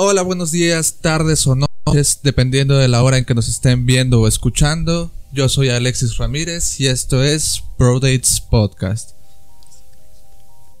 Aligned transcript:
Hola, 0.00 0.22
buenos 0.22 0.52
días, 0.52 0.98
tardes 1.00 1.44
o 1.48 1.56
noches, 1.56 2.20
dependiendo 2.22 2.78
de 2.78 2.86
la 2.86 3.02
hora 3.02 3.18
en 3.18 3.24
que 3.24 3.34
nos 3.34 3.48
estén 3.48 3.84
viendo 3.84 4.20
o 4.20 4.28
escuchando. 4.28 5.10
Yo 5.32 5.48
soy 5.48 5.70
Alexis 5.70 6.18
Ramírez 6.18 6.78
y 6.78 6.86
esto 6.86 7.24
es 7.24 7.64
Dates 7.76 8.40
Podcast. 8.48 9.16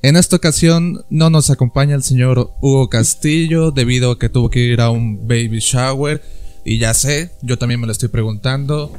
En 0.02 0.14
esta 0.14 0.36
ocasión 0.36 1.04
no 1.10 1.30
nos 1.30 1.50
acompaña 1.50 1.96
el 1.96 2.04
señor 2.04 2.52
Hugo 2.60 2.88
Castillo 2.88 3.72
debido 3.72 4.12
a 4.12 4.18
que 4.20 4.28
tuvo 4.28 4.50
que 4.50 4.60
ir 4.60 4.80
a 4.80 4.90
un 4.90 5.26
baby 5.26 5.58
shower 5.58 6.22
y 6.64 6.78
ya 6.78 6.94
sé, 6.94 7.32
yo 7.42 7.58
también 7.58 7.80
me 7.80 7.86
lo 7.86 7.92
estoy 7.92 8.10
preguntando, 8.10 8.92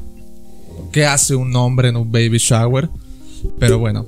¿qué 0.92 1.06
hace 1.06 1.34
un 1.34 1.56
hombre 1.56 1.88
en 1.88 1.96
un 1.96 2.12
baby 2.12 2.40
shower? 2.40 2.90
Pero 3.58 3.80
bueno, 3.80 4.06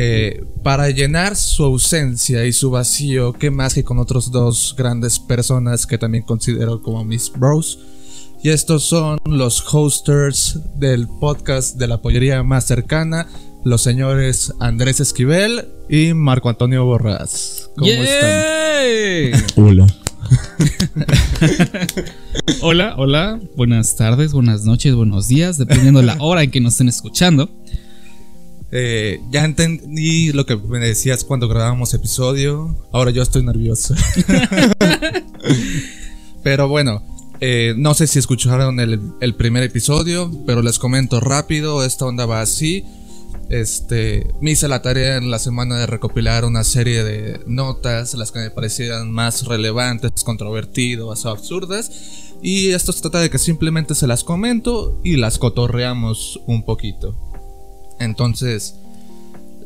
eh, 0.00 0.44
para 0.62 0.90
llenar 0.90 1.34
su 1.34 1.64
ausencia 1.64 2.46
y 2.46 2.52
su 2.52 2.70
vacío, 2.70 3.32
¿qué 3.32 3.50
más 3.50 3.74
que 3.74 3.82
con 3.82 3.98
otros 3.98 4.30
dos 4.30 4.76
grandes 4.78 5.18
personas 5.18 5.88
que 5.88 5.98
también 5.98 6.22
considero 6.22 6.82
como 6.82 7.04
mis 7.04 7.32
bros? 7.32 7.80
Y 8.40 8.50
estos 8.50 8.84
son 8.84 9.18
los 9.24 9.74
hosters 9.74 10.60
del 10.76 11.08
podcast 11.08 11.78
de 11.78 11.88
la 11.88 12.00
pollería 12.00 12.44
más 12.44 12.64
cercana, 12.64 13.26
los 13.64 13.82
señores 13.82 14.54
Andrés 14.60 15.00
Esquivel 15.00 15.66
y 15.88 16.14
Marco 16.14 16.48
Antonio 16.48 16.84
Borras. 16.84 17.68
¿Cómo 17.76 17.90
están? 17.90 19.44
Hola. 19.56 19.86
hola, 22.60 22.94
hola. 22.98 23.40
Buenas 23.56 23.96
tardes, 23.96 24.32
buenas 24.32 24.64
noches, 24.64 24.94
buenos 24.94 25.26
días, 25.26 25.58
dependiendo 25.58 25.98
de 25.98 26.06
la 26.06 26.16
hora 26.20 26.44
en 26.44 26.52
que 26.52 26.60
nos 26.60 26.74
estén 26.74 26.88
escuchando. 26.88 27.50
Eh, 28.70 29.20
ya 29.30 29.44
entendí 29.44 30.32
lo 30.32 30.44
que 30.44 30.56
me 30.56 30.78
decías 30.78 31.24
cuando 31.24 31.48
grabábamos 31.48 31.94
episodio. 31.94 32.76
Ahora 32.92 33.10
yo 33.10 33.22
estoy 33.22 33.42
nervioso. 33.42 33.94
Pero 36.42 36.68
bueno, 36.68 37.02
eh, 37.40 37.74
no 37.76 37.94
sé 37.94 38.06
si 38.06 38.18
escucharon 38.18 38.80
el, 38.80 39.34
primer 39.34 39.62
episodio, 39.62 40.30
pero 40.46 40.62
les 40.62 40.78
comento 40.78 41.20
rápido. 41.20 41.84
Esta 41.84 42.06
onda 42.06 42.26
va 42.26 42.40
así. 42.40 42.84
Este, 43.48 44.26
me 44.40 44.50
hice 44.50 44.68
la 44.68 44.82
tarea 44.82 45.16
en 45.16 45.30
la 45.30 45.38
semana 45.38 45.78
de 45.78 45.86
recopilar 45.86 46.44
una 46.44 46.64
serie 46.64 47.02
de 47.02 47.40
notas, 47.46 48.14
las 48.14 48.30
que 48.30 48.40
me 48.40 48.50
parecieran 48.50 49.10
más 49.10 49.46
relevantes, 49.46 50.10
controvertidas 50.24 51.24
o 51.24 51.30
absurdas. 51.30 51.90
Y 52.42 52.70
esto 52.70 52.92
se 52.92 53.00
trata 53.00 53.20
de 53.20 53.30
que 53.30 53.38
simplemente 53.38 53.94
se 53.94 54.06
las 54.06 54.22
comento 54.22 55.00
y 55.02 55.16
las 55.16 55.38
cotorreamos 55.38 56.40
un 56.46 56.64
poquito. 56.64 57.27
Entonces, 57.98 58.74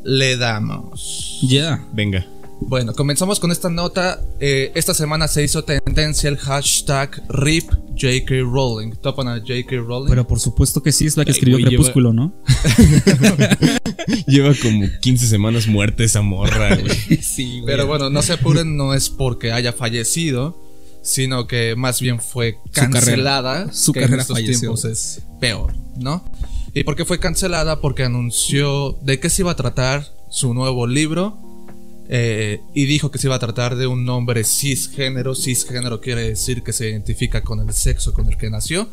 le 0.05 0.37
damos. 0.37 1.41
Ya. 1.43 1.85
Venga. 1.93 2.27
Bueno, 2.67 2.95
comenzamos 2.95 3.41
con 3.41 3.51
esta 3.51 3.69
nota. 3.69 4.21
Eh, 4.41 4.71
esta 4.75 4.95
semana 4.95 5.27
se 5.29 5.43
hizo 5.43 5.65
tendencia 5.65 6.29
el 6.29 6.37
hashtag 6.37 7.23
RIP 7.29 7.71
J.K. 8.01 8.35
Rowling. 8.45 8.93
¿Topan 9.01 9.29
a 9.29 9.39
J.K. 9.39 9.77
Rowling? 9.77 10.09
Pero 10.09 10.27
por 10.27 10.39
supuesto 10.39 10.83
que 10.83 10.93
sí, 10.93 11.07
es 11.07 11.17
la 11.17 11.25
que 11.25 11.33
escribió 11.33 11.67
Crepúsculo, 11.67 12.13
¿no? 12.13 12.33
lleva 14.27 14.53
como 14.61 14.87
15 15.01 15.27
semanas 15.27 15.67
muerta 15.67 16.05
esa 16.05 16.23
morra, 16.23 16.77
güey. 16.77 17.17
sí, 17.23 17.61
güey. 17.61 17.67
Pero 17.67 17.87
bueno, 17.87 18.11
no 18.11 18.23
se 18.23 18.35
apuren, 18.35 18.77
no 18.77 18.95
es 18.95 19.11
porque 19.11 19.53
haya 19.53 19.73
fallecido, 19.73 20.57
sino 21.03 21.47
que 21.47 21.75
más 21.77 22.01
bien 22.01 22.21
fue 22.21 22.59
cancelada. 22.73 23.73
Su 23.73 23.93
carrera, 23.93 24.25
Su 24.25 24.35
carrera 24.35 24.47
tiempos 24.59 24.85
es 24.85 25.23
peor, 25.41 25.75
¿no? 25.97 26.25
¿Y 26.75 26.85
por 26.85 26.97
qué 26.97 27.05
fue 27.05 27.19
cancelada? 27.19 27.81
Porque 27.81 28.05
anunció 28.05 28.93
de 29.03 29.21
qué 29.21 29.29
se 29.29 29.43
iba 29.43 29.53
a 29.53 29.57
tratar 29.57 30.07
su 30.31 30.55
nuevo 30.55 30.87
libro. 30.87 31.39
Eh, 32.09 32.61
y 32.75 32.87
dijo 32.87 33.11
que 33.11 33.19
se 33.19 33.27
iba 33.27 33.37
a 33.37 33.39
tratar 33.39 33.77
de 33.77 33.87
un 33.87 34.09
hombre 34.09 34.45
cisgénero. 34.45 35.35
Cisgénero 35.35 36.01
quiere 36.01 36.29
decir 36.29 36.63
que 36.63 36.73
se 36.73 36.89
identifica 36.89 37.43
con 37.43 37.61
el 37.61 37.73
sexo 37.75 38.13
con 38.15 38.27
el 38.29 38.37
que 38.37 38.51
nació. 38.51 38.89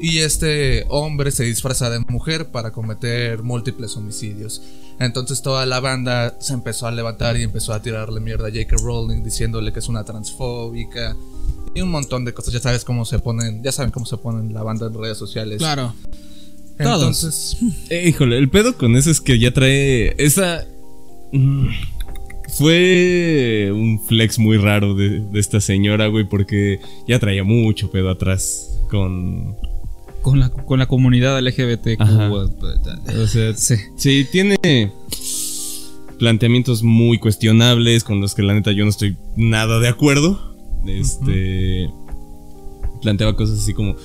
Y 0.00 0.18
este 0.18 0.84
hombre 0.88 1.30
se 1.30 1.44
disfraza 1.44 1.90
de 1.90 2.00
mujer 2.08 2.50
para 2.50 2.72
cometer 2.72 3.42
múltiples 3.42 3.96
homicidios. 3.96 4.62
Entonces 4.98 5.42
toda 5.42 5.66
la 5.66 5.80
banda 5.80 6.36
se 6.40 6.54
empezó 6.54 6.86
a 6.86 6.90
levantar 6.90 7.36
y 7.36 7.42
empezó 7.42 7.72
a 7.74 7.82
tirarle 7.82 8.20
mierda 8.20 8.48
a 8.48 8.50
J.K. 8.50 8.76
Rowling 8.82 9.22
diciéndole 9.22 9.72
que 9.72 9.78
es 9.78 9.88
una 9.88 10.04
transfóbica 10.04 11.14
y 11.74 11.82
un 11.82 11.90
montón 11.90 12.24
de 12.24 12.32
cosas. 12.32 12.54
Ya 12.54 12.60
sabes 12.60 12.84
cómo 12.84 13.04
se 13.04 13.18
ponen, 13.18 13.62
ya 13.62 13.70
saben 13.70 13.90
cómo 13.90 14.06
se 14.06 14.16
ponen 14.16 14.52
la 14.54 14.62
banda 14.62 14.86
en 14.86 14.94
redes 14.94 15.18
sociales. 15.18 15.58
Claro. 15.58 15.94
Entonces, 16.82 17.56
eh, 17.90 18.08
híjole, 18.08 18.38
el 18.38 18.48
pedo 18.48 18.76
con 18.76 18.96
eso 18.96 19.10
es 19.10 19.20
que 19.20 19.38
ya 19.38 19.52
trae 19.52 20.14
esa. 20.18 20.64
Mm, 21.32 21.68
fue 22.52 23.70
un 23.72 24.00
flex 24.00 24.38
muy 24.38 24.58
raro 24.58 24.94
de, 24.94 25.22
esta 25.34 25.60
señora, 25.60 26.08
güey, 26.08 26.24
porque 26.24 26.80
ya 27.08 27.18
traía 27.18 27.44
mucho 27.44 27.90
pedo 27.90 28.10
atrás 28.10 28.78
con. 28.90 29.56
Con 30.20 30.38
la, 30.38 30.50
con 30.50 30.78
la 30.78 30.86
comunidad 30.86 31.40
LGBT. 31.40 32.00
O 32.00 33.26
sea, 33.26 33.54
sí. 33.54 33.74
sí, 33.96 34.26
tiene 34.30 34.56
planteamientos 36.18 36.84
muy 36.84 37.18
cuestionables 37.18 38.04
con 38.04 38.20
los 38.20 38.36
que 38.36 38.42
la 38.42 38.54
neta 38.54 38.70
yo 38.70 38.84
no 38.84 38.90
estoy 38.90 39.16
nada 39.36 39.80
de 39.80 39.88
acuerdo. 39.88 40.54
Este. 40.86 41.90
Planteaba 43.00 43.34
cosas 43.34 43.58
así 43.58 43.74
como 43.74 43.96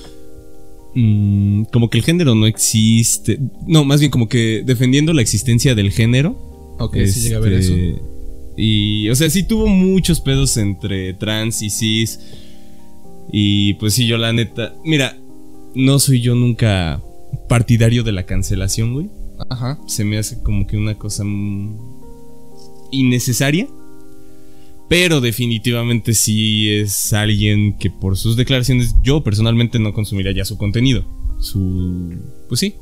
Mm, 1.00 1.66
como 1.72 1.90
que 1.90 1.98
el 1.98 2.04
género 2.04 2.34
no 2.34 2.46
existe. 2.46 3.38
No, 3.68 3.84
más 3.84 4.00
bien 4.00 4.10
como 4.10 4.28
que 4.28 4.64
defendiendo 4.66 5.12
la 5.12 5.22
existencia 5.22 5.76
del 5.76 5.92
género. 5.92 6.76
Ok, 6.80 6.96
sí 7.06 7.20
llega 7.20 7.36
a 7.36 7.40
ver 7.40 7.52
eso. 7.52 7.72
Este, 7.72 8.02
y, 8.56 9.08
o 9.08 9.14
sea, 9.14 9.30
sí 9.30 9.44
tuvo 9.44 9.68
muchos 9.68 10.20
pedos 10.20 10.56
entre 10.56 11.14
trans 11.14 11.62
y 11.62 11.70
cis. 11.70 12.18
Y 13.30 13.74
pues 13.74 13.94
sí, 13.94 14.08
yo 14.08 14.18
la 14.18 14.32
neta. 14.32 14.74
Mira, 14.84 15.16
no 15.76 16.00
soy 16.00 16.20
yo 16.20 16.34
nunca 16.34 17.00
partidario 17.48 18.02
de 18.02 18.10
la 18.10 18.26
cancelación, 18.26 18.94
güey. 18.94 19.08
Ajá. 19.50 19.78
Se 19.86 20.04
me 20.04 20.18
hace 20.18 20.42
como 20.42 20.66
que 20.66 20.76
una 20.76 20.96
cosa 20.96 21.22
innecesaria. 22.90 23.68
Pero 24.88 25.20
definitivamente 25.20 26.14
sí 26.14 26.74
es 26.74 27.12
alguien 27.12 27.76
que 27.78 27.90
por 27.90 28.16
sus 28.16 28.36
declaraciones 28.36 28.94
yo 29.02 29.22
personalmente 29.22 29.78
no 29.78 29.92
consumiría 29.92 30.32
ya 30.32 30.44
su 30.44 30.56
contenido. 30.56 31.04
Su... 31.40 32.16
Pues 32.48 32.60
sí. 32.60 32.74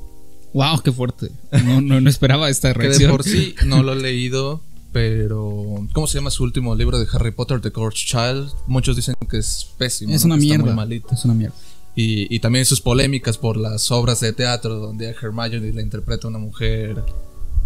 Wow, 0.54 0.82
qué 0.82 0.92
fuerte. 0.92 1.30
No, 1.64 1.80
no, 1.80 2.08
esperaba 2.08 2.48
esta 2.48 2.72
reacción. 2.72 2.98
Que 2.98 3.06
de 3.06 3.10
por 3.10 3.24
sí 3.24 3.54
no 3.66 3.82
lo 3.82 3.92
he 3.92 3.96
leído, 3.96 4.62
pero... 4.92 5.86
¿Cómo 5.92 6.06
se 6.06 6.18
llama 6.18 6.30
su 6.30 6.44
último 6.44 6.74
libro 6.74 6.98
de 6.98 7.06
Harry 7.12 7.32
Potter, 7.32 7.60
The 7.60 7.72
Cursed 7.72 8.06
Child? 8.06 8.52
Muchos 8.68 8.94
dicen 8.94 9.16
que 9.28 9.38
es 9.38 9.68
pésimo. 9.76 10.14
Es 10.14 10.24
una 10.24 10.36
mierda. 10.36 10.88
Es 11.12 11.24
una 11.24 11.34
mierda. 11.34 11.56
Y, 11.96 12.32
y, 12.34 12.40
también 12.40 12.66
sus 12.66 12.82
polémicas 12.82 13.38
por 13.38 13.56
las 13.56 13.90
obras 13.90 14.20
de 14.20 14.34
teatro 14.34 14.76
donde 14.76 15.08
a 15.08 15.10
Hermione 15.12 15.72
la 15.72 15.80
interpreta 15.80 16.28
una 16.28 16.38
mujer 16.38 17.02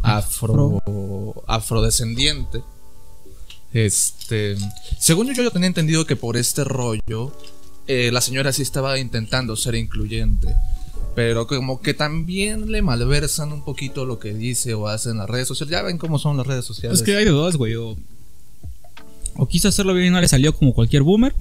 afro, 0.02 0.82
afrodescendiente. 1.46 2.62
Este, 3.72 4.56
según 4.98 5.32
yo, 5.32 5.42
yo 5.42 5.50
tenía 5.50 5.68
entendido 5.68 6.04
que 6.04 6.16
por 6.16 6.36
este 6.36 6.64
rollo, 6.64 7.32
eh, 7.86 8.10
la 8.12 8.20
señora 8.20 8.52
sí 8.52 8.62
estaba 8.62 8.98
intentando 8.98 9.56
ser 9.56 9.74
incluyente. 9.74 10.54
Pero 11.14 11.46
como 11.46 11.80
que 11.80 11.92
también 11.92 12.70
le 12.70 12.82
malversan 12.82 13.52
un 13.52 13.64
poquito 13.64 14.04
lo 14.04 14.18
que 14.18 14.32
dice 14.32 14.74
o 14.74 14.88
hace 14.88 15.10
en 15.10 15.18
las 15.18 15.28
redes 15.28 15.48
sociales. 15.48 15.72
Ya 15.72 15.82
ven 15.82 15.98
cómo 15.98 16.18
son 16.18 16.36
las 16.36 16.46
redes 16.46 16.64
sociales. 16.64 17.00
Es 17.00 17.04
que 17.04 17.16
hay 17.16 17.24
de 17.24 17.30
dos, 17.30 17.56
güey. 17.56 17.74
O, 17.74 17.96
quiso 19.48 19.68
hacerlo 19.68 19.94
bien 19.94 20.08
y 20.08 20.10
no 20.10 20.20
le 20.20 20.28
salió 20.28 20.54
como 20.54 20.72
cualquier 20.72 21.02
boomer. 21.02 21.34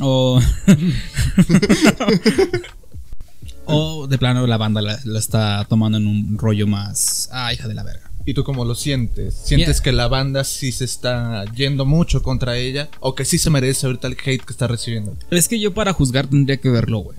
O. 0.00 0.40
o 3.66 4.06
de 4.06 4.18
plano 4.18 4.46
la 4.46 4.56
banda 4.56 4.80
la, 4.80 4.98
la, 5.04 5.18
está 5.18 5.66
tomando 5.68 5.98
en 5.98 6.06
un 6.06 6.38
rollo 6.38 6.66
más. 6.66 7.28
Ah, 7.32 7.52
hija 7.52 7.68
de 7.68 7.74
la 7.74 7.82
verga. 7.82 8.10
¿Y 8.28 8.34
tú 8.34 8.42
cómo 8.42 8.64
lo 8.64 8.74
sientes? 8.74 9.36
¿Sientes 9.36 9.80
que 9.80 9.92
la 9.92 10.08
banda 10.08 10.42
sí 10.42 10.72
se 10.72 10.84
está 10.84 11.44
yendo 11.54 11.86
mucho 11.86 12.24
contra 12.24 12.58
ella? 12.58 12.88
¿O 12.98 13.14
que 13.14 13.24
sí 13.24 13.38
se 13.38 13.50
merece 13.50 13.86
ahorita 13.86 14.08
el 14.08 14.14
hate 14.14 14.44
que 14.44 14.52
está 14.52 14.66
recibiendo? 14.66 15.16
Es 15.30 15.46
que 15.46 15.60
yo 15.60 15.72
para 15.72 15.92
juzgar 15.92 16.26
tendría 16.26 16.56
que 16.56 16.68
verlo, 16.68 16.98
güey. 16.98 17.16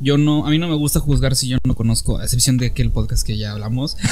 Yo 0.00 0.18
no, 0.18 0.46
a 0.46 0.50
mí 0.50 0.58
no 0.58 0.68
me 0.68 0.74
gusta 0.74 1.00
juzgar 1.00 1.34
si 1.34 1.48
yo 1.48 1.56
no 1.64 1.74
conozco, 1.74 2.18
a 2.18 2.24
excepción 2.24 2.58
de 2.58 2.66
aquel 2.66 2.90
podcast 2.90 3.26
que 3.26 3.38
ya 3.38 3.52
hablamos. 3.52 3.96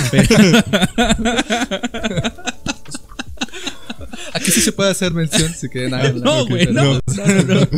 Aquí 4.33 4.51
sí 4.51 4.63
se 4.63 4.73
puede 4.73 4.91
hacer 4.91 5.13
mención 5.13 5.53
si 5.53 5.69
quieren 5.69 5.91
No, 6.23 6.47
güey, 6.47 6.73
no, 6.73 6.95
no, 6.95 7.01
no, 7.47 7.69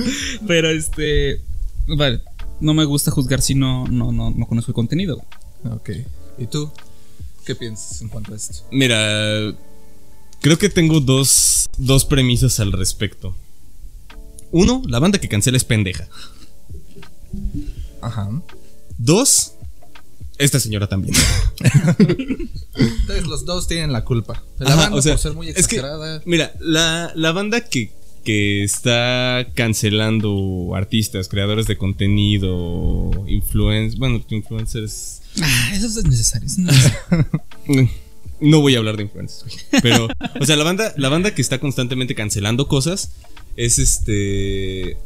Pero 0.46 0.70
este, 0.70 1.40
vale, 1.88 2.20
no 2.60 2.72
me 2.72 2.84
gusta 2.84 3.10
juzgar 3.10 3.42
si 3.42 3.56
no, 3.56 3.88
no, 3.88 4.12
no, 4.12 4.30
no 4.30 4.46
conozco 4.46 4.70
el 4.70 4.76
contenido. 4.76 5.24
Ok. 5.64 5.90
¿Y 6.38 6.46
tú? 6.46 6.70
¿Qué 7.50 7.56
piensas 7.56 8.00
en 8.00 8.08
cuanto 8.08 8.32
a 8.32 8.36
esto? 8.36 8.64
Mira, 8.70 9.52
creo 10.40 10.56
que 10.56 10.68
tengo 10.68 11.00
dos, 11.00 11.68
dos 11.78 12.04
premisas 12.04 12.60
al 12.60 12.70
respecto. 12.70 13.34
Uno, 14.52 14.84
la 14.86 15.00
banda 15.00 15.18
que 15.18 15.28
cancela 15.28 15.56
es 15.56 15.64
pendeja. 15.64 16.06
Ajá. 18.00 18.30
Dos, 18.98 19.54
esta 20.38 20.60
señora 20.60 20.86
también. 20.86 21.16
Entonces 22.76 23.26
los 23.26 23.44
dos 23.44 23.66
tienen 23.66 23.92
la 23.92 24.04
culpa. 24.04 24.44
La 24.58 24.76
banda 24.76 25.02
por 25.02 25.18
ser 25.18 25.32
muy 25.32 25.48
exagerada. 25.48 26.22
mira, 26.26 26.52
la, 26.60 27.10
la, 27.16 27.32
banda 27.32 27.62
que 27.62 27.90
que 28.22 28.62
está 28.62 29.44
cancelando 29.54 30.70
artistas, 30.76 31.28
creadores 31.28 31.66
de 31.66 31.76
contenido, 31.76 33.10
influencers, 33.26 33.98
bueno, 33.98 34.22
influencers. 34.28 35.19
Ah, 35.40 35.70
eso 35.74 35.86
es 35.86 36.04
necesario. 36.04 36.46
eso 36.46 36.60
es 36.60 36.66
necesario. 36.66 37.28
No 38.40 38.60
voy 38.60 38.74
a 38.74 38.78
hablar 38.78 38.96
de 38.96 39.02
influencers, 39.02 39.44
güey. 39.44 39.82
Pero, 39.82 40.08
o 40.40 40.46
sea, 40.46 40.56
la 40.56 40.64
banda, 40.64 40.94
la 40.96 41.08
banda 41.10 41.34
que 41.34 41.42
está 41.42 41.58
constantemente 41.58 42.14
cancelando 42.14 42.68
cosas 42.68 43.12
es 43.56 43.78
este. 43.78 44.96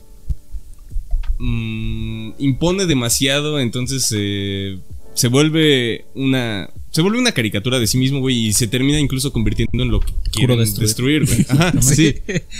mm, 1.38 2.32
impone 2.38 2.87
demasiado, 2.87 3.59
entonces 3.59 4.09
eh, 4.17 4.79
se 5.15 5.29
vuelve 5.29 6.05
una. 6.15 6.71
Se 6.93 7.03
vuelve 7.03 7.19
una 7.19 7.32
caricatura 7.32 7.81
de 7.81 7.88
sí 7.88 7.99
mismo, 7.99 8.21
güey, 8.21 8.37
y 8.47 8.53
se 8.53 8.69
termina 8.69 9.00
incluso 9.00 9.32
convirtiendo 9.32 9.82
en 9.82 9.91
lo 9.91 9.99
que 9.99 10.12
quieren 10.31 10.59
destruir. 10.61 11.26
destruir, 11.26 11.26
güey. 11.26 11.47
Ajá, 11.49 11.82
sí, 11.82 12.15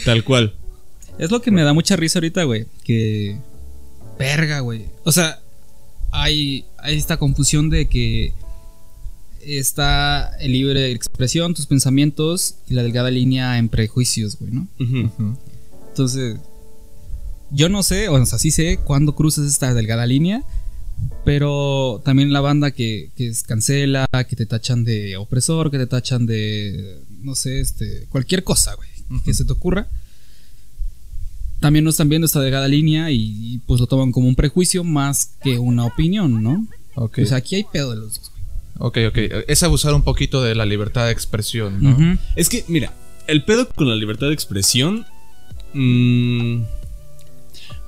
tal 0.05 0.25
cual. 0.25 0.57
Es 1.21 1.31
lo 1.31 1.41
que 1.41 1.53
me 1.53 1.63
da 1.63 1.73
mucha 1.73 1.95
risa 1.95 2.19
ahorita, 2.19 2.43
güey. 2.43 2.67
Que. 2.83 3.37
Verga, 4.19 4.59
güey. 4.59 4.87
O 5.05 5.13
sea, 5.13 5.41
hay, 6.15 6.65
hay 6.79 6.97
esta 6.97 7.17
confusión 7.17 7.71
de 7.71 7.87
que 7.89 8.33
está 9.41 10.35
el 10.39 10.53
libre 10.53 10.93
expresión, 10.93 11.55
tus 11.55 11.67
pensamientos 11.67 12.55
y 12.69 12.75
la 12.75 12.85
delgada 12.85 13.11
línea 13.11 13.59
en 13.59 13.69
prejuicios, 13.69 14.39
güey, 14.39 14.53
¿no? 14.53 14.69
Entonces, 15.89 16.37
yo 17.51 17.69
no 17.69 17.83
sé, 17.83 18.09
o 18.09 18.25
sea, 18.25 18.39
sí 18.39 18.53
sé 18.53 18.79
cuándo 18.79 19.17
cruzas 19.17 19.47
esta 19.47 19.75
delgada 19.75 20.07
línea, 20.07 20.45
pero 21.25 22.01
también 22.05 22.33
la 22.33 22.41
banda 22.41 22.71
que, 22.71 23.11
que 23.17 23.27
es 23.27 23.43
cancela, 23.43 24.07
que 24.29 24.37
te 24.37 24.47
tachan 24.47 24.85
de 24.85 25.17
opresor, 25.17 25.73
que 25.73 25.79
te 25.79 25.89
tachan 25.89 26.27
de, 26.27 27.03
no 27.23 27.35
sé, 27.35 27.61
este, 27.61 28.07
cualquier 28.09 28.45
cosa, 28.45 28.75
güey, 28.77 28.89
que 29.25 29.35
se 29.35 29.45
te 29.45 29.53
ocurra. 29.53 29.89
También 31.61 31.85
no 31.85 31.91
están 31.91 32.09
viendo 32.09 32.27
esta 32.27 32.41
delgada 32.41 32.69
línea 32.69 33.11
y, 33.11 33.17
y, 33.55 33.59
pues 33.67 33.81
lo 33.81 33.87
toman 33.87 34.13
como 34.13 34.29
un 34.29 34.35
prejuicio 34.35 34.85
más 34.85 35.37
que 35.43 35.59
una 35.59 35.85
opinión, 35.87 36.43
¿no? 36.43 36.67
Ok. 36.95 37.19
O 37.23 37.27
sea, 37.27 37.39
aquí 37.39 37.55
hay 37.57 37.65
pedo 37.65 37.91
de 37.91 37.97
los 37.97 38.19
dos. 38.21 38.33
ok, 38.79 38.99
ok. 39.09 39.19
Es 39.49 39.63
abusar 39.63 39.95
un 39.95 40.03
poquito 40.03 40.43
de 40.43 40.55
la 40.55 40.67
libertad 40.67 41.07
de 41.07 41.13
expresión, 41.13 41.83
¿no? 41.83 42.19
Es 42.37 42.49
que, 42.49 42.65
mira, 42.69 42.93
el 43.27 43.45
pedo 43.45 43.69
con 43.69 43.89
la 43.89 43.95
libertad 43.97 44.27
de 44.29 44.35
expresión. 44.35 45.07
mm, 45.73 46.63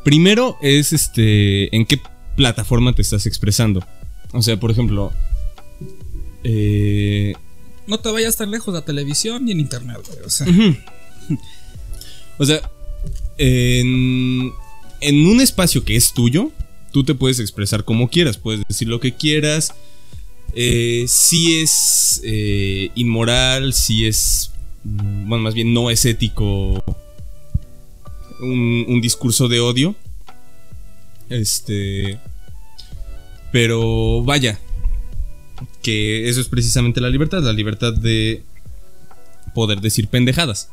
primero 0.04 0.56
es 0.62 0.92
este. 0.92 1.74
en 1.76 1.84
qué 1.86 2.00
plataforma 2.36 2.94
te 2.94 3.02
estás 3.02 3.26
expresando. 3.26 3.84
O 4.32 4.40
sea, 4.42 4.58
por 4.58 4.70
ejemplo. 4.70 5.12
eh, 6.44 7.34
No 7.86 7.98
te 7.98 8.10
vayas 8.10 8.36
tan 8.36 8.50
lejos 8.50 8.72
de 8.74 8.80
la 8.80 8.84
televisión 8.86 9.44
ni 9.44 9.52
en 9.52 9.60
internet, 9.60 9.98
güey. 10.06 10.18
O 10.24 10.30
sea, 10.30 10.46
o 12.38 12.44
sea, 12.44 12.60
en, 13.38 14.52
un 15.02 15.40
espacio 15.40 15.84
que 15.84 15.96
es 15.96 16.12
tuyo, 16.12 16.50
tú 16.92 17.04
te 17.04 17.14
puedes 17.14 17.40
expresar 17.40 17.84
como 17.84 18.08
quieras, 18.08 18.38
puedes 18.38 18.62
decir 18.66 18.88
lo 18.88 19.00
que 19.00 19.14
quieras. 19.14 19.74
Eh, 20.54 21.04
si 21.08 21.60
es 21.60 22.20
eh, 22.24 22.90
inmoral, 22.94 23.74
si 23.74 24.06
es, 24.06 24.52
mm, 24.84 25.28
bueno, 25.28 25.44
más 25.44 25.54
bien 25.54 25.74
no 25.74 25.90
es 25.90 26.04
ético 26.04 26.82
un, 28.40 28.84
un 28.88 29.00
discurso 29.00 29.48
de 29.48 29.60
odio. 29.60 29.94
Este, 31.28 32.18
pero 33.52 34.22
vaya, 34.22 34.58
que 35.82 36.28
eso 36.28 36.40
es 36.40 36.48
precisamente 36.48 37.00
la 37.00 37.10
libertad, 37.10 37.42
la 37.42 37.52
libertad 37.52 37.92
de 37.92 38.42
poder 39.56 39.80
decir 39.80 40.08
pendejadas. 40.08 40.68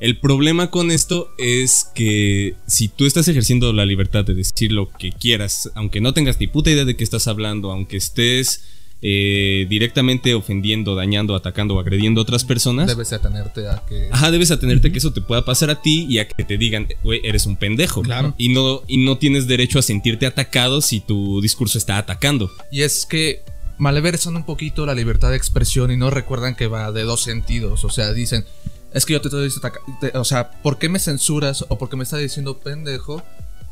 El 0.00 0.18
problema 0.18 0.68
con 0.68 0.90
esto 0.90 1.32
es 1.38 1.86
que 1.94 2.56
si 2.66 2.88
tú 2.88 3.06
estás 3.06 3.28
ejerciendo 3.28 3.72
la 3.72 3.86
libertad 3.86 4.24
de 4.24 4.34
decir 4.34 4.72
lo 4.72 4.90
que 4.90 5.12
quieras, 5.12 5.70
aunque 5.76 6.00
no 6.00 6.12
tengas 6.12 6.40
ni 6.40 6.48
puta 6.48 6.72
idea 6.72 6.84
de 6.84 6.96
qué 6.96 7.04
estás 7.04 7.28
hablando, 7.28 7.70
aunque 7.70 7.96
estés 7.96 8.64
eh, 9.02 9.66
directamente 9.68 10.34
ofendiendo, 10.34 10.96
dañando, 10.96 11.36
atacando 11.36 11.76
o 11.76 11.78
agrediendo 11.78 12.20
a 12.20 12.22
otras 12.22 12.42
personas, 12.42 12.88
Debes 12.88 13.10
de 13.10 13.16
atenerte 13.16 13.68
a 13.68 13.84
que. 13.88 14.08
Ajá, 14.10 14.32
debes 14.32 14.50
atenerte 14.50 14.90
que 14.90 14.98
eso 14.98 15.12
te 15.12 15.20
pueda 15.20 15.44
pasar 15.44 15.70
a 15.70 15.80
ti 15.80 16.04
y 16.08 16.18
a 16.18 16.26
que 16.26 16.42
te 16.42 16.58
digan, 16.58 16.88
güey, 17.04 17.20
eres 17.22 17.46
un 17.46 17.54
pendejo. 17.54 18.02
Claro. 18.02 18.34
Y 18.36 18.48
no, 18.48 18.82
y 18.88 18.96
no 18.96 19.16
tienes 19.18 19.46
derecho 19.46 19.78
a 19.78 19.82
sentirte 19.82 20.26
atacado 20.26 20.80
si 20.80 20.98
tu 20.98 21.40
discurso 21.40 21.78
está 21.78 21.98
atacando. 21.98 22.50
Y 22.72 22.82
es 22.82 23.06
que 23.06 23.44
malversan 23.78 24.36
un 24.36 24.44
poquito 24.44 24.86
la 24.86 24.94
libertad 24.94 25.30
de 25.30 25.36
expresión 25.36 25.90
y 25.90 25.96
no 25.96 26.10
recuerdan 26.10 26.54
que 26.54 26.66
va 26.66 26.92
de 26.92 27.02
dos 27.02 27.22
sentidos. 27.22 27.84
O 27.84 27.90
sea, 27.90 28.12
dicen, 28.12 28.44
es 28.92 29.04
que 29.04 29.14
yo 29.14 29.20
te 29.20 29.28
estoy 29.28 29.52
atacando. 29.56 30.20
O 30.20 30.24
sea, 30.24 30.50
¿por 30.62 30.78
qué 30.78 30.88
me 30.88 30.98
censuras 30.98 31.64
o 31.68 31.78
por 31.78 31.88
qué 31.88 31.96
me 31.96 32.04
estás 32.04 32.20
diciendo 32.20 32.58
pendejo? 32.58 33.22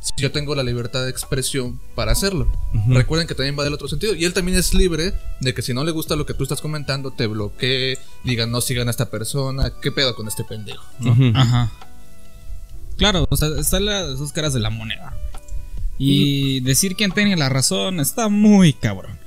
Si 0.01 0.13
yo 0.17 0.33
tengo 0.33 0.57
la 0.57 0.65
libertad 0.65 1.05
de 1.05 1.11
expresión 1.11 1.81
para 1.95 2.11
hacerlo. 2.11 2.51
Recuerden 2.89 3.29
que 3.29 3.37
también 3.37 3.57
va 3.57 3.63
del 3.63 3.73
otro 3.73 3.87
sentido. 3.87 4.17
Y 4.17 4.25
él 4.25 4.35
también 4.35 4.59
es 4.59 4.75
libre 4.75 5.15
de 5.41 5.55
que 5.55 5.63
si 5.63 5.73
no 5.73 5.85
le 5.85 5.93
gusta 5.93 6.17
lo 6.17 6.27
que 6.27 6.35
tú 6.35 6.43
estás 6.43 6.61
comentando, 6.61 7.13
te 7.13 7.29
bloquee, 7.29 7.99
digan 8.25 8.51
no 8.51 8.61
sigan 8.61 8.89
a 8.89 8.91
esta 8.91 9.11
persona. 9.11 9.73
¿Qué 9.81 9.93
pedo 9.93 10.17
con 10.17 10.27
este 10.27 10.43
pendejo? 10.43 10.85
Ajá. 11.35 11.71
Claro, 12.97 13.27
o 13.31 13.37
sea, 13.37 13.49
están 13.59 13.85
las 13.85 14.19
dos 14.19 14.33
caras 14.33 14.53
de 14.53 14.61
la 14.61 14.71
moneda. 14.71 15.15
Y 15.99 16.61
decir 16.61 16.97
quién 16.97 17.13
tiene 17.13 17.37
la 17.37 17.49
razón 17.49 18.01
está 18.01 18.29
muy 18.29 18.73
cabrón. 18.73 19.22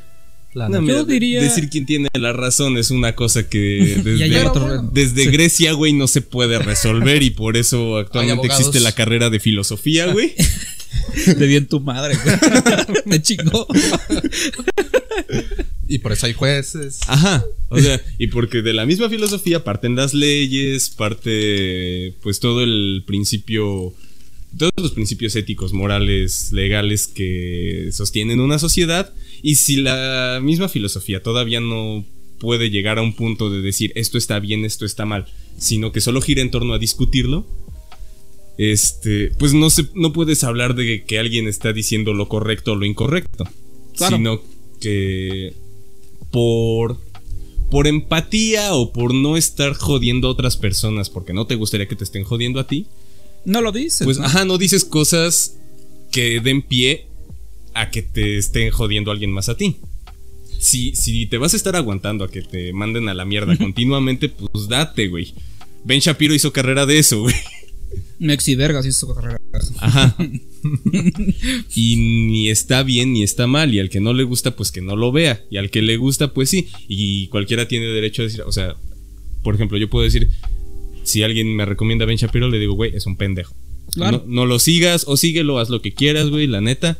La 0.56 0.70
No, 0.70 0.80
neta. 0.80 0.82
mira, 0.82 0.94
Yo 1.00 1.06
diría- 1.06 1.42
Decir 1.44 1.70
quién 1.70 1.86
tiene 1.86 2.08
la 2.14 2.32
razón 2.34 2.78
es 2.78 2.90
una 2.90 3.14
cosa 3.14 3.48
que 3.50 4.00
desde, 4.04 4.48
otro- 4.48 4.90
Grecia, 5.32 5.74
güey, 5.74 5.92
no 5.94 6.08
se 6.08 6.22
puede 6.22 6.58
resolver 6.60 7.22
y 7.24 7.30
por 7.30 7.58
eso 7.58 7.98
actualmente 7.98 8.48
existe 8.48 8.80
la 8.80 8.94
carrera 8.94 9.30
de 9.30 9.40
filosofía, 9.40 10.08
güey. 10.12 10.34
Te 11.26 11.46
di 11.48 11.58
en 11.58 11.68
tu 11.68 11.82
madre, 11.82 12.16
güey. 12.24 12.36
Me 13.06 13.22
chingó. 13.22 13.68
Y 15.88 16.00
por 16.00 16.12
eso 16.14 16.26
hay 16.26 16.34
jueces. 16.34 17.00
Ajá. 17.08 17.44
O 17.70 17.80
sea, 17.80 18.02
y 18.18 18.28
porque 18.28 18.62
de 18.62 18.74
la 18.74 18.86
misma 18.86 19.10
filosofía 19.10 19.64
parten 19.64 19.96
las 19.96 20.14
leyes, 20.14 20.90
parte 20.90 22.14
pues 22.24 22.40
todo 22.40 22.64
el 22.64 23.04
principio, 23.06 23.94
todos 24.58 24.72
los 24.78 24.92
principios 24.94 25.36
éticos, 25.36 25.74
morales, 25.74 26.52
legales 26.54 27.08
que 27.08 27.90
sostienen 27.92 28.40
una 28.40 28.58
sociedad. 28.58 29.14
Y 29.42 29.56
si 29.56 29.78
la 29.78 30.40
misma 30.42 30.70
filosofía 30.70 31.22
todavía 31.24 31.60
no 31.60 32.06
puede 32.40 32.70
llegar 32.70 32.98
a 33.00 33.02
un 33.02 33.14
punto 33.16 33.50
de 33.50 33.62
decir 33.62 33.92
esto 33.96 34.18
está 34.18 34.40
bien, 34.40 34.66
esto 34.66 34.86
está 34.86 35.06
mal, 35.06 35.26
sino 35.58 35.92
que 35.92 36.02
solo 36.02 36.22
gira 36.22 36.42
en 36.42 36.52
torno 36.52 36.74
a 36.74 36.80
discutirlo, 36.80 37.46
este, 38.58 39.32
pues 39.38 39.54
no 39.54 39.70
se, 39.70 39.86
no 39.96 40.14
puedes 40.14 40.44
hablar 40.44 40.76
de 40.76 41.04
que 41.04 41.20
alguien 41.20 41.48
está 41.48 41.74
diciendo 41.74 42.14
lo 42.14 42.28
correcto 42.30 42.72
o 42.74 42.76
lo 42.76 42.86
incorrecto, 42.86 43.46
Claro. 43.96 44.18
sino 44.18 44.42
que 44.82 45.54
por 46.32 47.00
por 47.72 47.88
empatía 47.88 48.76
o 48.76 48.94
por 48.94 49.14
no 49.14 49.38
estar 49.38 49.74
jodiendo 49.74 50.28
a 50.28 50.32
otras 50.32 50.56
personas 50.56 51.10
porque 51.10 51.34
no 51.34 51.48
te 51.48 51.56
gustaría 51.56 51.88
que 51.88 51.96
te 51.96 52.04
estén 52.04 52.24
jodiendo 52.24 52.60
a 52.60 52.68
ti, 52.68 52.86
No 53.44 53.60
lo 53.62 53.72
dices. 53.72 54.06
pues 54.06 54.18
¿no? 54.20 54.26
ajá, 54.26 54.46
no 54.46 54.58
dices 54.58 54.86
cosas 54.86 55.58
que 56.12 56.40
den 56.42 56.62
pie 56.62 57.08
a 57.76 57.92
que 57.92 58.02
te 58.02 58.38
estén 58.38 58.72
jodiendo 58.72 59.12
a 59.12 59.14
alguien 59.14 59.32
más 59.32 59.50
a 59.50 59.58
ti. 59.58 59.78
Si, 60.60 60.96
si 60.96 61.28
te 61.28 61.38
vas 61.38 61.54
a 61.54 61.58
estar 61.58 61.76
aguantando 61.76 62.24
a 62.24 62.32
que 62.32 62.42
te 62.42 62.74
manden 62.74 63.10
a 63.10 63.14
la 63.14 63.26
mierda 63.26 63.56
continuamente, 63.58 64.30
pues 64.30 64.68
date, 64.68 65.08
güey. 65.10 65.34
Ben 65.84 66.00
Shapiro 66.00 66.34
hizo 66.34 66.52
carrera 66.52 66.86
de 66.88 66.98
eso, 66.98 67.22
güey. 67.22 67.36
Mexi 68.18 68.56
Vergas 68.56 68.86
hizo 68.86 69.14
carrera. 69.14 69.40
Ajá. 69.80 70.16
y 71.76 71.96
ni 71.98 72.50
está 72.50 72.82
bien 72.84 73.14
ni 73.14 73.24
está 73.24 73.46
mal. 73.46 73.74
Y 73.74 73.80
al 73.80 73.90
que 73.90 74.00
no 74.00 74.14
le 74.14 74.24
gusta, 74.24 74.56
pues 74.56 74.72
que 74.72 74.82
no 74.82 74.96
lo 74.96 75.12
vea. 75.12 75.44
Y 75.52 75.58
al 75.58 75.70
que 75.70 75.82
le 75.82 75.98
gusta, 75.98 76.34
pues 76.34 76.50
sí. 76.50 76.70
Y 76.88 77.28
cualquiera 77.28 77.68
tiene 77.68 77.88
derecho 77.88 78.22
a 78.22 78.26
decir, 78.26 78.42
o 78.42 78.52
sea, 78.52 78.76
por 79.44 79.56
ejemplo, 79.56 79.78
yo 79.78 79.90
puedo 79.90 80.06
decir, 80.06 80.30
si 81.04 81.24
alguien 81.24 81.56
me 81.56 81.66
recomienda 81.66 82.06
a 82.06 82.08
Ben 82.08 82.18
Shapiro, 82.18 82.50
le 82.50 82.58
digo, 82.58 82.74
güey, 82.74 82.96
es 82.96 83.06
un 83.06 83.18
pendejo. 83.18 83.54
Claro. 83.94 84.24
No, 84.26 84.34
no 84.34 84.46
lo 84.46 84.60
sigas 84.60 85.04
o 85.08 85.18
síguelo, 85.18 85.60
haz 85.60 85.70
lo 85.70 85.82
que 85.82 85.94
quieras, 85.94 86.30
güey, 86.30 86.48
la 86.48 86.62
neta. 86.62 86.98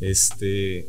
Este. 0.00 0.86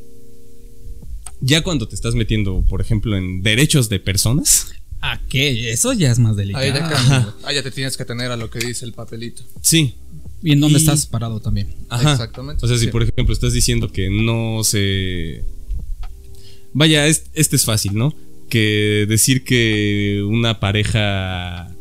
Ya 1.41 1.61
cuando 1.61 1.87
te 1.87 1.95
estás 1.95 2.15
metiendo, 2.15 2.63
por 2.67 2.81
ejemplo, 2.81 3.17
en 3.17 3.43
derechos 3.43 3.89
de 3.89 3.99
personas. 3.99 4.67
¿A 5.01 5.21
qué? 5.29 5.71
Eso 5.71 5.93
ya 5.93 6.11
es 6.11 6.17
más 6.17 6.35
delicado. 6.35 6.63
Ahí 6.63 6.71
ya 6.73 6.89
cambia. 6.89 7.33
Ah, 7.43 7.53
ya 7.53 7.61
te 7.61 7.69
tienes 7.71 7.95
que 7.97 8.05
tener 8.05 8.31
a 8.31 8.37
lo 8.37 8.49
que 8.49 8.59
dice 8.59 8.85
el 8.85 8.93
papelito. 8.93 9.43
Sí, 9.61 9.95
Y 10.41 10.51
en 10.51 10.59
dónde 10.59 10.77
Y- 10.77 10.81
estás 10.81 11.05
parado 11.07 11.39
también. 11.39 11.73
Ajá. 11.89 12.11
Exactamente. 12.13 12.63
O 12.63 12.67
sea, 12.67 12.77
si 12.77 12.85
Sí. 12.85 12.91
por 12.91 13.01
ejemplo 13.03 13.33
estás 13.33 13.53
diciendo 13.53 13.91
que 13.91 14.09
no 14.09 14.63
se. 14.63 15.43
Vaya, 16.73 17.07
es- 17.07 17.25
este 17.33 17.55
es 17.55 17.65
fácil, 17.65 17.95
¿no? 17.95 18.13
Que 18.49 19.05
decir 19.07 19.43
que 19.43 20.23
una 20.27 20.59
pareja 20.59 21.73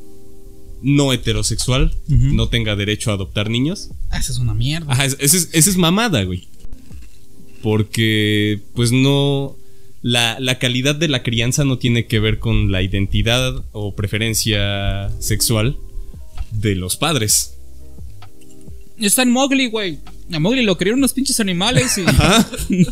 no 0.83 1.13
heterosexual 1.13 1.95
no 2.09 2.49
tenga 2.49 2.75
derecho 2.77 3.11
a 3.11 3.15
adoptar 3.15 3.51
niños. 3.51 3.91
Ah, 4.11 4.19
esa 4.19 4.33
es 4.33 4.39
una 4.39 4.55
mierda. 4.55 4.91
Ajá, 4.93 5.05
es- 5.05 5.17
esa 5.21 5.37
es, 5.37 5.49
esa 5.53 5.71
es 5.71 5.77
mamada, 5.77 6.23
güey. 6.25 6.49
Porque, 7.65 8.61
pues 8.75 8.93
no. 8.93 9.57
La, 10.03 10.39
la 10.39 10.59
calidad 10.59 10.95
de 10.95 11.09
la 11.09 11.23
crianza 11.23 11.65
no 11.65 11.79
tiene 11.79 12.05
que 12.07 12.21
ver 12.21 12.39
con 12.39 12.71
la 12.71 12.83
identidad 12.83 13.65
o 13.73 13.95
preferencia 13.97 15.09
sexual 15.19 15.79
de 16.53 16.75
los 16.75 16.97
padres. 16.99 17.55
está 18.99 19.23
en 19.23 19.31
Mowgli, 19.33 19.69
güey. 19.69 19.99
A 20.31 20.39
Mowgli 20.39 20.63
lo 20.63 20.77
criaron 20.77 20.99
unos 21.01 21.15
pinches 21.15 21.41
animales 21.41 21.97
y, 21.97 22.03
Y 22.71 22.85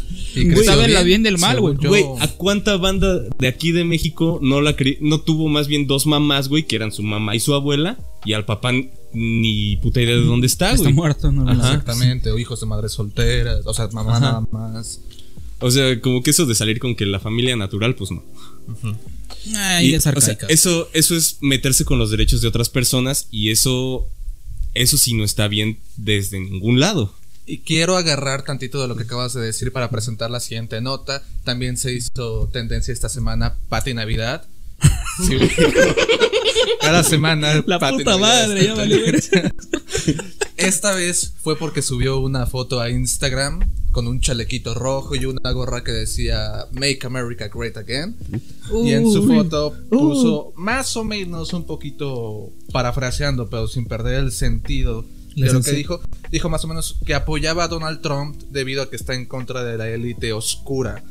que 0.44 0.54
creció 0.54 0.64
saben 0.64 0.94
la 0.94 1.02
bien, 1.02 1.22
del 1.22 1.36
mal, 1.36 1.60
güey. 1.60 1.74
Güey, 1.76 2.04
¿a 2.20 2.28
cuánta 2.28 2.78
banda 2.78 3.20
de 3.38 3.46
aquí 3.48 3.72
de 3.72 3.84
México 3.84 4.38
no 4.42 4.62
la 4.62 4.74
cri- 4.74 4.96
no 5.02 5.20
tuvo 5.20 5.48
más 5.48 5.68
bien 5.68 5.86
dos 5.86 6.06
mamás, 6.06 6.48
güey, 6.48 6.62
que 6.66 6.76
eran 6.76 6.92
su 6.92 7.02
mamá 7.02 7.36
y 7.36 7.40
su 7.40 7.52
abuela? 7.52 7.98
Y 8.24 8.32
al 8.32 8.46
papá 8.46 8.72
ni 9.14 9.76
puta 9.76 10.00
idea 10.00 10.14
de 10.16 10.24
dónde 10.24 10.46
está, 10.46 10.72
está 10.72 10.90
muerto, 10.90 11.30
no, 11.32 11.48
Ajá. 11.48 11.68
Exactamente, 11.68 12.30
o 12.30 12.38
hijos 12.38 12.60
de 12.60 12.66
madres 12.66 12.92
solteras, 12.92 13.60
o 13.64 13.74
sea, 13.74 13.88
mamá 13.88 14.12
Ajá. 14.16 14.20
nada 14.20 14.40
más. 14.50 15.00
O 15.60 15.70
sea, 15.70 16.00
como 16.00 16.22
que 16.22 16.30
eso 16.30 16.44
de 16.46 16.54
salir 16.54 16.78
con 16.80 16.96
que 16.96 17.06
la 17.06 17.20
familia 17.20 17.54
natural, 17.56 17.94
pues 17.94 18.10
no. 18.10 18.24
Ay, 19.56 19.90
Y, 19.90 19.94
es 19.94 20.00
o 20.00 20.02
sea, 20.02 20.12
arcaica. 20.12 20.46
eso, 20.48 20.88
eso 20.92 21.16
es 21.16 21.38
meterse 21.40 21.84
con 21.84 21.98
los 21.98 22.10
derechos 22.10 22.40
de 22.42 22.48
otras 22.48 22.68
personas 22.68 23.28
y 23.30 23.50
eso, 23.50 24.06
eso 24.74 24.96
sí 24.98 25.14
no 25.14 25.24
está 25.24 25.48
bien 25.48 25.78
desde 25.96 26.40
ningún 26.40 26.80
lado. 26.80 27.14
Y 27.44 27.58
quiero 27.58 27.96
agarrar 27.96 28.42
tantito 28.44 28.80
de 28.80 28.86
lo 28.88 28.94
que 28.96 29.02
acabas 29.02 29.34
de 29.34 29.40
decir 29.40 29.72
para 29.72 29.90
presentar 29.90 30.30
la 30.30 30.38
siguiente 30.38 30.80
nota. 30.80 31.24
También 31.44 31.76
se 31.76 31.92
hizo 31.92 32.48
tendencia 32.52 32.92
esta 32.92 33.08
semana 33.08 33.56
Pati 33.68 33.94
Navidad. 33.94 34.46
Sí. 35.26 35.38
Cada 36.80 37.02
semana. 37.02 37.62
La 37.66 37.78
puta 37.78 38.16
madre, 38.18 38.64
ya 38.64 38.74
valió. 38.74 38.98
Esta 40.56 40.94
vez 40.94 41.34
fue 41.42 41.56
porque 41.56 41.82
subió 41.82 42.20
una 42.20 42.46
foto 42.46 42.80
a 42.80 42.90
Instagram 42.90 43.60
con 43.90 44.06
un 44.06 44.20
chalequito 44.20 44.74
rojo 44.74 45.14
y 45.14 45.26
una 45.26 45.50
gorra 45.52 45.84
que 45.84 45.92
decía 45.92 46.66
Make 46.72 47.00
America 47.04 47.48
Great 47.52 47.76
Again. 47.76 48.16
y 48.84 48.92
en 48.92 49.10
su 49.10 49.26
foto 49.26 49.74
puso 49.90 50.52
más 50.56 50.96
o 50.96 51.04
menos 51.04 51.52
un 51.52 51.66
poquito 51.66 52.50
parafraseando, 52.72 53.50
pero 53.50 53.66
sin 53.68 53.86
perder 53.86 54.14
el 54.14 54.32
sentido 54.32 55.04
de 55.36 55.52
lo 55.52 55.60
que 55.62 55.72
dijo. 55.72 56.00
Dijo 56.30 56.48
más 56.48 56.64
o 56.64 56.68
menos 56.68 56.96
que 57.04 57.14
apoyaba 57.14 57.64
a 57.64 57.68
Donald 57.68 58.00
Trump 58.00 58.40
debido 58.50 58.82
a 58.82 58.90
que 58.90 58.96
está 58.96 59.14
en 59.14 59.26
contra 59.26 59.62
de 59.64 59.76
la 59.76 59.88
élite 59.88 60.32
oscura. 60.32 61.02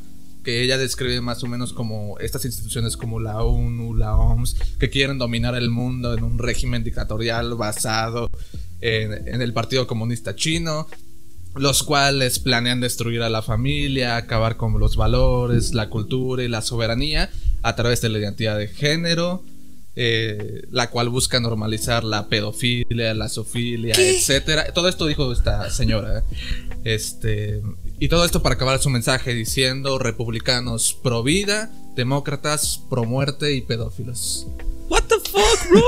Que 0.44 0.62
ella 0.64 0.78
describe 0.78 1.22
más 1.22 1.44
o 1.44 1.48
menos 1.48 1.74
como 1.74 2.18
estas 2.20 2.46
instituciones 2.46 2.98
como 2.98 3.20
la 3.20 3.44
ONU, 3.44 3.94
la 3.94 4.16
OMS, 4.18 4.56
que 4.80 4.90
quieren 4.90 5.18
dominar 5.18 5.56
el 5.56 5.70
mundo 5.70 6.14
en 6.14 6.24
un 6.24 6.40
régimen 6.40 6.84
dictatorial 6.84 7.56
basado 7.56 8.30
en, 8.80 9.28
en 9.28 9.42
el 9.42 9.54
Partido 9.54 9.86
Comunista 9.86 10.36
Chino, 10.36 10.88
los 11.56 11.84
cuales 11.84 12.40
planean 12.40 12.80
destruir 12.80 13.22
a 13.22 13.30
la 13.30 13.42
familia, 13.42 14.16
acabar 14.16 14.58
con 14.58 14.80
los 14.80 14.96
valores, 14.96 15.74
la 15.74 15.90
cultura 15.90 16.44
y 16.44 16.48
la 16.48 16.62
soberanía 16.62 17.30
a 17.62 17.76
través 17.76 18.02
de 18.02 18.10
la 18.10 18.20
identidad 18.20 18.58
de 18.58 18.68
género, 18.68 19.44
eh, 19.96 20.64
la 20.72 20.90
cual 20.90 21.10
busca 21.10 21.40
normalizar 21.40 22.04
la 22.06 22.28
pedofilia, 22.28 23.14
la 23.14 23.28
zoofilia, 23.28 23.94
etcétera. 23.96 24.72
Todo 24.74 24.88
esto 24.88 25.06
dijo 25.06 25.32
esta 25.34 25.70
señora. 25.70 26.20
¿eh? 26.20 26.24
Este, 26.86 27.62
y 28.02 28.10
todo 28.10 28.26
esto 28.26 28.42
para 28.42 28.56
acabar 28.56 28.82
su 28.82 28.90
mensaje 28.90 29.32
diciendo 29.36 30.00
republicanos 30.00 30.98
pro 31.04 31.22
vida, 31.22 31.72
demócratas 31.96 32.82
pro 32.90 33.04
muerte 33.04 33.54
y 33.54 33.62
pedófilos. 33.62 34.48
What 34.90 35.04
the 35.04 35.18
fuck, 35.20 35.70
bro? 35.70 35.84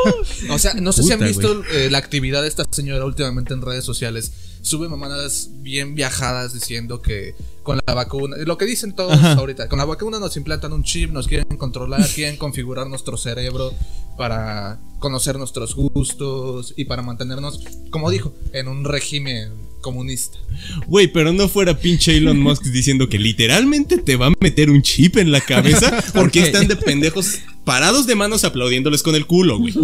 O 0.53 0.60
sea, 0.60 0.75
no 0.75 0.93
sé 0.93 1.01
si 1.01 1.12
han 1.12 1.20
visto 1.20 1.63
eh, 1.72 1.89
la 1.89 1.98
actividad 1.98 2.43
de 2.43 2.50
esta 2.50 2.65
señora 2.70 3.03
últimamente 3.03 3.55
en 3.55 3.63
redes 3.63 3.84
sociales. 3.84 4.32
Sube 4.62 4.88
mamadas 4.89 5.50
bien 5.63 5.96
viajadas 5.96 6.53
diciendo 6.53 7.01
que 7.01 7.34
con 7.63 7.79
la 7.84 7.93
vacuna, 7.96 8.38
lo 8.38 8.60
que 8.60 8.65
dicen 8.65 8.93
todos 8.93 9.17
ahorita, 9.17 9.67
con 9.67 9.79
la 9.79 9.86
vacuna 9.86 10.20
nos 10.20 10.38
implantan 10.38 10.72
un 10.72 10.84
chip, 10.84 11.10
nos 11.10 11.27
quieren 11.27 11.58
controlar, 11.58 12.08
quieren 12.13 12.38
configurar 12.38 12.86
nuestro 12.86 13.17
cerebro 13.17 13.74
para 14.17 14.79
conocer 15.00 15.39
nuestros 15.39 15.74
gustos 15.74 16.75
y 16.77 16.86
para 16.86 17.01
mantenernos, 17.01 17.60
como 17.89 18.12
dijo, 18.12 18.36
en 18.51 18.67
un 18.67 18.86
régimen 18.86 19.73
comunista. 19.84 20.40
Güey, 20.88 21.08
pero 21.13 21.32
no 21.32 21.48
fuera 21.48 21.78
pinche 21.78 22.18
Elon 22.18 22.40
Musk 22.40 22.63
diciendo 22.63 23.08
que 23.08 23.20
literalmente 23.20 23.98
te 24.00 24.16
va 24.16 24.28
a 24.28 24.32
meter 24.40 24.72
un 24.72 24.82
chip 24.82 25.18
en 25.18 25.32
la 25.32 25.42
cabeza 25.42 26.04
porque 26.16 26.40
están 26.42 26.68
de 26.68 26.75
pendejos 26.75 27.40
parados 27.63 28.08
de 28.08 28.16
manos 28.16 28.44
aplaudiéndoles 28.44 29.04
con 29.04 29.13
el 29.13 29.28
culo, 29.28 29.60
güey. 29.60 29.75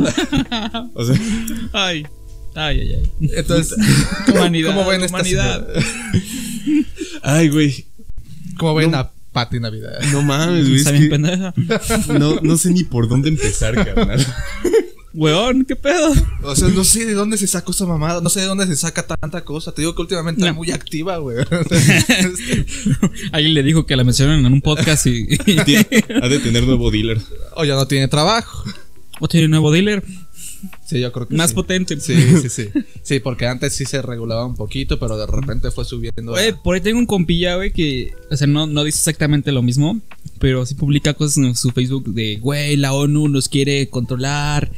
O 0.96 1.06
sea, 1.06 1.16
Ay, 1.74 2.08
ay, 2.56 2.80
ay, 2.82 2.94
ay. 2.96 3.30
Entonces, 3.36 3.78
Humanidad, 4.34 4.74
¿cómo 4.76 4.90
ven 4.90 5.04
esta 5.04 5.18
humanidad. 5.18 5.68
señora? 5.68 5.86
ay, 7.22 7.50
güey. 7.50 7.86
¿Cómo 8.58 8.74
ven 8.76 8.96
a 8.96 9.12
Pati 9.32 9.60
Navidad? 9.60 10.02
No 10.12 10.22
mames, 10.24 10.64
güey. 10.68 10.76
es 10.76 10.80
Está 10.82 10.92
bien 10.92 11.04
que 11.04 11.10
pendeja. 11.12 11.54
no, 12.20 12.40
no 12.42 12.58
sé 12.58 12.72
ni 12.72 12.84
por 12.84 13.08
dónde 13.08 13.30
empezar, 13.30 13.76
carnal. 13.76 14.26
Weón, 15.14 15.66
¿qué 15.66 15.76
pedo? 15.76 16.14
O 16.44 16.56
sea, 16.56 16.68
no 16.68 16.84
sé 16.84 17.06
de 17.06 17.14
dónde 17.14 17.38
se 17.38 17.48
sacó 17.48 17.72
esa 17.72 17.86
mamada, 17.86 18.22
no 18.22 18.30
sé 18.30 18.42
de 18.42 18.46
dónde 18.46 18.68
se 18.68 18.76
saca 18.76 19.06
tanta 19.08 19.44
cosa. 19.44 19.72
Te 19.72 19.82
digo 19.82 19.96
que 19.96 20.02
últimamente 20.04 20.40
No. 20.42 20.48
está 20.48 20.54
muy 20.56 20.72
activa, 20.72 21.18
güey. 21.18 21.38
Alguien 23.32 23.54
le 23.54 23.64
dijo 23.64 23.86
que 23.86 23.96
la 23.96 24.04
mencionaron 24.04 24.46
en 24.46 24.54
un 24.54 24.62
podcast 24.62 25.06
y. 25.08 25.26
Tiene- 25.38 25.88
Ha 26.22 26.28
de 26.30 26.40
tener 26.40 26.64
nuevo 26.64 26.92
dealer. 26.92 27.20
o 27.56 27.66
ya 27.66 27.76
no 27.76 27.88
tiene 27.88 28.08
trabajo. 28.08 28.64
o 29.20 29.28
tiene 29.28 29.48
nuevo 29.48 29.72
dealer. 29.72 30.04
Sí, 30.86 31.00
yo 31.00 31.12
creo 31.14 31.28
que 31.28 31.36
Más 31.36 31.52
sí. 31.52 31.56
potente. 31.56 32.00
Sí, 32.02 32.14
sí, 32.42 32.50
sí. 32.50 32.70
Sí, 33.02 33.20
porque 33.20 33.48
antes 33.48 33.74
sí 33.74 33.86
se 33.86 34.02
regulaba 34.02 34.46
un 34.46 34.56
poquito, 34.56 35.00
pero 35.00 35.18
de 35.18 35.26
repente 35.26 35.72
fue 35.72 35.86
subiendo. 35.86 36.32
a- 36.36 36.40
Güey, 36.40 36.54
por 36.64 36.76
ahí 36.76 36.82
tengo 36.82 37.00
un 37.00 37.06
compilla, 37.06 37.56
güey, 37.56 37.72
que, 37.72 38.14
o 38.30 38.36
sea, 38.36 38.46
no, 38.48 38.68
no 38.68 38.84
dice 38.84 38.98
exactamente 39.00 39.52
lo 39.54 39.62
mismo, 39.62 40.02
pero 40.40 40.66
sí 40.66 40.76
publica 40.76 41.14
cosas 41.14 41.38
en 41.38 41.56
su 41.56 41.72
Facebook 41.72 42.14
de, 42.14 42.38
güey, 42.38 42.76
la 42.76 42.94
ONU 42.94 43.28
nos 43.30 43.48
quiere 43.48 43.88
controlar 43.90 44.70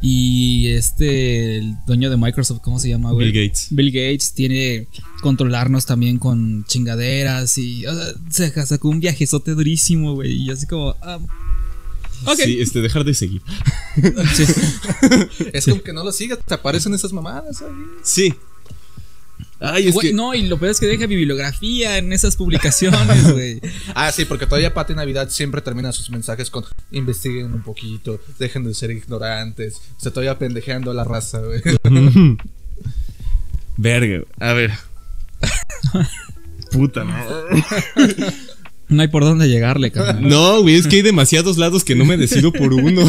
y 0.00 0.68
este, 0.68 1.58
el 1.58 1.76
dueño 1.86 2.10
de 2.10 2.16
Microsoft, 2.16 2.60
¿cómo 2.62 2.78
se 2.78 2.88
llama, 2.88 3.12
güey? 3.12 3.30
Bill 3.30 3.48
Gates. 3.48 3.68
Bill 3.70 3.90
Gates 3.92 4.32
tiene 4.32 4.88
controlarnos 5.20 5.84
también 5.86 6.18
con 6.18 6.64
chingaderas 6.66 7.58
y, 7.58 7.84
o 7.86 7.94
sea, 7.94 8.14
se 8.30 8.66
sacó 8.66 8.88
un 8.88 9.00
viajezote 9.00 9.52
durísimo, 9.52 10.14
güey, 10.14 10.32
y 10.32 10.50
así 10.50 10.66
como, 10.66 10.94
ah. 11.02 11.18
Sí, 12.36 12.60
este, 12.60 12.80
dejar 12.80 13.04
de 13.04 13.14
seguir. 13.14 13.42
Sí. 14.34 14.44
Es 15.52 15.64
como 15.66 15.82
que 15.82 15.92
no 15.92 16.04
lo 16.04 16.12
sigas, 16.12 16.38
te 16.46 16.54
aparecen 16.54 16.94
esas 16.94 17.12
mamadas 17.12 17.60
ahí. 17.62 17.72
Sí. 18.02 18.34
Ay, 19.60 19.88
es 19.88 19.94
Güey, 19.94 20.08
que. 20.08 20.14
no, 20.14 20.34
y 20.34 20.42
lo 20.48 20.58
peor 20.58 20.70
es 20.70 20.80
que 20.80 20.86
deja 20.86 21.06
bibliografía 21.06 21.98
en 21.98 22.12
esas 22.14 22.36
publicaciones, 22.36 23.30
güey. 23.32 23.60
Ah, 23.94 24.10
sí, 24.10 24.24
porque 24.24 24.46
todavía 24.46 24.72
Pati 24.72 24.94
Navidad 24.94 25.28
siempre 25.28 25.60
termina 25.60 25.92
sus 25.92 26.08
mensajes 26.10 26.48
con 26.50 26.64
investiguen 26.90 27.52
un 27.52 27.62
poquito, 27.62 28.20
dejen 28.38 28.64
de 28.64 28.72
ser 28.74 28.90
ignorantes. 28.90 29.80
O 29.98 30.00
sea, 30.00 30.12
todavía 30.12 30.38
pendejeando 30.38 30.90
a 30.90 30.94
la 30.94 31.04
raza, 31.04 31.40
güey. 31.40 31.60
Verga, 33.76 34.22
a 34.38 34.52
ver. 34.54 34.72
Puta, 36.72 37.04
no. 37.04 37.14
No 38.88 39.02
hay 39.02 39.08
por 39.08 39.22
dónde 39.22 39.48
llegarle, 39.48 39.92
carnal. 39.92 40.28
No, 40.28 40.62
güey, 40.62 40.74
es 40.74 40.88
que 40.88 40.96
hay 40.96 41.02
demasiados 41.02 41.58
lados 41.58 41.84
que 41.84 41.94
no 41.94 42.04
me 42.04 42.16
decido 42.16 42.52
por 42.52 42.74
uno. 42.74 43.08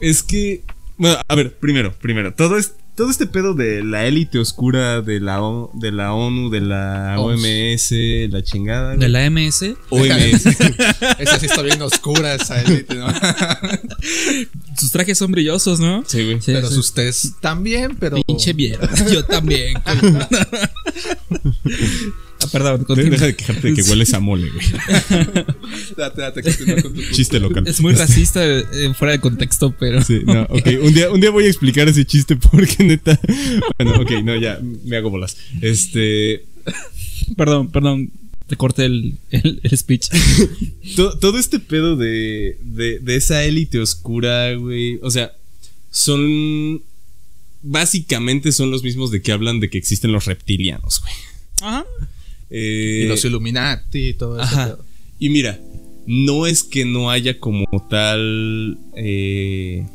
es 0.00 0.22
que. 0.22 0.62
Bueno, 0.96 1.16
a 1.26 1.34
ver, 1.34 1.56
primero, 1.56 1.92
primero. 2.00 2.32
Todo, 2.34 2.56
es, 2.56 2.74
todo 3.00 3.10
este 3.10 3.26
pedo 3.26 3.54
de 3.54 3.82
la 3.82 4.04
élite 4.04 4.38
oscura 4.38 5.00
de 5.00 5.20
la, 5.20 5.42
O- 5.42 5.70
de 5.72 5.90
la 5.90 6.12
ONU, 6.12 6.50
de 6.50 6.60
la 6.60 7.16
OMS. 7.18 7.92
La 8.30 8.42
chingada. 8.42 8.94
De 8.94 9.08
la 9.08 9.30
MS, 9.30 9.74
OMS. 9.88 10.44
Esa 11.18 11.40
sí 11.40 11.46
está 11.46 11.62
bien 11.62 11.80
oscura, 11.80 12.34
esa 12.34 12.60
élite, 12.60 12.96
¿no? 12.96 13.06
sus 14.76 14.92
trajes 14.92 15.16
son 15.16 15.32
brillosos, 15.32 15.80
¿no? 15.80 16.04
Sí, 16.06 16.24
güey. 16.24 16.42
Sí, 16.42 16.52
pero 16.52 16.68
sí. 16.68 16.74
sus 16.74 16.92
test 16.92 17.40
también, 17.40 17.96
pero. 17.98 18.20
Pinche 18.22 18.52
mierda. 18.52 18.86
Yo 19.10 19.24
también. 19.24 19.72
ah, 22.42 22.46
perdón, 22.52 22.84
continúa. 22.84 23.10
Deja 23.10 23.26
de 23.26 23.36
quejarte 23.36 23.68
de 23.68 23.74
que 23.74 23.82
hueles 23.82 24.12
a 24.14 24.20
mole, 24.20 24.50
güey. 24.50 24.66
Date, 25.96 26.20
date, 26.20 26.42
continúa 26.42 26.82
con 26.82 26.94
tu 26.94 27.02
Chiste 27.12 27.38
local. 27.40 27.66
Es 27.66 27.80
muy 27.80 27.94
racista 27.94 28.44
eh, 28.44 28.64
fuera 28.96 29.12
de 29.12 29.20
contexto, 29.20 29.74
pero. 29.78 30.02
Sí, 30.02 30.20
no, 30.24 30.42
ok. 30.42 30.66
Un 30.82 30.94
día, 30.94 31.10
un 31.10 31.20
día 31.20 31.30
voy 31.30 31.44
a 31.44 31.48
explicar 31.48 31.88
ese 31.88 32.04
chiste 32.04 32.36
porque 32.36 32.84
neta. 32.84 33.18
Bueno, 33.78 34.00
ok, 34.00 34.10
no, 34.24 34.36
ya, 34.36 34.60
me 34.84 34.96
hago 34.96 35.10
bolas. 35.10 35.36
Este. 35.60 36.44
Perdón, 37.36 37.70
perdón. 37.70 38.10
Te 38.46 38.56
corté 38.56 38.84
el, 38.86 39.16
el, 39.30 39.60
el 39.62 39.78
speech. 39.78 40.08
to- 40.96 41.16
todo 41.20 41.38
este 41.38 41.60
pedo 41.60 41.94
de, 41.96 42.58
de, 42.62 42.98
de 42.98 43.14
esa 43.16 43.44
élite 43.44 43.78
oscura, 43.78 44.52
güey. 44.54 44.98
O 45.02 45.10
sea, 45.10 45.32
son. 45.90 46.82
Básicamente 47.62 48.52
son 48.52 48.70
los 48.70 48.82
mismos 48.82 49.10
de 49.10 49.20
que 49.22 49.32
hablan 49.32 49.60
de 49.60 49.68
que 49.70 49.76
existen 49.78 50.12
los 50.12 50.24
reptilianos, 50.24 51.00
güey. 51.00 51.12
Ajá. 51.60 51.84
Eh, 52.50 53.02
Y 53.04 53.08
los 53.08 53.24
Illuminati 53.24 54.08
y 54.08 54.14
todo 54.14 54.34
eso. 54.36 54.42
Ajá. 54.42 54.78
Y 55.18 55.28
mira, 55.28 55.60
no 56.06 56.46
es 56.46 56.64
que 56.64 56.84
no 56.84 57.10
haya 57.10 57.38
como 57.38 57.66
tal 57.88 58.78
eh, 58.96 59.86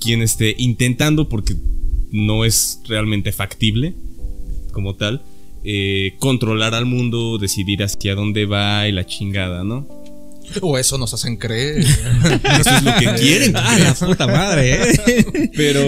quien 0.00 0.22
esté 0.22 0.54
intentando, 0.58 1.28
porque 1.28 1.54
no 2.10 2.44
es 2.44 2.80
realmente 2.86 3.32
factible 3.32 3.94
como 4.72 4.94
tal, 4.96 5.22
eh, 5.64 6.14
controlar 6.18 6.74
al 6.74 6.84
mundo, 6.84 7.38
decidir 7.38 7.82
hacia 7.82 8.14
dónde 8.14 8.44
va 8.44 8.86
y 8.88 8.92
la 8.92 9.06
chingada, 9.06 9.64
¿no? 9.64 9.88
O 10.60 10.76
eso 10.76 10.98
nos 10.98 11.14
hacen 11.14 11.38
creer. 11.38 11.78
Eso 12.60 12.70
es 12.76 12.82
lo 12.82 12.94
que 12.98 13.14
quieren. 13.18 13.54
Ah, 13.56 13.78
la 13.78 13.94
puta 13.94 14.26
madre, 14.26 14.74
eh. 14.74 15.50
Pero 15.56 15.80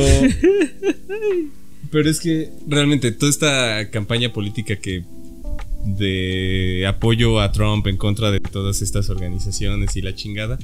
Pero 1.91 2.11
es 2.11 2.21
que 2.21 2.51
realmente 2.67 3.13
toda 3.13 3.31
esta 3.31 3.91
campaña 3.91 4.33
política 4.33 4.77
que 4.77 5.05
de 5.87 6.85
apoyo 6.87 7.41
a 7.41 7.53
Trump 7.53 7.87
en 7.87 7.97
contra 7.97 8.31
de 8.31 8.41
todas 8.41 8.83
estas 8.83 9.09
organizaciones 9.09 9.97
y 9.97 10.03
la 10.03 10.15
chingada. 10.15 10.59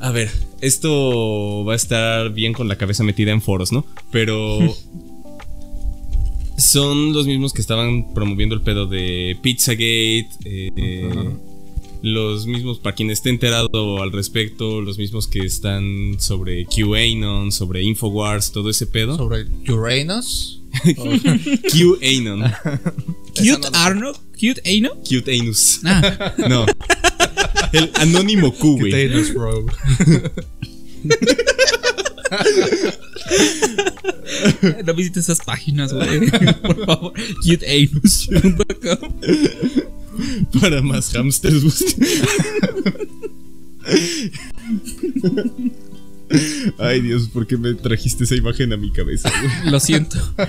A 0.00 0.10
ver, 0.10 0.30
esto 0.60 1.64
va 1.64 1.74
a 1.74 1.76
estar 1.76 2.32
bien 2.32 2.52
con 2.52 2.68
la 2.68 2.76
cabeza 2.76 3.04
metida 3.04 3.30
en 3.30 3.40
foros, 3.40 3.72
¿no? 3.72 3.86
Pero 4.10 4.58
son 6.58 7.12
los 7.12 7.26
mismos 7.26 7.52
que 7.52 7.60
estaban 7.60 8.12
promoviendo 8.14 8.54
el 8.54 8.62
pedo 8.62 8.86
de 8.86 9.38
Pizzagate, 9.42 10.28
eh, 10.44 11.30
los 12.02 12.46
mismos, 12.46 12.78
para 12.80 12.94
quien 12.94 13.10
esté 13.10 13.30
enterado 13.30 14.02
al 14.02 14.12
respecto, 14.12 14.82
los 14.82 14.98
mismos 14.98 15.26
que 15.26 15.40
están 15.40 16.16
sobre 16.18 16.66
QAnon, 16.66 17.50
sobre 17.50 17.82
Infowars, 17.82 18.52
todo 18.52 18.68
ese 18.68 18.86
pedo. 18.86 19.16
Sobre 19.16 19.46
Uranus. 19.68 20.63
QAnon. 20.82 22.52
Cute 23.36 23.68
Arno, 23.72 24.12
Cute 24.40 24.60
Aino. 24.66 24.90
Cute 25.08 25.28
Anus. 25.38 25.80
Ah, 25.84 26.34
No. 26.48 26.66
El 27.72 27.90
anónimo 27.94 28.52
Q, 28.54 28.78
güey. 28.78 28.92
Potatoes, 28.92 29.34
bro. 29.34 29.66
no 34.84 34.94
visites 34.94 35.24
esas 35.24 35.40
páginas, 35.44 35.92
güey. 35.92 36.30
Por 36.62 36.86
favor. 36.86 37.12
Cuteanus.com. 37.44 39.20
Para 40.60 40.80
más 40.82 41.10
hamsters. 41.12 41.84
Ay, 46.78 47.00
Dios, 47.00 47.28
¿por 47.28 47.46
qué 47.46 47.56
me 47.56 47.74
trajiste 47.74 48.24
esa 48.24 48.36
imagen 48.36 48.72
a 48.72 48.76
mi 48.76 48.90
cabeza? 48.90 49.30
Lo 49.64 49.80
siento. 49.80 50.18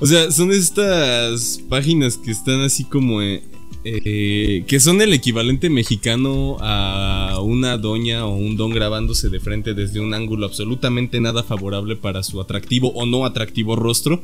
O 0.00 0.06
sea, 0.06 0.30
son 0.32 0.52
estas 0.52 1.60
páginas 1.68 2.18
que 2.18 2.32
están 2.32 2.60
así 2.60 2.84
como. 2.84 3.22
eh, 3.22 3.42
eh, 3.84 4.64
que 4.66 4.80
son 4.80 5.00
el 5.00 5.12
equivalente 5.12 5.70
mexicano 5.70 6.58
a 6.60 7.38
una 7.42 7.78
doña 7.78 8.26
o 8.26 8.34
un 8.34 8.56
don 8.56 8.70
grabándose 8.72 9.30
de 9.30 9.40
frente 9.40 9.72
desde 9.72 10.00
un 10.00 10.12
ángulo 10.12 10.46
absolutamente 10.46 11.20
nada 11.20 11.42
favorable 11.42 11.96
para 11.96 12.22
su 12.22 12.40
atractivo 12.40 12.88
o 12.88 13.06
no 13.06 13.24
atractivo 13.24 13.76
rostro. 13.76 14.22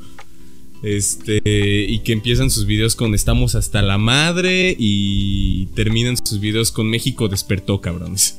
Este, 0.82 1.40
y 1.44 2.00
que 2.00 2.12
empiezan 2.12 2.50
sus 2.50 2.66
videos 2.66 2.96
con 2.96 3.14
estamos 3.14 3.54
hasta 3.54 3.80
la 3.80 3.96
madre 3.96 4.74
y 4.78 5.66
terminan 5.74 6.16
sus 6.16 6.40
videos 6.40 6.72
con 6.72 6.90
México 6.90 7.28
despertó, 7.28 7.80
cabrones. 7.80 8.38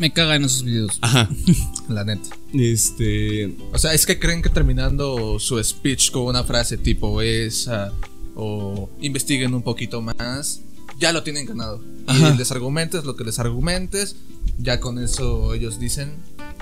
Me 0.00 0.10
cagan 0.14 0.42
esos 0.44 0.62
videos. 0.64 0.98
Ajá. 1.02 1.28
La 1.88 2.04
neta. 2.04 2.30
Este, 2.54 3.54
O 3.74 3.78
sea, 3.78 3.92
es 3.92 4.06
que 4.06 4.18
creen 4.18 4.40
que 4.40 4.48
terminando 4.48 5.38
su 5.38 5.62
speech 5.62 6.10
con 6.10 6.22
una 6.22 6.42
frase 6.42 6.78
tipo 6.78 7.20
esa 7.20 7.92
o 8.34 8.88
investiguen 9.02 9.52
un 9.52 9.60
poquito 9.62 10.00
más, 10.00 10.62
ya 10.98 11.12
lo 11.12 11.22
tienen 11.22 11.44
ganado. 11.44 11.82
Ajá. 12.06 12.32
Y 12.34 12.38
les 12.38 12.50
argumentes 12.50 13.04
lo 13.04 13.14
que 13.14 13.24
les 13.24 13.38
argumentes, 13.38 14.16
ya 14.58 14.80
con 14.80 14.98
eso 14.98 15.52
ellos 15.52 15.78
dicen, 15.78 16.14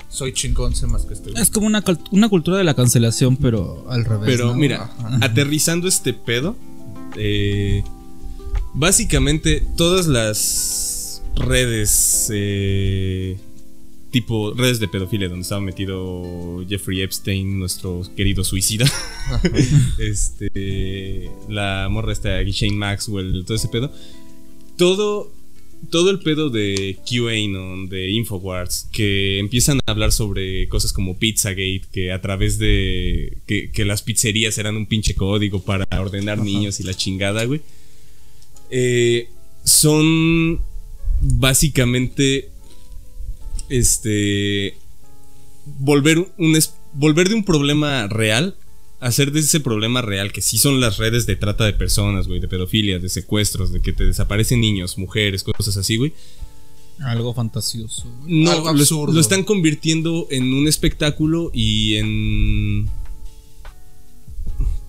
soy 0.08 0.32
chingón, 0.32 0.74
sé 0.74 0.88
más 0.88 1.04
que 1.04 1.14
este 1.14 1.30
güey". 1.30 1.40
Es 1.40 1.50
como 1.50 1.68
una, 1.68 1.84
una 2.10 2.28
cultura 2.28 2.58
de 2.58 2.64
la 2.64 2.74
cancelación, 2.74 3.36
pero 3.36 3.88
al 3.88 4.04
revés. 4.04 4.26
Pero 4.26 4.46
¿no? 4.48 4.54
mira, 4.56 4.90
Ajá. 4.98 5.18
aterrizando 5.22 5.86
este 5.86 6.12
pedo, 6.12 6.56
eh, 7.16 7.84
básicamente 8.74 9.64
todas 9.76 10.08
las 10.08 10.97
redes, 11.38 12.30
eh, 12.32 13.36
tipo 14.10 14.52
redes 14.54 14.80
de 14.80 14.88
pedofilia, 14.88 15.28
donde 15.28 15.42
estaba 15.42 15.60
metido 15.60 16.64
Jeffrey 16.68 17.02
Epstein, 17.02 17.58
nuestro 17.58 18.02
querido 18.16 18.44
suicida, 18.44 18.86
este, 19.98 21.30
la 21.48 21.88
morra 21.90 22.12
esta 22.12 22.42
Shane 22.42 22.76
Maxwell, 22.76 23.44
todo 23.44 23.56
ese 23.56 23.68
pedo, 23.68 23.92
todo 24.76 25.32
todo 25.90 26.10
el 26.10 26.18
pedo 26.20 26.50
de 26.50 26.98
QAnon, 27.08 27.88
de 27.88 28.10
Infowars, 28.10 28.88
que 28.92 29.38
empiezan 29.38 29.78
a 29.86 29.92
hablar 29.92 30.12
sobre 30.12 30.68
cosas 30.68 30.92
como 30.92 31.18
Pizzagate, 31.18 31.82
que 31.92 32.12
a 32.12 32.20
través 32.20 32.58
de. 32.58 33.38
que, 33.46 33.70
que 33.70 33.84
las 33.84 34.02
pizzerías 34.02 34.58
eran 34.58 34.76
un 34.76 34.86
pinche 34.86 35.14
código 35.14 35.62
para 35.62 35.86
ordenar 36.00 36.38
niños 36.38 36.80
y 36.80 36.82
la 36.82 36.94
chingada, 36.94 37.44
güey. 37.44 37.60
Eh, 38.70 39.28
son 39.64 40.60
básicamente. 41.20 42.50
Este. 43.68 44.76
Volver 45.64 46.18
un. 46.38 46.58
volver 46.94 47.28
de 47.28 47.34
un 47.34 47.44
problema 47.44 48.06
real. 48.08 48.56
Hacer 49.00 49.30
de 49.30 49.38
ese 49.40 49.60
problema 49.60 50.02
real, 50.02 50.32
que 50.32 50.42
sí 50.42 50.58
son 50.58 50.80
las 50.80 50.96
redes 50.96 51.24
de 51.24 51.36
trata 51.36 51.64
de 51.64 51.72
personas, 51.72 52.26
güey, 52.26 52.40
de 52.40 52.48
pedofilia, 52.48 52.98
de 52.98 53.08
secuestros, 53.08 53.72
de 53.72 53.80
que 53.80 53.92
te 53.92 54.04
desaparecen 54.04 54.60
niños, 54.60 54.98
mujeres, 54.98 55.44
cosas 55.44 55.76
así, 55.76 55.96
güey. 55.98 56.12
Algo 57.04 57.32
fantasioso. 57.32 58.10
güey. 58.22 58.42
No, 58.42 58.50
Algo 58.50 58.68
absurdo. 58.70 59.12
lo 59.14 59.20
están 59.20 59.44
convirtiendo 59.44 60.26
en 60.30 60.52
un 60.52 60.66
espectáculo 60.66 61.52
y 61.54 61.94
en. 61.94 62.90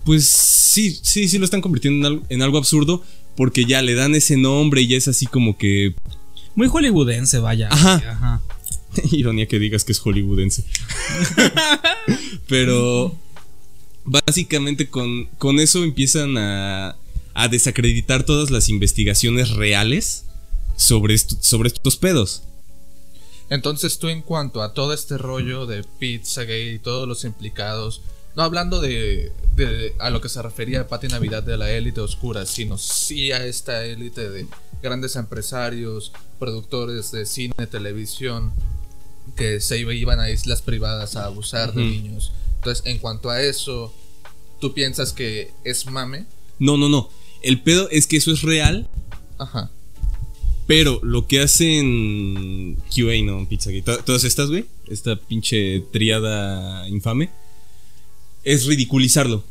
Pues 0.04 0.26
sí, 0.26 0.98
sí, 1.02 1.28
sí 1.28 1.38
lo 1.38 1.44
están 1.44 1.60
convirtiendo 1.60 2.00
en 2.08 2.12
algo, 2.12 2.26
en 2.30 2.42
algo 2.42 2.58
absurdo 2.58 3.04
porque 3.36 3.64
ya 3.64 3.80
le 3.80 3.94
dan 3.94 4.14
ese 4.14 4.36
nombre 4.36 4.82
y 4.82 4.94
es 4.94 5.06
así 5.08 5.26
como 5.26 5.56
que. 5.56 5.94
Muy 6.54 6.68
hollywoodense, 6.68 7.38
vaya. 7.38 7.68
Ajá. 7.70 8.40
Ironía 9.12 9.46
que 9.46 9.58
digas 9.58 9.84
que 9.84 9.92
es 9.92 9.98
hollywoodense. 10.00 10.64
Pero 12.48 13.16
básicamente 14.04 14.88
con, 14.88 15.26
con 15.38 15.60
eso 15.60 15.82
empiezan 15.84 16.36
a, 16.38 16.96
a 17.34 17.48
desacreditar 17.48 18.24
todas 18.24 18.50
las 18.50 18.68
investigaciones 18.68 19.50
reales 19.50 20.24
sobre, 20.76 21.14
esto- 21.14 21.36
sobre 21.40 21.68
estos 21.68 21.96
pedos. 21.96 22.42
Entonces 23.48 23.98
tú 23.98 24.08
en 24.08 24.22
cuanto 24.22 24.62
a 24.62 24.74
todo 24.74 24.92
este 24.92 25.18
rollo 25.18 25.66
de 25.66 25.84
Pizzagate 25.98 26.72
y 26.72 26.78
todos 26.78 27.06
los 27.08 27.24
implicados, 27.24 28.00
no 28.36 28.42
hablando 28.42 28.80
de, 28.80 29.32
de- 29.56 29.94
a 29.98 30.10
lo 30.10 30.20
que 30.20 30.28
se 30.28 30.40
refería 30.42 30.86
Pati 30.88 31.08
Navidad 31.08 31.42
de 31.42 31.56
la 31.56 31.70
élite 31.70 32.00
oscura, 32.00 32.46
sino 32.46 32.78
sí 32.78 33.32
a 33.32 33.44
esta 33.44 33.84
élite 33.84 34.30
de 34.30 34.46
grandes 34.82 35.16
empresarios, 35.16 36.12
productores 36.38 37.10
de 37.12 37.26
cine, 37.26 37.66
televisión, 37.70 38.52
que 39.36 39.60
se 39.60 39.78
iban 39.78 40.20
a 40.20 40.30
islas 40.30 40.62
privadas 40.62 41.16
a 41.16 41.26
abusar 41.26 41.72
de 41.74 41.84
niños. 41.84 42.32
Entonces, 42.56 42.84
en 42.86 42.98
cuanto 42.98 43.30
a 43.30 43.40
eso, 43.42 43.92
¿tú 44.60 44.72
piensas 44.74 45.12
que 45.12 45.52
es 45.64 45.86
mame? 45.86 46.26
No, 46.58 46.76
no, 46.76 46.88
no. 46.88 47.08
El 47.42 47.60
pedo 47.62 47.88
es 47.90 48.06
que 48.06 48.16
eso 48.18 48.32
es 48.32 48.42
real, 48.42 48.88
Ajá. 49.38 49.70
pero 50.66 51.00
lo 51.02 51.26
que 51.26 51.40
hacen 51.40 52.76
QAnon, 52.94 53.46
Pizzagate, 53.46 53.82
to- 53.82 54.04
todas 54.04 54.24
estas, 54.24 54.48
güey, 54.50 54.66
esta 54.88 55.16
pinche 55.16 55.80
triada 55.92 56.86
infame, 56.88 57.30
es 58.44 58.66
ridiculizarlo. 58.66 59.44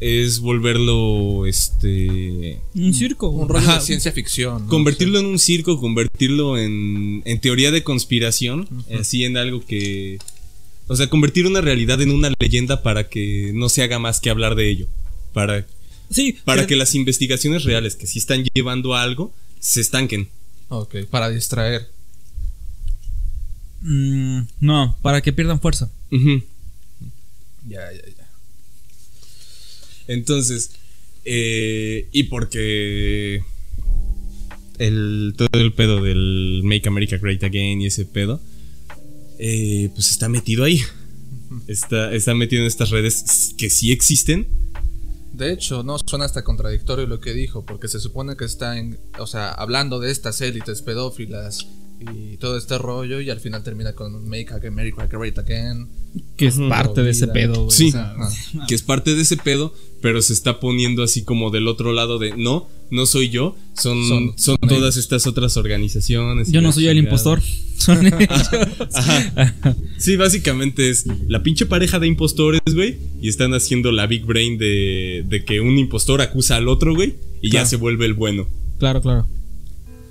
Es 0.00 0.40
volverlo, 0.40 1.44
este... 1.46 2.58
Un 2.74 2.94
circo. 2.94 3.28
Un 3.28 3.48
rollo 3.50 3.68
Ajá. 3.68 3.74
de 3.80 3.84
ciencia 3.84 4.12
ficción. 4.12 4.62
¿no? 4.64 4.68
Convertirlo 4.68 5.18
en 5.18 5.26
un 5.26 5.38
circo, 5.38 5.78
convertirlo 5.78 6.56
en, 6.56 7.20
en 7.26 7.40
teoría 7.40 7.70
de 7.70 7.84
conspiración, 7.84 8.66
así 8.98 9.24
en 9.24 9.36
algo 9.36 9.64
que... 9.64 10.18
O 10.88 10.96
sea, 10.96 11.08
convertir 11.10 11.46
una 11.46 11.60
realidad 11.60 12.00
en 12.00 12.10
una 12.12 12.32
leyenda 12.40 12.82
para 12.82 13.08
que 13.08 13.52
no 13.54 13.68
se 13.68 13.82
haga 13.82 13.98
más 13.98 14.20
que 14.20 14.30
hablar 14.30 14.54
de 14.54 14.70
ello. 14.70 14.86
Para, 15.34 15.66
Sí, 16.10 16.36
para 16.44 16.62
pero- 16.62 16.68
que 16.68 16.76
las 16.76 16.94
investigaciones 16.94 17.62
reales 17.64 17.94
que 17.94 18.06
sí 18.06 18.18
están 18.18 18.42
llevando 18.54 18.94
a 18.94 19.02
algo 19.02 19.32
se 19.60 19.80
estanquen. 19.82 20.28
Ok, 20.70 20.96
para 21.10 21.28
distraer. 21.28 21.88
Mm, 23.82 24.40
no, 24.60 24.96
para 25.02 25.20
que 25.20 25.32
pierdan 25.32 25.60
fuerza. 25.60 25.90
Ya, 27.68 27.80
ya. 27.92 28.00
Entonces, 30.10 30.72
eh, 31.24 32.08
y 32.10 32.24
porque 32.24 33.44
el, 34.78 35.34
todo 35.36 35.48
el 35.52 35.72
pedo 35.72 36.02
del 36.02 36.62
Make 36.64 36.88
America 36.88 37.16
Great 37.16 37.44
Again 37.44 37.80
y 37.80 37.86
ese 37.86 38.06
pedo, 38.06 38.40
eh, 39.38 39.88
pues 39.94 40.10
está 40.10 40.28
metido 40.28 40.64
ahí. 40.64 40.80
Está, 41.68 42.12
está 42.12 42.34
metido 42.34 42.62
en 42.62 42.66
estas 42.66 42.90
redes 42.90 43.54
que 43.56 43.70
sí 43.70 43.92
existen. 43.92 44.48
De 45.32 45.52
hecho, 45.52 45.84
no 45.84 45.96
suena 45.98 46.24
hasta 46.24 46.42
contradictorio 46.42 47.06
lo 47.06 47.20
que 47.20 47.32
dijo, 47.32 47.64
porque 47.64 47.86
se 47.86 48.00
supone 48.00 48.36
que 48.36 48.44
está 48.44 48.78
en, 48.78 48.98
o 49.18 49.28
sea, 49.28 49.50
hablando 49.50 50.00
de 50.00 50.10
estas 50.10 50.40
élites 50.40 50.82
pedófilas 50.82 51.68
y 52.00 52.36
todo 52.38 52.56
este 52.56 52.78
rollo 52.78 53.20
y 53.20 53.28
al 53.30 53.40
final 53.40 53.62
termina 53.62 53.92
con 53.94 54.28
Make 54.28 54.48
America 54.66 55.06
Great 55.06 55.38
Again. 55.38 55.88
Que 56.36 56.46
es 56.46 56.56
parte 56.58 57.02
de 57.02 57.10
ese 57.10 57.28
pedo, 57.28 57.64
güey. 57.66 57.70
Sí. 57.76 57.88
o 57.88 57.92
sea, 57.92 58.12
Ajá. 58.18 58.30
que 58.68 58.74
es 58.74 58.82
parte 58.82 59.14
de 59.14 59.22
ese 59.22 59.36
pedo, 59.36 59.74
pero 60.00 60.20
se 60.22 60.32
está 60.32 60.58
poniendo 60.58 61.02
así 61.02 61.22
como 61.22 61.50
del 61.50 61.68
otro 61.68 61.92
lado 61.92 62.18
de 62.18 62.36
no, 62.36 62.68
no 62.90 63.06
soy 63.06 63.28
yo, 63.28 63.54
son, 63.76 64.02
Son- 64.08 64.26
son, 64.38 64.58
son 64.58 64.68
todas 64.68 64.96
estas 64.96 65.26
otras 65.26 65.56
organizaciones. 65.56 66.50
yo 66.50 66.62
no 66.62 66.72
soy 66.72 66.88
el 66.88 66.98
impostor. 66.98 67.40
Son 67.80 68.06
ellos. 68.06 68.28
Ajá. 68.92 69.54
Sí, 69.96 70.16
básicamente 70.16 70.90
es 70.90 71.06
la 71.28 71.42
pinche 71.42 71.64
pareja 71.64 71.98
de 71.98 72.08
impostores, 72.08 72.60
güey, 72.74 72.98
y 73.22 73.28
están 73.30 73.54
haciendo 73.54 73.90
la 73.90 74.06
big 74.06 74.26
brain 74.26 74.58
de, 74.58 75.24
de 75.26 75.44
que 75.46 75.62
un 75.62 75.78
impostor 75.78 76.20
acusa 76.20 76.56
al 76.56 76.68
otro, 76.68 76.94
güey, 76.94 77.14
y 77.40 77.48
Claro. 77.48 77.64
ya 77.64 77.70
se 77.70 77.76
vuelve 77.76 78.04
el 78.04 78.12
bueno. 78.12 78.46
Claro, 78.78 79.00
claro. 79.00 79.26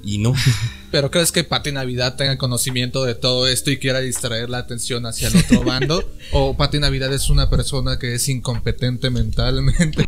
Y 0.03 0.17
no. 0.17 0.33
Pero 0.91 1.11
¿crees 1.11 1.31
que 1.31 1.43
Pati 1.43 1.71
Navidad 1.71 2.15
tenga 2.15 2.37
conocimiento 2.37 3.03
de 3.03 3.13
todo 3.15 3.47
esto 3.47 3.69
y 3.69 3.77
quiera 3.77 3.99
distraer 4.01 4.49
la 4.49 4.57
atención 4.59 5.05
hacia 5.05 5.27
el 5.27 5.37
otro 5.37 5.63
bando? 5.63 6.03
¿O 6.31 6.57
Pati 6.57 6.79
Navidad 6.79 7.13
es 7.13 7.29
una 7.29 7.49
persona 7.49 7.99
que 7.99 8.15
es 8.15 8.27
incompetente 8.29 9.09
mentalmente 9.09 10.05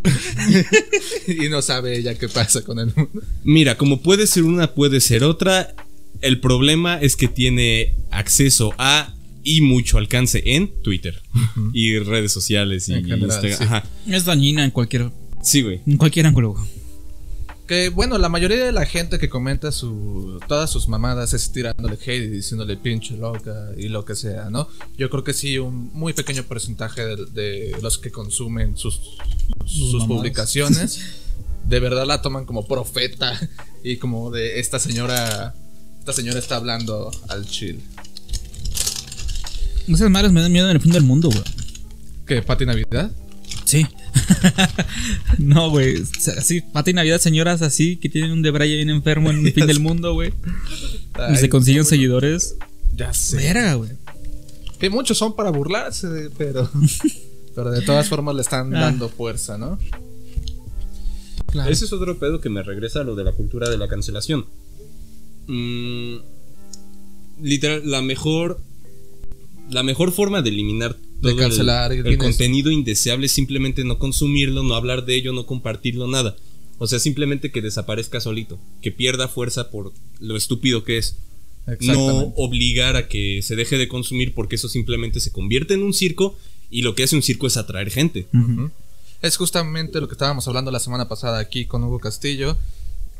y 1.28 1.50
no 1.50 1.62
sabe 1.62 1.98
ella 1.98 2.16
qué 2.16 2.28
pasa 2.28 2.62
con 2.64 2.80
el 2.80 2.88
mundo? 2.96 3.22
Mira, 3.44 3.78
como 3.78 4.02
puede 4.02 4.28
ser 4.28 4.44
una, 4.44 4.74
puede 4.74 5.02
ser 5.02 5.24
otra. 5.24 5.76
El 6.22 6.40
problema 6.40 7.00
es 7.00 7.16
que 7.16 7.28
tiene 7.28 7.96
acceso 8.12 8.74
a 8.78 9.14
y 9.44 9.62
mucho 9.62 9.98
alcance 9.98 10.44
en 10.46 10.70
Twitter 10.84 11.20
y 11.74 11.98
redes 12.00 12.32
sociales 12.32 12.88
y 12.90 12.94
En 12.94 13.06
general, 13.06 13.24
Instagram. 13.44 13.58
sí. 13.58 13.64
Ajá. 13.64 13.84
Es 14.08 14.26
dañina 14.26 14.64
en 14.64 14.70
cualquier, 14.72 15.10
Sí, 15.44 15.62
güey. 15.64 15.82
en 15.88 15.98
cualquier 15.98 16.28
ángulo. 16.28 16.56
Que 17.72 17.88
bueno, 17.88 18.18
la 18.18 18.28
mayoría 18.28 18.66
de 18.66 18.74
la 18.74 18.86
gente 18.86 19.18
que 19.18 19.30
comenta 19.30 19.72
su, 19.72 20.42
todas 20.50 20.70
sus 20.70 20.90
mamadas 20.90 21.32
es 21.32 21.54
tirándole 21.54 21.94
hate 21.94 22.26
y 22.26 22.28
diciéndole 22.28 22.76
pinche 22.76 23.16
loca 23.16 23.70
y 23.78 23.88
lo 23.88 24.04
que 24.04 24.14
sea, 24.14 24.50
¿no? 24.50 24.68
Yo 24.98 25.10
creo 25.10 25.24
que 25.24 25.32
sí, 25.32 25.58
un 25.58 25.90
muy 25.94 26.12
pequeño 26.12 26.44
porcentaje 26.44 27.06
de, 27.06 27.16
de 27.28 27.78
los 27.82 27.98
que 27.98 28.12
consumen 28.12 28.76
sus, 28.76 29.00
sus 29.66 29.94
mamadas. 29.94 30.08
publicaciones 30.10 31.00
de 31.66 31.80
verdad 31.80 32.06
la 32.06 32.22
toman 32.22 32.44
como 32.44 32.68
profeta 32.68 33.40
y 33.86 33.96
como 33.96 34.32
de 34.32 34.60
esta 34.60 34.78
señora, 34.78 35.56
esta 36.00 36.12
señora 36.12 36.40
está 36.40 36.58
hablando 36.58 37.10
al 37.30 37.46
chill. 37.46 37.80
Esas 39.88 40.10
madres 40.10 40.34
me 40.34 40.42
dan 40.42 40.52
miedo 40.52 40.70
en 40.70 40.76
el 40.76 40.82
fin 40.82 40.92
del 40.92 41.04
mundo, 41.04 41.30
güey. 41.30 41.44
¿Qué, 42.28 42.42
Pati 42.42 42.66
Navidad? 42.66 43.12
Sí. 43.72 43.88
no, 45.38 45.70
güey. 45.70 46.02
Así, 46.38 46.60
Pati 46.60 46.92
Navidad, 46.92 47.22
señoras 47.22 47.62
así 47.62 47.96
que 47.96 48.10
tienen 48.10 48.32
un 48.32 48.42
debraye 48.42 48.76
bien 48.76 48.90
enfermo 48.90 49.30
en 49.30 49.46
el 49.48 49.54
fin 49.54 49.66
del 49.66 49.80
mundo, 49.80 50.14
güey. 50.14 50.34
Y 51.32 51.38
se 51.38 51.48
consiguen 51.48 51.86
seguidores. 51.86 52.58
Ya 52.98 53.14
sé. 53.14 53.38
Verga, 53.38 53.76
güey. 53.76 53.92
Que 54.78 54.90
muchos 54.90 55.18
son 55.18 55.38
para 55.38 55.52
burlarse, 55.52 56.30
pero, 56.38 56.70
pero 57.56 57.72
de 57.72 57.82
todas 57.84 58.10
formas 58.10 58.36
le 58.36 58.42
están 58.42 58.76
Ah. 58.76 58.82
dando 58.82 59.08
fuerza, 59.08 59.58
¿no? 59.58 59.80
Claro. 61.46 61.72
Ese 61.72 61.86
es 61.86 61.94
otro 61.94 62.20
pedo 62.20 62.42
que 62.42 62.50
me 62.50 62.64
regresa 62.64 63.00
a 63.00 63.04
lo 63.06 63.16
de 63.16 63.24
la 63.24 63.32
cultura 63.32 63.70
de 63.70 63.78
la 63.78 63.88
cancelación. 63.88 64.48
Mm, 65.48 66.16
literal, 67.42 67.90
la 67.90 68.02
mejor. 68.02 68.60
La 69.70 69.84
mejor 69.84 70.12
forma 70.12 70.42
de 70.42 70.50
eliminar 70.50 70.98
todo 71.22 71.32
el- 71.34 71.38
cancelar, 71.38 71.92
el, 71.94 72.04
¿quién 72.04 72.14
es? 72.14 72.20
contenido 72.20 72.72
indeseable 72.72 73.26
es 73.28 73.32
simplemente 73.32 73.84
no 73.84 73.98
consumirlo, 74.00 74.64
no 74.64 74.76
hablar 74.76 75.06
de 75.06 75.16
ello, 75.16 75.34
no 75.34 75.46
compartirlo, 75.46 76.08
nada. 76.08 76.36
O 76.78 76.88
sea, 76.88 77.00
simplemente 77.00 77.52
que 77.52 77.62
desaparezca 77.62 78.20
solito, 78.20 78.58
que 78.82 78.92
pierda 78.92 79.28
fuerza 79.28 79.70
por 79.70 79.94
lo 80.20 80.36
estúpido 80.38 80.84
que 80.84 80.98
es. 80.98 81.16
No 81.82 82.34
obligar 82.38 82.96
a 82.96 83.08
que 83.08 83.42
se 83.44 83.56
deje 83.56 83.78
de 83.78 83.88
consumir 83.88 84.34
porque 84.34 84.56
eso 84.56 84.68
simplemente 84.68 85.20
se 85.20 85.32
convierte 85.32 85.76
en 85.76 85.84
un 85.84 85.94
circo 85.94 86.36
y 86.72 86.82
lo 86.82 86.96
que 86.96 87.04
hace 87.04 87.16
un 87.16 87.22
circo 87.22 87.46
es 87.46 87.56
atraer 87.56 87.92
gente. 87.92 88.28
Es 89.22 89.38
justamente 89.38 90.02
lo 90.02 90.08
que 90.08 90.14
estábamos 90.16 90.48
hablando 90.48 90.72
la 90.72 90.80
semana 90.80 91.08
pasada 91.08 91.38
aquí 91.38 91.66
con 91.66 91.84
Hugo 91.84 92.00
Castillo, 92.00 92.58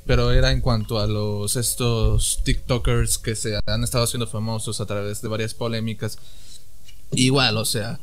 pero 0.08 0.32
era 0.32 0.52
en 0.52 0.62
cuanto 0.62 1.00
a 1.00 1.06
los 1.06 1.56
estos 1.56 2.42
TikTokers 2.44 3.20
que 3.20 3.36
se 3.36 3.60
han 3.68 3.84
estado 3.84 4.06
haciendo 4.06 4.26
famosos 4.26 4.82
a 4.82 4.88
través 4.88 5.22
de 5.22 5.28
varias 5.28 5.54
polémicas. 5.54 6.18
Igual, 7.14 7.58
o 7.58 7.66
sea, 7.66 8.00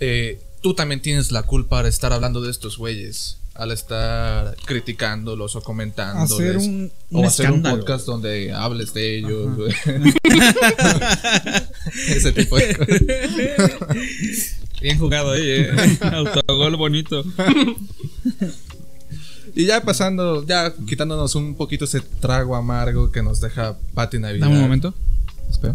eh, 0.00 0.40
tú 0.60 0.74
también 0.74 1.00
tienes 1.00 1.32
la 1.32 1.42
culpa 1.42 1.82
de 1.82 1.88
estar 1.88 2.12
hablando 2.12 2.40
de 2.40 2.50
estos 2.50 2.76
güeyes, 2.78 3.38
al 3.54 3.72
estar 3.72 4.56
criticándolos 4.66 5.56
o 5.56 5.62
comentándoles. 5.62 6.32
Hacer 6.32 6.56
un, 6.58 6.92
o 7.12 7.24
hacer 7.24 7.46
escándalo. 7.46 7.74
un 7.74 7.80
podcast 7.80 8.06
donde 8.06 8.52
hables 8.52 8.92
de 8.94 9.18
ellos. 9.18 9.50
Ese 12.08 12.32
tipo 12.32 12.56
de 12.56 12.76
cosas. 12.76 13.00
Bien 14.80 14.98
jugado 14.98 15.32
ahí, 15.32 15.42
eh. 15.44 15.98
Autogol 16.12 16.76
bonito. 16.76 17.24
Y 19.54 19.66
ya 19.66 19.82
pasando, 19.82 20.46
ya 20.46 20.72
quitándonos 20.86 21.34
un 21.34 21.56
poquito 21.56 21.84
ese 21.84 22.00
trago 22.00 22.54
amargo 22.54 23.10
que 23.10 23.24
nos 23.24 23.40
deja 23.40 23.76
Pati 23.92 24.20
Navidad. 24.20 24.46
Dame 24.46 24.58
un 24.58 24.62
momento. 24.62 24.94
Espera. 25.50 25.74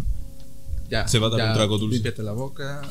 Ya. 0.94 1.08
Se 1.08 1.18
va 1.18 1.26
a 1.26 1.30
dar 1.30 1.40
ya, 1.40 1.46
un 1.48 1.54
trago 1.54 1.76
dulce. 1.76 1.94
Límpiate 1.94 2.22
la 2.22 2.30
boca. 2.30 2.82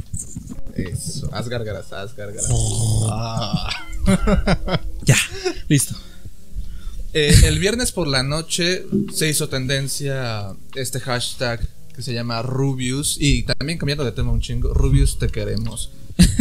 Eso. 0.76 1.30
Haz 1.32 1.48
gárgaras, 1.48 1.90
haz 1.92 2.14
gárgaras. 2.14 2.50
Ah. 3.08 3.70
Ya, 5.04 5.16
listo. 5.68 5.96
Eh, 7.14 7.34
el 7.44 7.58
viernes 7.58 7.90
por 7.90 8.06
la 8.06 8.22
noche 8.22 8.84
se 9.12 9.28
hizo 9.28 9.48
tendencia 9.48 10.54
este 10.74 11.00
hashtag 11.00 11.66
que 11.94 12.02
se 12.02 12.12
llama 12.12 12.42
Rubius. 12.42 13.16
Y 13.18 13.44
también 13.44 13.78
cambiando 13.78 14.04
de 14.04 14.12
tema 14.12 14.30
un 14.30 14.40
chingo, 14.40 14.74
Rubius 14.74 15.18
te 15.18 15.28
queremos. 15.28 15.90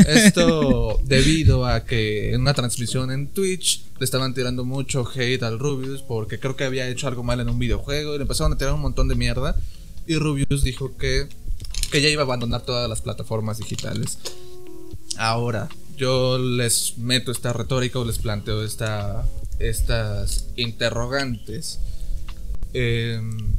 Esto 0.05 0.99
debido 1.05 1.65
a 1.65 1.85
que 1.85 2.33
en 2.33 2.41
una 2.41 2.53
transmisión 2.53 3.11
en 3.11 3.29
Twitch 3.29 3.85
le 3.97 4.03
estaban 4.05 4.33
tirando 4.33 4.65
mucho 4.65 5.09
hate 5.15 5.43
al 5.43 5.57
Rubius 5.57 6.01
porque 6.01 6.37
creo 6.39 6.57
que 6.57 6.65
había 6.65 6.89
hecho 6.89 7.07
algo 7.07 7.23
mal 7.23 7.39
en 7.39 7.49
un 7.49 7.57
videojuego 7.57 8.13
y 8.13 8.17
le 8.17 8.23
empezaron 8.23 8.51
a 8.51 8.57
tirar 8.57 8.73
un 8.73 8.81
montón 8.81 9.07
de 9.07 9.15
mierda. 9.15 9.55
Y 10.07 10.15
Rubius 10.15 10.63
dijo 10.63 10.97
que, 10.97 11.27
que 11.91 12.01
ya 12.01 12.09
iba 12.09 12.21
a 12.21 12.25
abandonar 12.25 12.61
todas 12.61 12.89
las 12.89 13.01
plataformas 13.01 13.59
digitales. 13.59 14.17
Ahora, 15.17 15.69
yo 15.97 16.37
les 16.39 16.97
meto 16.97 17.31
esta 17.31 17.53
retórica 17.53 17.99
o 17.99 18.05
les 18.05 18.17
planteo 18.17 18.63
esta, 18.63 19.25
estas 19.59 20.47
interrogantes. 20.55 21.79
Em, 22.73 23.55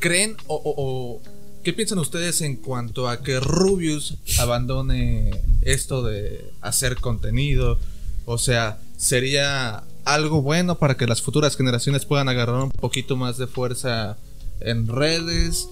¿Creen 0.00 0.36
o, 0.48 1.20
qué 1.62 1.72
piensan 1.72 2.00
ustedes 2.00 2.40
en 2.40 2.56
cuanto 2.56 3.08
a 3.08 3.22
que 3.22 3.38
Rubius 3.38 4.16
abandone 4.40 5.30
esto 5.60 6.02
de 6.02 6.50
hacer 6.60 6.96
contenido? 6.96 7.78
O 8.24 8.38
sea, 8.38 8.80
¿sería 8.96 9.84
algo 10.04 10.42
bueno 10.42 10.78
para 10.78 10.96
que 10.96 11.06
las 11.06 11.22
futuras 11.22 11.56
generaciones 11.56 12.04
puedan 12.04 12.28
agarrar 12.28 12.64
un 12.64 12.72
poquito 12.72 13.16
más 13.16 13.38
de 13.38 13.46
fuerza 13.46 14.16
en 14.64 14.86
redes? 14.88 15.68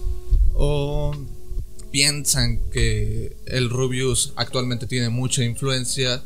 ¿O 0.53 1.13
piensan 1.91 2.59
que 2.71 3.35
el 3.45 3.69
Rubius 3.69 4.33
actualmente 4.35 4.87
tiene 4.87 5.09
mucha 5.09 5.43
influencia 5.43 6.23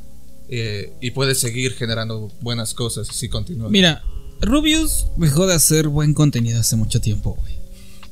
eh, 0.48 0.94
y 1.02 1.12
puede 1.12 1.36
seguir 1.36 1.74
generando 1.74 2.32
buenas 2.42 2.74
cosas 2.74 3.08
si 3.08 3.30
continúa? 3.30 3.70
Mira, 3.70 4.04
Rubius 4.42 5.08
dejó 5.18 5.48
de 5.48 5.56
hacer 5.56 5.88
buen 5.88 6.14
contenido 6.14 6.60
hace 6.60 6.76
mucho 6.76 7.02
tiempo, 7.02 7.36
güey. 7.40 7.56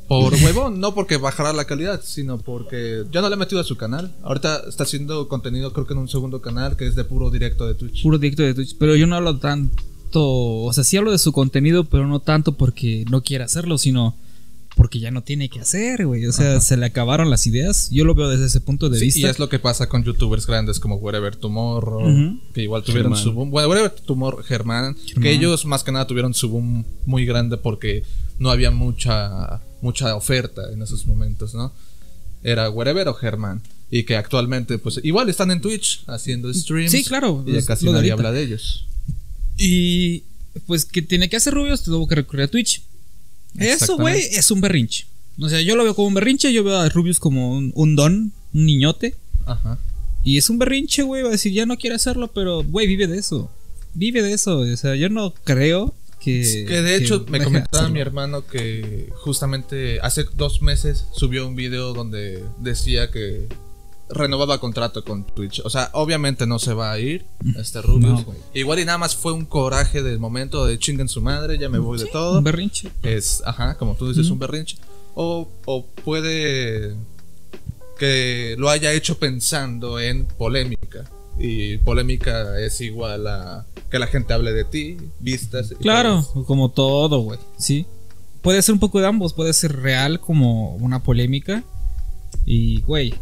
Por 0.08 0.34
huevón, 0.44 0.80
no 0.80 0.94
porque 0.94 1.18
bajará 1.18 1.54
la 1.54 1.66
calidad, 1.66 2.02
sino 2.04 2.38
porque 2.38 3.06
ya 3.12 3.22
no 3.22 3.30
le 3.30 3.36
he 3.36 3.38
metido 3.38 3.62
a 3.62 3.64
su 3.64 3.78
canal. 3.78 4.14
Ahorita 4.24 4.64
está 4.68 4.84
haciendo 4.84 5.28
contenido, 5.28 5.74
creo 5.74 5.88
que 5.88 5.94
en 5.94 6.00
un 6.00 6.10
segundo 6.10 6.42
canal 6.42 6.76
que 6.76 6.88
es 6.88 6.96
de 6.96 7.04
puro 7.04 7.30
directo 7.30 7.68
de 7.68 7.76
Twitch. 7.76 8.04
Puro 8.04 8.18
directo 8.18 8.44
de 8.44 8.54
Twitch. 8.54 8.76
Pero 8.78 8.96
yo 8.96 9.08
no 9.08 9.16
hablo 9.16 9.38
tanto. 9.40 9.82
O 10.14 10.72
sea, 10.74 10.84
sí 10.84 10.98
hablo 10.98 11.12
de 11.12 11.18
su 11.18 11.32
contenido, 11.32 11.86
pero 11.86 12.08
no 12.08 12.20
tanto 12.20 12.56
porque 12.58 13.06
no 13.10 13.24
quiere 13.24 13.44
hacerlo, 13.44 13.78
sino 13.78 14.16
porque 14.76 15.00
ya 15.00 15.12
no 15.12 15.22
tiene 15.24 15.50
que 15.50 15.60
hacer, 15.60 16.06
güey. 16.08 16.26
O 16.26 16.32
sea, 16.34 16.60
se 16.60 16.78
le 16.78 16.86
acabaron 16.88 17.30
las 17.30 17.46
ideas. 17.46 17.90
Yo 17.92 18.06
lo 18.06 18.16
veo 18.16 18.30
desde 18.30 18.46
ese 18.48 18.60
punto 18.60 18.90
de 18.90 18.98
Sí, 18.98 19.06
vista. 19.06 19.20
y 19.20 19.26
es 19.26 19.38
lo 19.40 19.48
que 19.50 19.60
pasa 19.60 19.88
con 19.88 20.04
youtubers 20.04 20.48
grandes 20.48 20.80
como 20.80 20.96
Wherever 20.96 21.36
Tomorrow, 21.36 22.40
que 22.54 22.64
igual 22.64 22.84
tuvieron 22.84 23.16
su 23.16 23.34
boom. 23.34 23.52
Bueno, 23.52 23.70
Wherever 23.70 23.92
Tomorrow, 23.92 24.44
Germán, 24.44 24.96
Germán. 24.96 25.22
que 25.24 25.32
ellos 25.32 25.66
más 25.66 25.84
que 25.84 25.92
nada 25.92 26.08
tuvieron 26.08 26.34
su 26.34 26.50
boom 26.50 26.86
muy 27.06 27.26
grande 27.26 27.58
porque 27.58 28.04
no 28.40 28.50
había 28.50 28.72
mucha 28.72 29.62
mucha 29.82 30.16
oferta 30.16 30.72
en 30.72 30.82
esos 30.82 31.06
momentos, 31.06 31.54
¿no? 31.54 31.72
Era 32.44 32.70
Wherever 32.70 33.08
o 33.10 33.14
Germán. 33.14 33.62
Y 33.92 34.04
que 34.06 34.16
actualmente, 34.16 34.80
pues, 34.80 35.00
igual 35.04 35.30
están 35.30 35.52
en 35.52 35.62
Twitch 35.62 36.04
haciendo 36.08 36.52
streams. 36.52 36.90
Sí, 36.92 37.04
claro, 37.04 37.44
Y 37.46 37.52
ya 37.54 37.64
casi 37.64 37.86
nadie 37.86 37.98
ahorita. 38.12 38.14
habla 38.16 38.32
de 38.32 38.42
ellos. 38.42 38.88
Y 39.58 40.24
pues 40.66 40.86
que 40.86 41.02
tiene 41.04 41.30
que 41.30 41.36
hacer 41.36 41.54
Rubius, 41.54 41.84
tuvo 41.84 42.08
que 42.08 42.16
recurrir 42.16 42.46
a 42.46 42.48
Twitch. 42.48 42.82
Eso, 43.58 43.98
güey, 43.98 44.20
es 44.20 44.50
un 44.52 44.62
berrinche. 44.62 45.06
O 45.40 45.50
sea, 45.50 45.62
yo 45.62 45.76
lo 45.76 45.84
veo 45.84 45.96
como 45.96 46.08
un 46.08 46.14
berrinche, 46.14 46.54
yo 46.54 46.64
veo 46.64 46.78
a 46.78 46.90
Rubius 46.90 47.20
como 47.20 47.58
un, 47.58 47.72
un 47.76 47.96
don, 47.96 48.32
un 48.54 48.66
niñote. 48.66 49.16
Ajá. 49.46 49.80
Y 50.24 50.38
es 50.38 50.50
un 50.50 50.58
berrinche, 50.58 51.04
güey, 51.04 51.22
va 51.22 51.30
a 51.30 51.34
decir, 51.34 51.52
ya 51.52 51.66
no 51.66 51.78
quiere 51.78 51.96
hacerlo, 51.96 52.32
pero, 52.34 52.64
güey, 52.64 52.88
vive 52.88 53.08
de 53.08 53.18
eso. 53.18 53.52
Vive 53.94 54.22
de 54.22 54.34
eso. 54.34 54.60
O 54.60 54.78
sea, 54.78 54.96
yo 54.96 55.10
no 55.10 55.34
creo 55.44 55.94
que. 56.20 56.66
Que 56.68 56.82
de 56.82 56.96
hecho 56.96 57.26
me 57.30 57.44
comentaba 57.44 57.90
mi 57.90 58.00
hermano 58.00 58.48
que 58.48 59.10
justamente 59.16 60.00
hace 60.02 60.26
dos 60.36 60.62
meses 60.62 61.06
subió 61.12 61.48
un 61.48 61.56
video 61.56 61.94
donde 61.94 62.44
decía 62.60 63.12
que 63.12 63.48
renovaba 64.10 64.60
contrato 64.60 65.04
con 65.04 65.26
Twitch. 65.26 65.62
O 65.66 65.70
sea, 65.70 65.90
obviamente 65.94 66.46
no 66.46 66.60
se 66.60 66.74
va 66.74 66.92
a 66.92 67.00
ir 67.00 67.26
este 67.58 67.82
Rubius. 67.82 68.26
No. 68.26 68.36
Igual 68.54 68.80
y 68.80 68.86
nada 68.86 68.98
más 68.98 69.16
fue 69.16 69.34
un 69.34 69.46
coraje 69.46 70.04
del 70.04 70.20
momento 70.20 70.66
de 70.66 70.78
chinguen 70.78 71.10
su 71.10 71.22
madre, 71.22 71.58
ya 71.58 71.70
me 71.70 71.80
voy 71.80 71.98
de 71.98 72.06
todo. 72.06 72.38
Un 72.38 72.44
berrinche. 72.44 72.92
Es, 73.02 73.42
ajá, 73.46 73.76
como 73.78 73.96
tú 73.96 74.10
dices, 74.10 74.30
un 74.30 74.40
berrinche. 74.40 74.78
O, 75.16 75.48
o 75.66 75.86
puede 75.86 76.96
que 77.98 78.56
lo 78.58 78.70
haya 78.70 78.92
hecho 78.94 79.18
pensando 79.18 80.00
en 80.00 80.26
polémica. 80.26 81.10
Y 81.40 81.78
polémica 81.78 82.60
es 82.60 82.80
igual 82.82 83.28
a 83.28 83.66
que 83.90 84.00
la 84.00 84.08
gente 84.08 84.34
hable 84.34 84.54
de 84.54 84.66
ti, 84.66 84.98
vistas. 85.20 85.72
y 85.72 85.76
Claro, 85.76 86.24
todo 86.34 86.46
como 86.46 86.70
todo, 86.70 87.20
güey. 87.20 87.40
Sí. 87.58 87.86
Puede 88.42 88.62
ser 88.62 88.74
un 88.74 88.80
poco 88.80 89.00
de 89.00 89.08
ambos. 89.08 89.34
Puede 89.34 89.54
ser 89.54 89.80
real 89.82 90.20
como 90.20 90.76
una 90.76 91.02
polémica. 91.02 91.64
Y, 92.46 92.82
güey. 92.82 93.14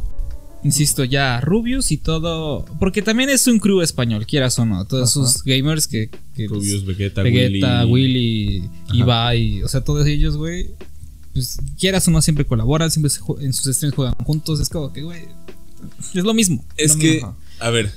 Insisto, 0.64 1.04
ya, 1.04 1.42
Rubius 1.42 1.92
y 1.92 1.98
todo. 1.98 2.66
Porque 2.80 3.02
también 3.02 3.30
es 3.30 3.48
un 3.48 3.60
crew 3.60 3.82
español, 3.82 4.28
quieras 4.28 4.60
o 4.60 4.66
no. 4.66 4.86
Todos 4.86 5.18
Ajá. 5.18 5.28
esos 5.28 5.44
gamers 5.44 5.88
que. 5.88 6.10
que 6.36 6.48
Rubius, 6.48 6.86
Vegeta, 6.86 7.24
Vegeta, 7.24 7.86
Willy. 7.86 8.60
Willy, 8.60 8.70
Ibai. 8.94 9.64
O 9.64 9.68
sea, 9.68 9.84
todos 9.84 10.06
ellos, 10.06 10.38
güey. 10.38 10.70
Pues 11.34 11.60
quieras 11.80 12.08
o 12.08 12.12
no, 12.12 12.22
siempre 12.22 12.46
colaboran. 12.46 12.92
Siempre 12.92 13.10
se 13.10 13.22
en 13.40 13.54
sus 13.54 13.76
streams 13.76 13.96
juegan 13.96 14.14
juntos. 14.24 14.60
Es 14.60 14.70
como 14.70 14.94
que, 14.94 15.02
güey. 15.02 15.22
Es 16.14 16.24
lo 16.24 16.34
mismo. 16.34 16.64
Es 16.78 16.94
lo 16.94 17.02
que, 17.02 17.14
mismo. 17.14 17.38
a 17.60 17.70
ver, 17.72 17.92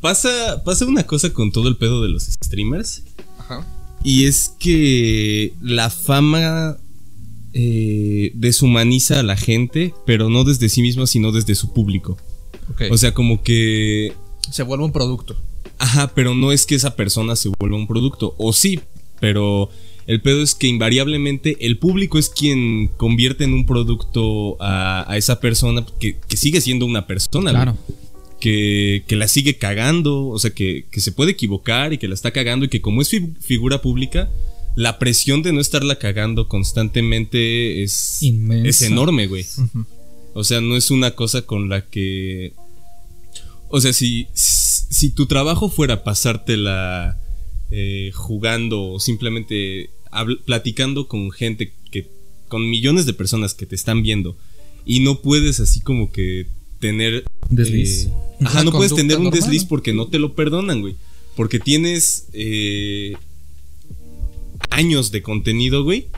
pasa, 0.00 0.62
pasa 0.64 0.86
una 0.86 1.04
cosa 1.04 1.32
con 1.32 1.52
todo 1.52 1.68
el 1.68 1.76
pedo 1.76 2.02
de 2.02 2.08
los 2.08 2.24
streamers. 2.24 3.02
Ajá. 3.38 3.66
Y 4.02 4.24
es 4.24 4.54
que 4.58 5.52
la 5.60 5.90
fama 5.90 6.78
eh, 7.60 8.30
deshumaniza 8.34 9.18
a 9.18 9.24
la 9.24 9.36
gente, 9.36 9.92
pero 10.06 10.30
no 10.30 10.44
desde 10.44 10.68
sí 10.68 10.80
misma, 10.80 11.08
sino 11.08 11.32
desde 11.32 11.56
su 11.56 11.72
público. 11.72 12.16
O 12.90 12.96
sea, 12.96 13.12
como 13.12 13.42
que... 13.42 14.12
se 14.52 14.62
vuelve 14.62 14.84
un 14.84 14.92
producto. 14.92 15.34
Ajá, 15.78 16.12
pero 16.14 16.34
no 16.34 16.52
es 16.52 16.66
que 16.66 16.76
esa 16.76 16.94
persona 16.94 17.34
se 17.34 17.48
vuelva 17.58 17.76
un 17.76 17.88
producto. 17.88 18.34
O 18.38 18.52
sí, 18.52 18.78
pero 19.20 19.70
el 20.06 20.20
pedo 20.20 20.40
es 20.42 20.54
que 20.54 20.68
invariablemente 20.68 21.56
el 21.60 21.78
público 21.78 22.16
es 22.18 22.28
quien 22.28 22.88
convierte 22.96 23.42
en 23.42 23.54
un 23.54 23.66
producto 23.66 24.56
a, 24.60 25.10
a 25.10 25.16
esa 25.16 25.40
persona 25.40 25.84
que, 25.98 26.16
que 26.28 26.36
sigue 26.36 26.60
siendo 26.60 26.86
una 26.86 27.06
persona. 27.06 27.50
Claro. 27.50 27.76
que, 28.40 29.02
que 29.08 29.16
la 29.16 29.26
sigue 29.26 29.58
cagando, 29.58 30.28
o 30.28 30.38
sea, 30.38 30.52
que, 30.52 30.84
que 30.92 31.00
se 31.00 31.10
puede 31.10 31.32
equivocar 31.32 31.92
y 31.92 31.98
que 31.98 32.06
la 32.06 32.14
está 32.14 32.30
cagando 32.30 32.66
y 32.66 32.68
que 32.68 32.80
como 32.80 33.02
es 33.02 33.08
fi- 33.08 33.34
figura 33.40 33.82
pública, 33.82 34.30
la 34.78 35.00
presión 35.00 35.42
de 35.42 35.52
no 35.52 35.60
estarla 35.60 35.98
cagando 35.98 36.46
constantemente 36.46 37.82
es, 37.82 38.22
Inmensa. 38.22 38.68
es 38.68 38.82
enorme, 38.82 39.26
güey. 39.26 39.44
O 40.34 40.44
sea, 40.44 40.60
no 40.60 40.76
es 40.76 40.92
una 40.92 41.16
cosa 41.16 41.42
con 41.42 41.68
la 41.68 41.84
que... 41.84 42.52
O 43.70 43.80
sea, 43.80 43.92
si, 43.92 44.28
si 44.34 45.10
tu 45.10 45.26
trabajo 45.26 45.68
fuera 45.68 46.04
pasártela 46.04 47.18
eh, 47.72 48.12
jugando 48.14 48.92
o 48.92 49.00
simplemente 49.00 49.90
platicando 50.46 51.08
con 51.08 51.32
gente 51.32 51.72
que... 51.90 52.06
con 52.46 52.70
millones 52.70 53.04
de 53.04 53.14
personas 53.14 53.54
que 53.54 53.66
te 53.66 53.74
están 53.74 54.04
viendo 54.04 54.36
y 54.86 55.00
no 55.00 55.22
puedes 55.22 55.58
así 55.58 55.80
como 55.80 56.12
que 56.12 56.46
tener... 56.78 57.24
Desliz. 57.50 58.04
eh, 58.04 58.12
ajá, 58.44 58.62
no 58.62 58.70
puedes 58.70 58.94
tener 58.94 59.16
un 59.16 59.24
normal. 59.24 59.40
desliz 59.40 59.64
porque 59.64 59.92
no 59.92 60.06
te 60.06 60.20
lo 60.20 60.36
perdonan, 60.36 60.82
güey. 60.82 60.94
Porque 61.34 61.58
tienes 61.58 62.28
eh, 62.32 63.14
años 64.70 65.10
de 65.10 65.22
contenido, 65.22 65.84
güey 65.84 66.08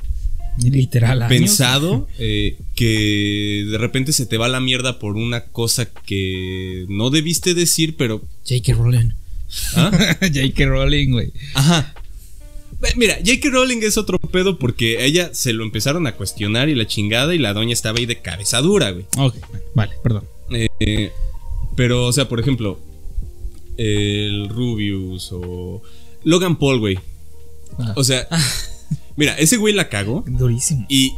Literal. 0.58 1.22
años. 1.22 1.28
pensado 1.28 2.08
eh, 2.18 2.58
que 2.74 3.66
de 3.70 3.78
repente 3.78 4.12
se 4.12 4.26
te 4.26 4.36
va 4.36 4.48
la 4.48 4.60
mierda 4.60 4.98
por 4.98 5.16
una 5.16 5.44
cosa 5.44 5.86
que 5.90 6.86
no 6.88 7.10
debiste 7.10 7.54
decir, 7.54 7.96
pero. 7.96 8.22
J.K. 8.48 8.74
Rowling. 8.74 9.10
¿ah? 9.76 9.90
J.K. 10.20 10.66
Rowling, 10.66 11.10
güey. 11.10 11.32
Ajá. 11.54 11.94
Mira, 12.96 13.16
J.K. 13.24 13.50
Rowling 13.50 13.82
es 13.82 13.98
otro 13.98 14.18
pedo 14.18 14.58
porque 14.58 14.98
a 14.98 15.04
ella 15.04 15.30
se 15.34 15.52
lo 15.52 15.64
empezaron 15.64 16.06
a 16.06 16.12
cuestionar 16.16 16.68
y 16.68 16.74
la 16.74 16.86
chingada 16.86 17.34
y 17.34 17.38
la 17.38 17.52
doña 17.52 17.72
estaba 17.72 17.98
ahí 17.98 18.06
de 18.06 18.20
cabeza 18.20 18.60
dura, 18.60 18.90
güey. 18.90 19.04
Ok, 19.18 19.36
vale, 19.74 19.92
perdón. 20.02 20.24
Eh, 20.50 21.10
pero, 21.76 22.06
o 22.06 22.12
sea, 22.12 22.28
por 22.28 22.40
ejemplo, 22.40 22.80
el 23.76 24.48
Rubius 24.48 25.30
o 25.32 25.82
Logan 26.24 26.58
Paul, 26.58 26.80
güey. 26.80 26.98
Ah. 27.78 27.92
O 27.96 28.04
sea, 28.04 28.26
mira, 29.16 29.34
ese 29.38 29.56
güey 29.56 29.74
la 29.74 29.88
cagó. 29.88 30.24
Durísimo. 30.26 30.86
Y. 30.88 31.12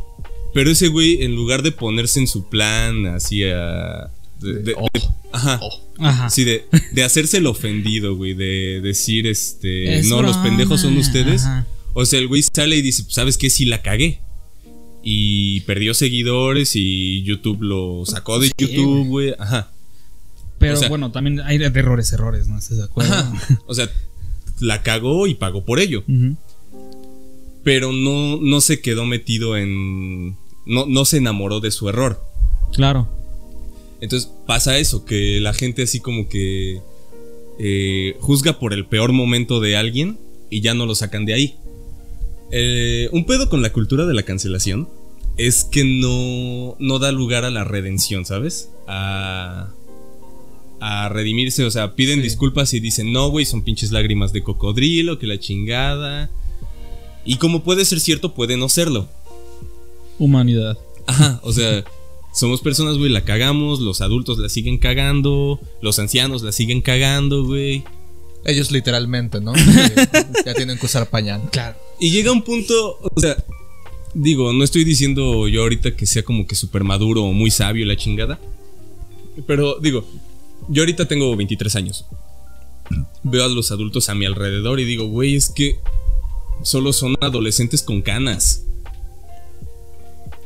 Pero 0.54 0.70
ese 0.70 0.88
güey, 0.88 1.22
en 1.22 1.34
lugar 1.34 1.62
de 1.62 1.72
ponerse 1.72 2.20
en 2.20 2.26
su 2.26 2.48
plan, 2.48 3.06
así 3.06 3.42
a. 3.44 4.10
de- 4.40 4.62
de- 4.62 4.74
Oh. 4.76 4.86
de- 4.92 5.00
ajá. 5.32 5.60
Ajá. 5.98 6.28
Sí, 6.30 6.44
de, 6.44 6.66
de 6.92 7.04
hacerse 7.04 7.38
el 7.38 7.46
ofendido, 7.46 8.14
güey. 8.16 8.34
De 8.34 8.80
decir, 8.82 9.26
este. 9.26 9.98
Es 9.98 10.06
no, 10.08 10.20
los 10.22 10.36
pendejos 10.38 10.80
son 10.82 10.96
ustedes. 10.98 11.42
ajá. 11.44 11.66
O 11.94 12.04
sea, 12.06 12.18
el 12.18 12.28
güey 12.28 12.42
sale 12.42 12.76
y 12.76 12.82
dice, 12.82 13.04
¿sabes 13.08 13.36
qué? 13.38 13.48
Sí 13.50 13.64
la 13.66 13.82
cagué. 13.82 14.20
Y 15.02 15.60
perdió 15.62 15.94
seguidores 15.94 16.72
y 16.74 17.22
YouTube 17.24 17.60
lo 17.62 18.04
sacó 18.06 18.38
de 18.38 18.46
Sí, 18.48 18.52
YouTube, 18.58 19.08
güey. 19.08 19.34
Ajá. 19.38 19.70
Pero 20.58 20.74
o 20.74 20.76
sea- 20.76 20.88
bueno, 20.88 21.10
también 21.12 21.40
hay 21.40 21.58
de 21.58 21.66
errores, 21.66 22.12
errores, 22.12 22.46
¿no? 22.46 22.58
¿Estás 22.58 22.76
de 22.78 22.84
acuerdo? 22.84 23.12
Ajá. 23.12 23.32
O 23.66 23.74
sea, 23.74 23.90
la 24.60 24.82
cagó 24.82 25.26
y 25.26 25.34
pagó 25.34 25.64
por 25.64 25.80
ello. 25.80 26.04
Pero 27.64 27.92
no, 27.92 28.38
no 28.40 28.60
se 28.60 28.80
quedó 28.80 29.06
metido 29.06 29.56
en. 29.56 30.36
No, 30.66 30.86
no 30.86 31.04
se 31.04 31.18
enamoró 31.18 31.60
de 31.60 31.70
su 31.70 31.88
error. 31.88 32.20
Claro. 32.72 33.08
Entonces 34.00 34.30
pasa 34.46 34.78
eso, 34.78 35.04
que 35.04 35.40
la 35.40 35.52
gente 35.52 35.82
así 35.82 36.00
como 36.00 36.28
que 36.28 36.80
eh, 37.58 38.16
juzga 38.20 38.58
por 38.58 38.72
el 38.72 38.86
peor 38.86 39.12
momento 39.12 39.60
de 39.60 39.76
alguien 39.76 40.18
y 40.50 40.60
ya 40.60 40.74
no 40.74 40.86
lo 40.86 40.94
sacan 40.94 41.24
de 41.24 41.34
ahí. 41.34 41.56
Eh, 42.50 43.08
un 43.12 43.24
pedo 43.24 43.48
con 43.48 43.62
la 43.62 43.72
cultura 43.72 44.04
de 44.04 44.14
la 44.14 44.24
cancelación 44.24 44.88
es 45.36 45.64
que 45.64 45.84
no, 45.84 46.76
no 46.78 46.98
da 46.98 47.12
lugar 47.12 47.44
a 47.44 47.50
la 47.50 47.64
redención, 47.64 48.26
¿sabes? 48.26 48.70
A, 48.86 49.72
a 50.84 51.08
redimirse, 51.08 51.64
o 51.64 51.70
sea, 51.70 51.94
piden 51.94 52.16
Sí. 52.18 52.22
disculpas 52.22 52.74
y 52.74 52.80
dicen, 52.80 53.12
no, 53.12 53.28
güey, 53.28 53.46
son 53.46 53.62
pinches 53.62 53.92
lágrimas 53.92 54.32
de 54.32 54.42
cocodrilo, 54.42 55.18
que 55.20 55.28
la 55.28 55.38
chingada. 55.38 56.28
Y 57.24 57.36
como 57.36 57.62
puede 57.62 57.84
ser 57.84 58.00
cierto, 58.00 58.34
puede 58.34 58.56
no 58.56 58.68
serlo. 58.68 59.08
Humanidad. 60.18 60.76
Ajá, 61.06 61.40
o 61.44 61.52
sea, 61.52 61.84
somos 62.34 62.60
personas, 62.62 62.98
güey, 62.98 63.10
la 63.10 63.24
cagamos, 63.24 63.80
los 63.80 64.00
adultos 64.00 64.38
la 64.38 64.48
siguen 64.48 64.78
cagando, 64.78 65.60
los 65.80 66.00
ancianos 66.00 66.42
la 66.42 66.50
siguen 66.50 66.80
cagando, 66.80 67.44
güey. 67.44 67.84
Ellos 68.44 68.72
literalmente, 68.72 69.40
¿no? 69.40 69.52
Ya 70.44 70.54
tienen 70.54 70.78
que 70.78 70.86
usar 70.86 71.08
pañal. 71.10 71.42
Claro. 71.52 71.76
Y 72.00 72.10
llega 72.10 72.32
un 72.32 72.42
punto, 72.42 72.98
o 73.00 73.20
sea, 73.20 73.36
digo, 74.14 74.52
no 74.52 74.64
estoy 74.64 74.82
diciendo 74.82 75.46
yo 75.46 75.62
ahorita 75.62 75.94
que 75.94 76.06
sea 76.06 76.24
como 76.24 76.44
que 76.48 76.56
súper 76.56 76.82
maduro 76.82 77.22
o 77.22 77.32
muy 77.32 77.52
sabio 77.52 77.86
la 77.86 77.96
chingada. 77.96 78.40
Pero 79.46 79.78
digo, 79.80 80.04
yo 80.68 80.82
ahorita 80.82 81.06
tengo 81.06 81.34
23 81.36 81.76
años. 81.76 82.06
Veo 83.22 83.44
a 83.44 83.48
los 83.48 83.70
adultos 83.70 84.08
a 84.08 84.14
mi 84.14 84.26
alrededor 84.26 84.80
y 84.80 84.84
digo, 84.84 85.06
güey, 85.06 85.36
es 85.36 85.48
que 85.48 85.78
solo 86.62 86.92
son 86.92 87.16
adolescentes 87.20 87.82
con 87.82 88.02
canas. 88.02 88.64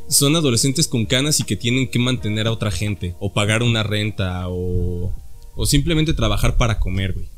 Son 0.09 0.35
adolescentes 0.35 0.87
con 0.87 1.05
canas 1.05 1.39
y 1.39 1.43
que 1.43 1.57
tienen 1.57 1.89
que 1.89 1.99
mantener 1.99 2.47
a 2.47 2.51
otra 2.51 2.71
gente, 2.71 3.15
o 3.19 3.33
pagar 3.33 3.61
una 3.61 3.83
renta, 3.83 4.47
o, 4.47 5.13
o 5.55 5.65
simplemente 5.65 6.13
trabajar 6.13 6.55
para 6.57 6.79
comer, 6.79 7.13
güey. 7.13 7.29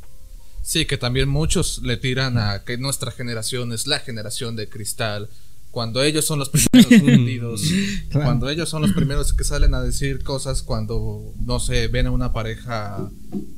Sí, 0.61 0.85
que 0.85 0.97
también 0.97 1.29
muchos 1.29 1.81
le 1.81 1.97
tiran 1.97 2.37
a 2.37 2.63
que 2.63 2.77
nuestra 2.77 3.11
generación 3.11 3.73
es 3.73 3.87
la 3.87 3.99
generación 3.99 4.55
de 4.55 4.69
cristal. 4.69 5.29
Cuando 5.71 6.01
ellos 6.03 6.25
son 6.25 6.39
los 6.39 6.49
primeros 6.71 7.61
Claro. 8.09 8.25
cuando 8.25 8.49
ellos 8.49 8.67
son 8.69 8.81
los 8.81 8.91
primeros 8.93 9.33
que 9.33 9.43
salen 9.43 9.73
a 9.75 9.81
decir 9.81 10.23
cosas 10.23 10.63
cuando, 10.63 11.31
no 11.45 11.59
sé, 11.59 11.87
ven 11.87 12.07
a 12.07 12.11
una 12.11 12.33
pareja 12.33 13.09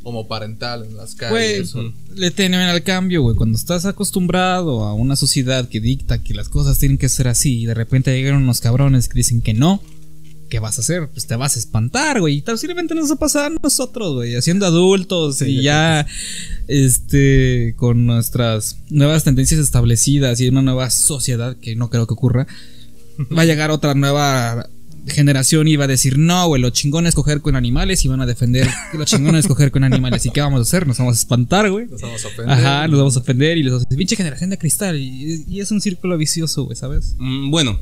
homoparental 0.04 0.84
en 0.86 0.98
las 0.98 1.16
calles. 1.16 1.74
o- 1.76 1.94
le 2.16 2.32
tienen 2.32 2.60
al 2.62 2.84
cambio, 2.84 3.22
güey. 3.22 3.36
Cuando 3.36 3.58
estás 3.58 3.86
acostumbrado 3.86 4.84
a 4.84 4.94
una 4.94 5.16
sociedad 5.16 5.70
que 5.70 5.80
dicta 5.80 6.22
que 6.22 6.34
las 6.34 6.50
cosas 6.50 6.78
tienen 6.80 6.98
que 6.98 7.08
ser 7.10 7.28
así 7.28 7.62
y 7.62 7.66
de 7.66 7.74
repente 7.74 8.14
llegan 8.14 8.36
unos 8.44 8.60
cabrones 8.60 9.08
que 9.08 9.14
dicen 9.16 9.42
que 9.42 9.54
no, 9.54 9.82
¿qué 10.52 10.60
vas 10.60 10.78
a 10.78 10.82
hacer? 10.82 11.10
Pues 11.10 11.26
te 11.26 11.36
vas 11.38 11.56
a 11.56 11.60
espantar, 11.60 12.20
güey. 12.20 12.38
Y 12.38 12.42
posiblemente 12.42 12.94
nos 12.94 13.10
va 13.10 13.16
a 13.16 13.20
pasar 13.20 13.52
a 13.52 13.56
nosotros, 13.64 14.16
güey, 14.16 14.36
haciendo 14.36 14.66
adultos 14.66 15.42
y 15.42 15.64
ya, 15.64 16.06
este, 16.68 17.74
con 17.78 18.06
nuestras 18.06 18.78
nuevas 18.90 19.24
tendencias 19.24 19.62
establecidas 19.62 20.42
y 20.42 20.50
una 20.50 20.62
nueva 20.62 20.90
sociedad 20.90 21.56
que 21.56 21.76
no 21.76 21.90
creo 21.90 22.06
que 22.06 22.14
ocurra, 22.14 22.48
va 23.36 23.44
a 23.44 23.46
llegar 23.46 23.72
otra 23.72 23.94
nueva 23.96 24.70
generación 25.08 25.68
iba 25.68 25.86
a 25.86 25.88
decir, 25.88 26.20
no, 26.20 26.48
güey, 26.48 26.62
lo 26.62 26.70
chingón 26.70 27.08
es 27.08 27.16
coger 27.16 27.42
con 27.42 27.56
animales 27.56 28.06
y 28.06 28.08
van 28.08 28.22
a 28.22 28.28
defender 28.28 28.68
que 28.92 29.00
lo 29.00 29.06
chingón 29.06 29.36
es 29.36 29.48
coger 29.48 29.72
con 29.72 29.86
animales. 29.86 30.26
¿Y 30.26 30.32
qué 30.32 30.42
vamos 30.42 30.60
a 30.60 30.64
hacer? 30.64 30.86
Nos 30.86 30.98
vamos 30.98 31.16
a 31.16 31.20
espantar, 31.20 31.72
güey. 31.72 31.88
Nos 31.88 32.02
vamos 32.02 32.24
a 32.26 32.28
ofender. 32.28 32.52
Ajá, 32.52 32.88
nos 32.90 33.00
vamos 33.00 33.16
a 33.16 33.20
ofender 33.22 33.58
y 33.58 33.64
les 33.64 33.72
vamos 33.72 33.84
a 33.84 33.86
decir, 33.86 33.98
pinche 33.98 34.16
generación 34.18 34.50
de 34.50 34.58
cristal. 34.58 35.00
Y, 35.00 35.46
y 35.48 35.62
es 35.62 35.72
un 35.72 35.80
círculo 35.82 36.18
vicioso, 36.18 36.66
güey, 36.66 36.76
¿sabes? 36.76 37.16
Mm, 37.18 37.50
bueno, 37.50 37.80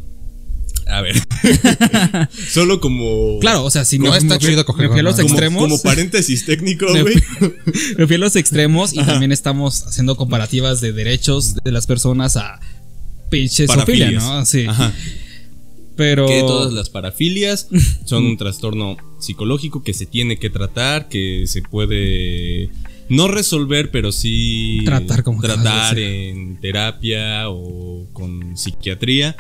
a 0.90 1.02
ver. 1.02 1.16
Solo 2.50 2.80
como. 2.80 3.40
Claro, 3.40 3.64
o 3.64 3.70
sea, 3.70 3.86
si 3.86 4.00
No 4.00 4.16
está 4.16 4.38
chido 4.38 4.66
coger 4.66 4.88
me 4.88 4.92
fui 4.92 5.00
a 5.00 5.04
los 5.04 5.20
extremos. 5.20 5.62
como 5.62 5.82
paréntesis 5.82 6.46
técnico, 6.46 6.88
güey. 6.88 7.16
me 7.98 8.08
fui 8.08 8.16
a 8.16 8.20
los 8.20 8.36
extremos 8.36 8.94
y 8.94 9.04
también 9.04 9.32
estamos 9.32 9.84
haciendo 9.84 10.16
comparativas 10.16 10.82
de 10.82 10.94
derechos 10.94 11.56
de 11.56 11.72
las 11.72 11.88
personas 11.88 12.38
a 12.38 12.60
pinche 13.30 13.68
zoofilia, 13.68 14.06
Parafilias. 14.06 14.24
¿no? 14.24 14.46
Sí. 14.46 14.66
Ajá. 14.68 14.94
Pero. 15.96 16.28
Que 16.28 16.40
todas 16.42 16.74
las 16.74 16.90
parafilias 16.90 17.68
son 18.06 18.26
un 18.26 18.38
trastorno 18.38 18.98
psicológico 19.20 19.84
que 19.84 19.94
se 19.94 20.06
tiene 20.06 20.38
que 20.38 20.50
tratar, 20.50 21.10
que 21.10 21.44
se 21.46 21.62
puede 21.62 22.70
no 23.10 23.28
resolver, 23.28 23.92
pero 23.92 24.12
sí 24.12 24.80
Tratar, 24.86 25.24
como 25.24 25.42
tratar 25.42 25.98
en 26.00 26.58
terapia 26.62 27.50
o 27.50 28.06
con 28.14 28.56
psiquiatría. 28.56 29.36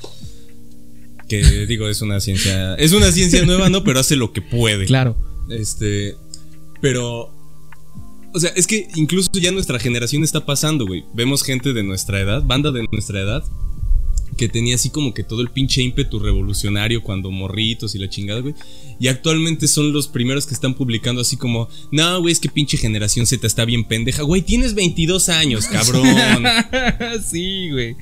Que 1.30 1.68
digo, 1.68 1.88
es 1.88 2.02
una 2.02 2.20
ciencia. 2.20 2.74
Es 2.76 2.92
una 2.92 3.12
ciencia 3.12 3.46
nueva, 3.46 3.70
¿no? 3.70 3.84
Pero 3.84 4.00
hace 4.00 4.15
lo 4.15 4.34
que 4.34 4.42
puede. 4.42 4.86
Claro. 4.86 5.15
Este. 5.50 6.15
Pero. 6.82 7.32
O 8.34 8.39
sea, 8.39 8.52
es 8.56 8.68
que 8.68 8.88
incluso 8.96 9.30
ya 9.34 9.52
nuestra 9.52 9.80
generación 9.80 10.24
está 10.24 10.46
pasando, 10.46 10.86
güey. 10.86 11.06
Vemos 11.13 11.44
gente 11.44 11.74
de 11.74 11.84
nuestra 11.84 12.20
edad, 12.20 12.44
banda 12.44 12.72
de 12.72 12.86
nuestra 12.92 13.22
edad, 13.22 13.44
que 14.38 14.48
tenía 14.48 14.76
así 14.76 14.89
como 14.89 15.13
que 15.13 15.24
todo 15.24 15.42
el 15.42 15.50
pinche 15.50 15.82
ímpetu 15.82 16.20
revolucionario 16.20 17.02
cuando 17.02 17.32
morritos 17.32 17.96
y 17.96 18.00
la 18.00 18.10
chingada, 18.10 18.42
güey. 18.42 18.54
Y 19.00 19.08
actualmente 19.08 19.68
son 19.68 19.94
los 19.94 20.08
primeros 20.08 20.46
que 20.46 20.54
están 20.54 20.76
publicando 20.76 21.22
así 21.22 21.38
como, 21.38 21.70
no, 21.92 22.22
güey, 22.22 22.32
es 22.32 22.39
que 22.39 22.50
pinche 22.50 22.78
generación 22.78 23.26
Z 23.26 23.46
está 23.46 23.65
bien 23.65 23.84
pendeja. 23.84 24.24
Güey, 24.24 24.44
tienes 24.44 24.76
22 24.76 25.30
años, 25.30 25.65
cabrón. 25.68 26.06
sí, 27.24 27.70
güey. 27.72 27.96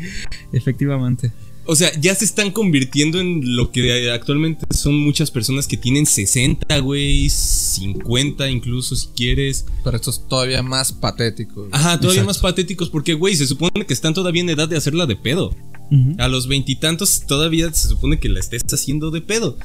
Efectivamente. 0.52 1.32
O 1.67 1.75
sea, 1.75 1.91
ya 1.99 2.15
se 2.15 2.25
están 2.25 2.51
convirtiendo 2.51 3.19
en 3.19 3.56
lo 3.56 3.71
que 3.71 4.10
actualmente 4.10 4.65
son 4.73 4.97
muchas 4.97 5.32
personas 5.32 5.67
que 5.67 5.75
tienen 5.75 6.06
60, 6.06 6.80
güey, 6.80 7.30
50 7.30 8.49
incluso 8.49 8.95
si 8.95 9.08
quieres. 9.08 9.65
Pero 9.84 9.97
esto 9.97 10.12
es 10.12 10.25
todavía 10.27 10.63
más 10.63 10.93
patético. 10.93 11.67
Ajá, 11.71 11.99
todavía 11.99 12.21
Exacto. 12.21 12.25
más 12.25 12.38
patéticos 12.39 12.89
porque, 12.89 13.13
güey, 13.13 13.36
se 13.36 13.45
supone 13.45 13.86
que 13.86 13.93
están 13.93 14.13
todavía 14.13 14.41
en 14.41 14.49
edad 14.49 14.69
de 14.69 14.77
hacerla 14.77 15.06
de 15.06 15.17
pedo. 15.17 15.53
A 16.17 16.27
los 16.27 16.47
veintitantos 16.47 17.25
todavía 17.27 17.71
se 17.73 17.88
supone 17.88 18.19
que 18.19 18.27
la 18.27 18.39
estés 18.39 18.63
haciendo 18.73 19.12
de 19.12 19.21
pedo. 19.21 19.58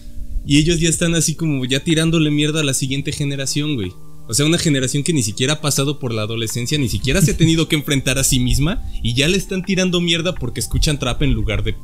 Y 0.46 0.58
ellos 0.58 0.80
ya 0.80 0.88
están 0.88 1.14
así 1.14 1.34
como 1.34 1.64
ya 1.64 1.80
tirándole 1.80 2.30
mierda 2.30 2.60
a 2.60 2.64
la 2.64 2.74
siguiente 2.74 3.12
generación, 3.12 3.74
güey. 3.74 3.92
O 4.28 4.34
sea, 4.34 4.46
una 4.46 4.58
generación 4.58 5.02
que 5.02 5.12
ni 5.12 5.22
siquiera 5.22 5.54
ha 5.54 5.60
pasado 5.60 5.98
por 5.98 6.12
la 6.12 6.22
adolescencia, 6.22 6.78
ni 6.78 6.88
siquiera 6.88 7.20
se 7.20 7.32
ha 7.32 7.36
tenido 7.36 7.68
que 7.68 7.76
enfrentar 7.76 8.18
a 8.18 8.24
sí 8.24 8.38
misma 8.38 8.82
y 9.02 9.14
ya 9.14 9.28
le 9.28 9.36
están 9.36 9.64
tirando 9.64 10.00
mierda 10.00 10.34
porque 10.34 10.60
escuchan 10.60 10.98
trap 10.98 11.22
en 11.22 11.32
lugar 11.32 11.64
de, 11.64 11.74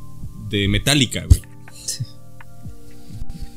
de 0.49 0.67
Metallica, 0.67 1.25
güey. 1.25 1.41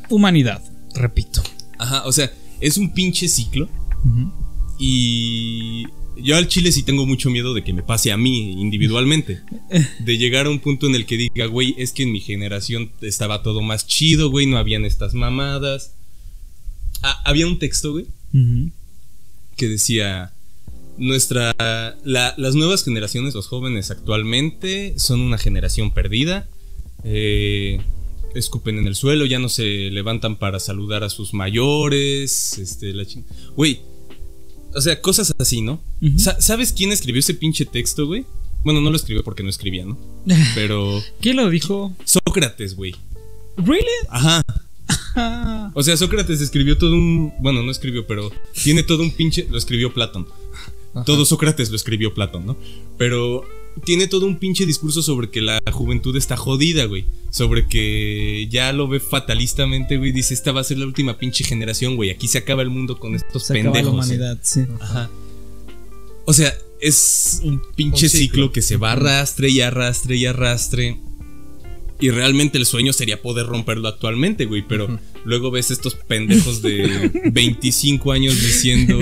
Humanidad, 0.08 0.62
repito. 0.94 1.42
Ajá, 1.78 2.04
o 2.04 2.12
sea, 2.12 2.32
es 2.60 2.76
un 2.76 2.92
pinche 2.92 3.28
ciclo. 3.28 3.68
Y 4.78 5.84
yo 6.16 6.36
al 6.36 6.48
chile 6.48 6.72
sí 6.72 6.82
tengo 6.82 7.06
mucho 7.06 7.30
miedo 7.30 7.54
de 7.54 7.62
que 7.64 7.72
me 7.72 7.82
pase 7.82 8.12
a 8.12 8.16
mí 8.16 8.52
individualmente. 8.60 9.40
De 10.00 10.18
llegar 10.18 10.46
a 10.46 10.50
un 10.50 10.58
punto 10.58 10.86
en 10.86 10.94
el 10.94 11.06
que 11.06 11.16
diga, 11.16 11.46
güey, 11.46 11.74
es 11.78 11.92
que 11.92 12.02
en 12.02 12.12
mi 12.12 12.20
generación 12.20 12.92
estaba 13.00 13.42
todo 13.42 13.62
más 13.62 13.86
chido, 13.86 14.30
güey, 14.30 14.46
no 14.46 14.58
habían 14.58 14.84
estas 14.84 15.14
mamadas. 15.14 15.94
Ah, 17.02 17.20
había 17.24 17.46
un 17.46 17.58
texto, 17.58 17.92
güey, 17.92 18.06
que 19.56 19.68
decía, 19.68 20.32
nuestra, 20.98 21.54
la- 22.04 22.34
las 22.36 22.54
nuevas 22.54 22.84
generaciones, 22.84 23.34
los 23.34 23.46
jóvenes 23.48 23.90
actualmente, 23.90 24.94
son 24.98 25.20
una 25.20 25.38
generación 25.38 25.90
perdida. 25.92 26.48
Eh, 27.04 27.80
escupen 28.34 28.78
en 28.78 28.86
el 28.86 28.94
suelo, 28.94 29.26
ya 29.26 29.38
no 29.38 29.48
se 29.48 29.64
levantan 29.90 30.36
para 30.38 30.58
saludar 30.60 31.04
a 31.04 31.10
sus 31.10 31.34
mayores. 31.34 32.58
Este, 32.58 32.92
la 32.94 33.04
ching- 33.04 33.24
Güey, 33.56 33.80
o 34.74 34.80
sea, 34.80 35.00
cosas 35.00 35.34
así, 35.38 35.60
¿no? 35.62 35.80
Sa- 36.16 36.40
¿Sabes 36.40 36.72
quién 36.72 36.92
escribió 36.92 37.20
ese 37.20 37.34
pinche 37.34 37.64
texto, 37.66 38.06
güey? 38.06 38.24
Bueno, 38.64 38.80
no 38.80 38.90
lo 38.90 38.96
escribió 38.96 39.24
porque 39.24 39.42
no 39.42 39.50
escribía, 39.50 39.84
¿no? 39.84 39.98
Pero 40.54 41.02
¿Quién 41.20 41.36
lo 41.36 41.50
dijo? 41.50 41.94
Sócrates, 42.04 42.74
güey. 42.76 42.94
¿Really? 43.56 43.86
Ajá. 44.08 44.42
O 45.74 45.82
sea, 45.82 45.96
Sócrates 45.96 46.40
escribió 46.40 46.78
todo 46.78 46.94
un. 46.94 47.34
Bueno, 47.40 47.62
no 47.62 47.70
escribió, 47.70 48.06
pero 48.06 48.30
tiene 48.62 48.82
todo 48.82 49.02
un 49.02 49.10
pinche. 49.10 49.46
Lo 49.50 49.58
escribió 49.58 49.92
Platón. 49.92 50.26
Todo 51.04 51.26
Sócrates 51.26 51.68
lo 51.70 51.76
escribió 51.76 52.14
Platón, 52.14 52.46
¿no? 52.46 52.56
Pero 52.96 53.44
tiene 53.84 54.06
todo 54.06 54.26
un 54.26 54.38
pinche 54.38 54.66
discurso 54.66 55.02
sobre 55.02 55.30
que 55.30 55.40
la 55.40 55.60
juventud 55.72 56.16
está 56.16 56.36
jodida, 56.36 56.84
güey. 56.84 57.04
Sobre 57.30 57.66
que 57.66 58.46
ya 58.50 58.72
lo 58.72 58.88
ve 58.88 59.00
fatalistamente, 59.00 59.96
güey. 59.96 60.12
Dice: 60.12 60.34
Esta 60.34 60.52
va 60.52 60.60
a 60.60 60.64
ser 60.64 60.78
la 60.78 60.86
última 60.86 61.18
pinche 61.18 61.44
generación, 61.44 61.96
güey. 61.96 62.10
Aquí 62.10 62.28
se 62.28 62.38
acaba 62.38 62.62
el 62.62 62.70
mundo 62.70 62.98
con 62.98 63.14
estos 63.14 63.44
se 63.46 63.54
acaba 63.54 63.68
la 63.68 63.72
pendejos. 63.82 63.94
humanidad, 64.06 64.38
sí. 64.42 64.60
Ajá. 64.80 65.10
O 66.24 66.32
sea, 66.32 66.52
es 66.80 67.40
un 67.42 67.60
pinche 67.74 68.06
Un 68.06 68.10
ciclo. 68.10 68.20
ciclo. 68.20 68.52
que 68.52 68.62
se 68.62 68.76
va 68.76 68.92
arrastre 68.92 69.48
y 69.50 69.60
arrastre 69.60 70.16
y 70.16 70.26
arrastre. 70.26 70.98
Y 72.00 72.10
realmente 72.10 72.58
el 72.58 72.66
sueño 72.66 72.92
sería 72.92 73.22
poder 73.22 73.46
romperlo 73.46 73.88
actualmente, 73.88 74.44
güey. 74.46 74.62
Pero 74.68 74.98
luego 75.24 75.50
ves 75.50 75.70
estos 75.70 75.94
pendejos 75.94 76.60
de 76.62 77.10
25 77.32 78.12
años 78.12 78.34
diciendo. 78.40 78.98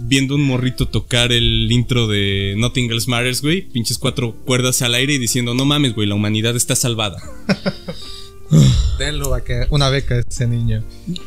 Viendo 0.00 0.34
un 0.34 0.42
morrito 0.42 0.86
tocar 0.86 1.32
el 1.32 1.70
intro 1.70 2.06
de 2.06 2.54
Nothing 2.56 2.90
Else 2.90 3.10
Matters, 3.10 3.42
güey. 3.42 3.62
Pinches 3.62 3.98
cuatro 3.98 4.32
cuerdas 4.44 4.82
al 4.82 4.94
aire 4.94 5.14
y 5.14 5.18
diciendo: 5.18 5.54
No 5.54 5.64
mames, 5.64 5.94
güey, 5.94 6.08
la 6.08 6.14
humanidad 6.14 6.56
está 6.56 6.76
salvada. 6.76 7.20
Denlo 8.98 9.34
a 9.34 9.42
que 9.42 9.66
una 9.70 9.90
beca 9.90 10.14
a 10.14 10.20
ese 10.20 10.46
niño. 10.46 10.82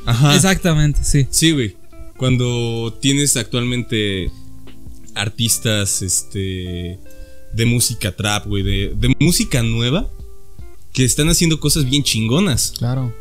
Ajá. 0.06 0.36
Exactamente, 0.36 1.04
sí. 1.04 1.28
Sí, 1.30 1.52
güey. 1.52 1.76
Cuando 2.18 2.98
tienes 3.02 3.38
actualmente 3.38 4.32
artistas 5.16 6.02
este 6.02 7.00
de 7.54 7.66
música 7.66 8.16
trap, 8.16 8.48
güey, 8.48 8.64
de, 8.64 8.94
de 8.96 9.16
música 9.20 9.62
nueva 9.62 10.10
que 10.94 11.04
están 11.04 11.30
haciendo 11.30 11.60
cosas 11.60 11.90
bien 11.90 12.04
chingonas 12.04 12.74
Claro. 12.78 13.14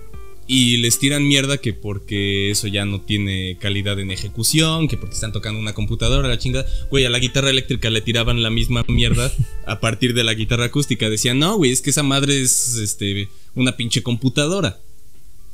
Y 0.52 0.78
les 0.78 0.98
tiran 0.98 1.28
mierda 1.28 1.58
que 1.58 1.72
porque 1.72 2.50
eso 2.50 2.66
ya 2.66 2.84
no 2.84 3.00
tiene 3.00 3.56
calidad 3.60 4.00
en 4.00 4.10
ejecución, 4.10 4.88
que 4.88 4.96
porque 4.96 5.14
están 5.14 5.30
tocando 5.30 5.60
una 5.60 5.74
computadora, 5.74 6.26
la 6.26 6.38
chingada. 6.38 6.66
Güey, 6.90 7.04
a 7.04 7.08
la 7.08 7.20
guitarra 7.20 7.50
eléctrica 7.50 7.88
le 7.88 8.00
tiraban 8.00 8.42
la 8.42 8.50
misma 8.50 8.84
mierda 8.88 9.30
a 9.64 9.78
partir 9.78 10.12
de 10.12 10.24
la 10.24 10.34
guitarra 10.34 10.64
acústica. 10.64 11.08
Decían, 11.08 11.38
no, 11.38 11.56
güey, 11.56 11.70
es 11.70 11.80
que 11.80 11.90
esa 11.90 12.02
madre 12.02 12.42
es 12.42 12.74
este, 12.74 13.28
una 13.54 13.76
pinche 13.76 14.02
computadora. 14.02 14.80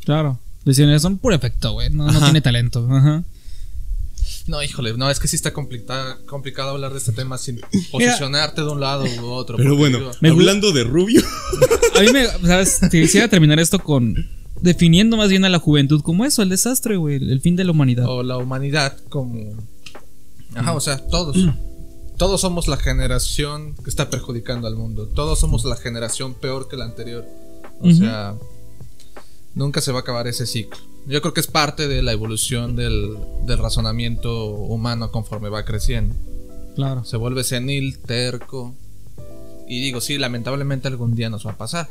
Claro. 0.02 0.40
Decían, 0.64 0.98
son 0.98 1.18
por 1.18 1.34
efecto, 1.34 1.72
güey. 1.72 1.90
No, 1.90 2.08
tiene 2.24 2.40
talento. 2.40 2.88
Ajá. 2.90 3.22
No, 4.46 4.62
híjole, 4.62 4.96
no, 4.96 5.10
es 5.10 5.20
que 5.20 5.28
sí 5.28 5.36
está 5.36 5.52
complicado, 5.52 6.24
complicado 6.24 6.70
hablar 6.70 6.92
de 6.92 6.98
este 7.00 7.12
tema 7.12 7.36
sin 7.36 7.60
posicionarte 7.90 8.62
de 8.62 8.68
un 8.68 8.80
lado 8.80 9.04
u 9.04 9.26
otro. 9.26 9.58
Pero 9.58 9.76
bueno, 9.76 9.98
digo, 10.22 10.34
hablando 10.34 10.72
de 10.72 10.84
Rubio. 10.84 11.20
A 11.94 12.00
mí 12.00 12.12
me, 12.12 12.26
¿sabes? 12.46 12.80
Te 12.80 13.02
quisiera 13.02 13.28
terminar 13.28 13.60
esto 13.60 13.78
con 13.78 14.35
definiendo 14.60 15.16
más 15.16 15.28
bien 15.28 15.44
a 15.44 15.48
la 15.48 15.58
juventud 15.58 16.02
como 16.02 16.24
eso, 16.24 16.42
el 16.42 16.48
desastre, 16.48 16.96
güey, 16.96 17.16
el 17.16 17.40
fin 17.40 17.56
de 17.56 17.64
la 17.64 17.72
humanidad. 17.72 18.06
o 18.08 18.22
la 18.22 18.38
humanidad 18.38 18.96
como... 19.08 19.54
Ajá, 20.54 20.72
o 20.72 20.80
sea, 20.80 20.98
todos. 21.08 21.36
Todos 22.16 22.40
somos 22.40 22.66
la 22.66 22.78
generación 22.78 23.74
que 23.74 23.90
está 23.90 24.08
perjudicando 24.08 24.66
al 24.66 24.74
mundo. 24.74 25.06
Todos 25.06 25.38
somos 25.38 25.64
la 25.66 25.76
generación 25.76 26.32
peor 26.34 26.68
que 26.68 26.76
la 26.76 26.86
anterior. 26.86 27.26
O 27.80 27.90
sea, 27.90 28.34
nunca 29.54 29.82
se 29.82 29.92
va 29.92 29.98
a 29.98 30.00
acabar 30.00 30.26
ese 30.26 30.46
ciclo. 30.46 30.78
Yo 31.06 31.20
creo 31.20 31.34
que 31.34 31.40
es 31.40 31.46
parte 31.46 31.88
de 31.88 32.02
la 32.02 32.12
evolución 32.12 32.74
del, 32.74 33.18
del 33.44 33.58
razonamiento 33.58 34.46
humano 34.46 35.12
conforme 35.12 35.50
va 35.50 35.64
creciendo. 35.64 36.14
Claro. 36.74 37.04
Se 37.04 37.18
vuelve 37.18 37.44
senil, 37.44 37.98
terco. 37.98 38.74
Y 39.68 39.80
digo, 39.80 40.00
sí, 40.00 40.16
lamentablemente 40.16 40.88
algún 40.88 41.14
día 41.14 41.28
nos 41.28 41.46
va 41.46 41.52
a 41.52 41.58
pasar. 41.58 41.88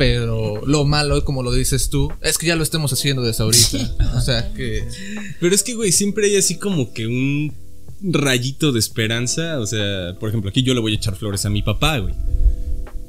Pero 0.00 0.62
lo 0.64 0.86
malo, 0.86 1.22
como 1.26 1.42
lo 1.42 1.52
dices 1.52 1.90
tú, 1.90 2.10
es 2.22 2.38
que 2.38 2.46
ya 2.46 2.56
lo 2.56 2.62
estemos 2.62 2.90
haciendo 2.90 3.20
desde 3.20 3.44
ahorita. 3.44 4.16
O 4.16 4.22
sea 4.22 4.50
que. 4.54 4.82
Pero 5.38 5.54
es 5.54 5.62
que, 5.62 5.74
güey, 5.74 5.92
siempre 5.92 6.24
hay 6.24 6.36
así 6.36 6.56
como 6.56 6.94
que 6.94 7.06
un 7.06 7.52
rayito 8.00 8.72
de 8.72 8.78
esperanza. 8.78 9.60
O 9.60 9.66
sea, 9.66 10.16
por 10.18 10.30
ejemplo, 10.30 10.48
aquí 10.48 10.62
yo 10.62 10.72
le 10.72 10.80
voy 10.80 10.92
a 10.92 10.96
echar 10.96 11.16
flores 11.16 11.44
a 11.44 11.50
mi 11.50 11.60
papá, 11.60 11.98
güey. 11.98 12.14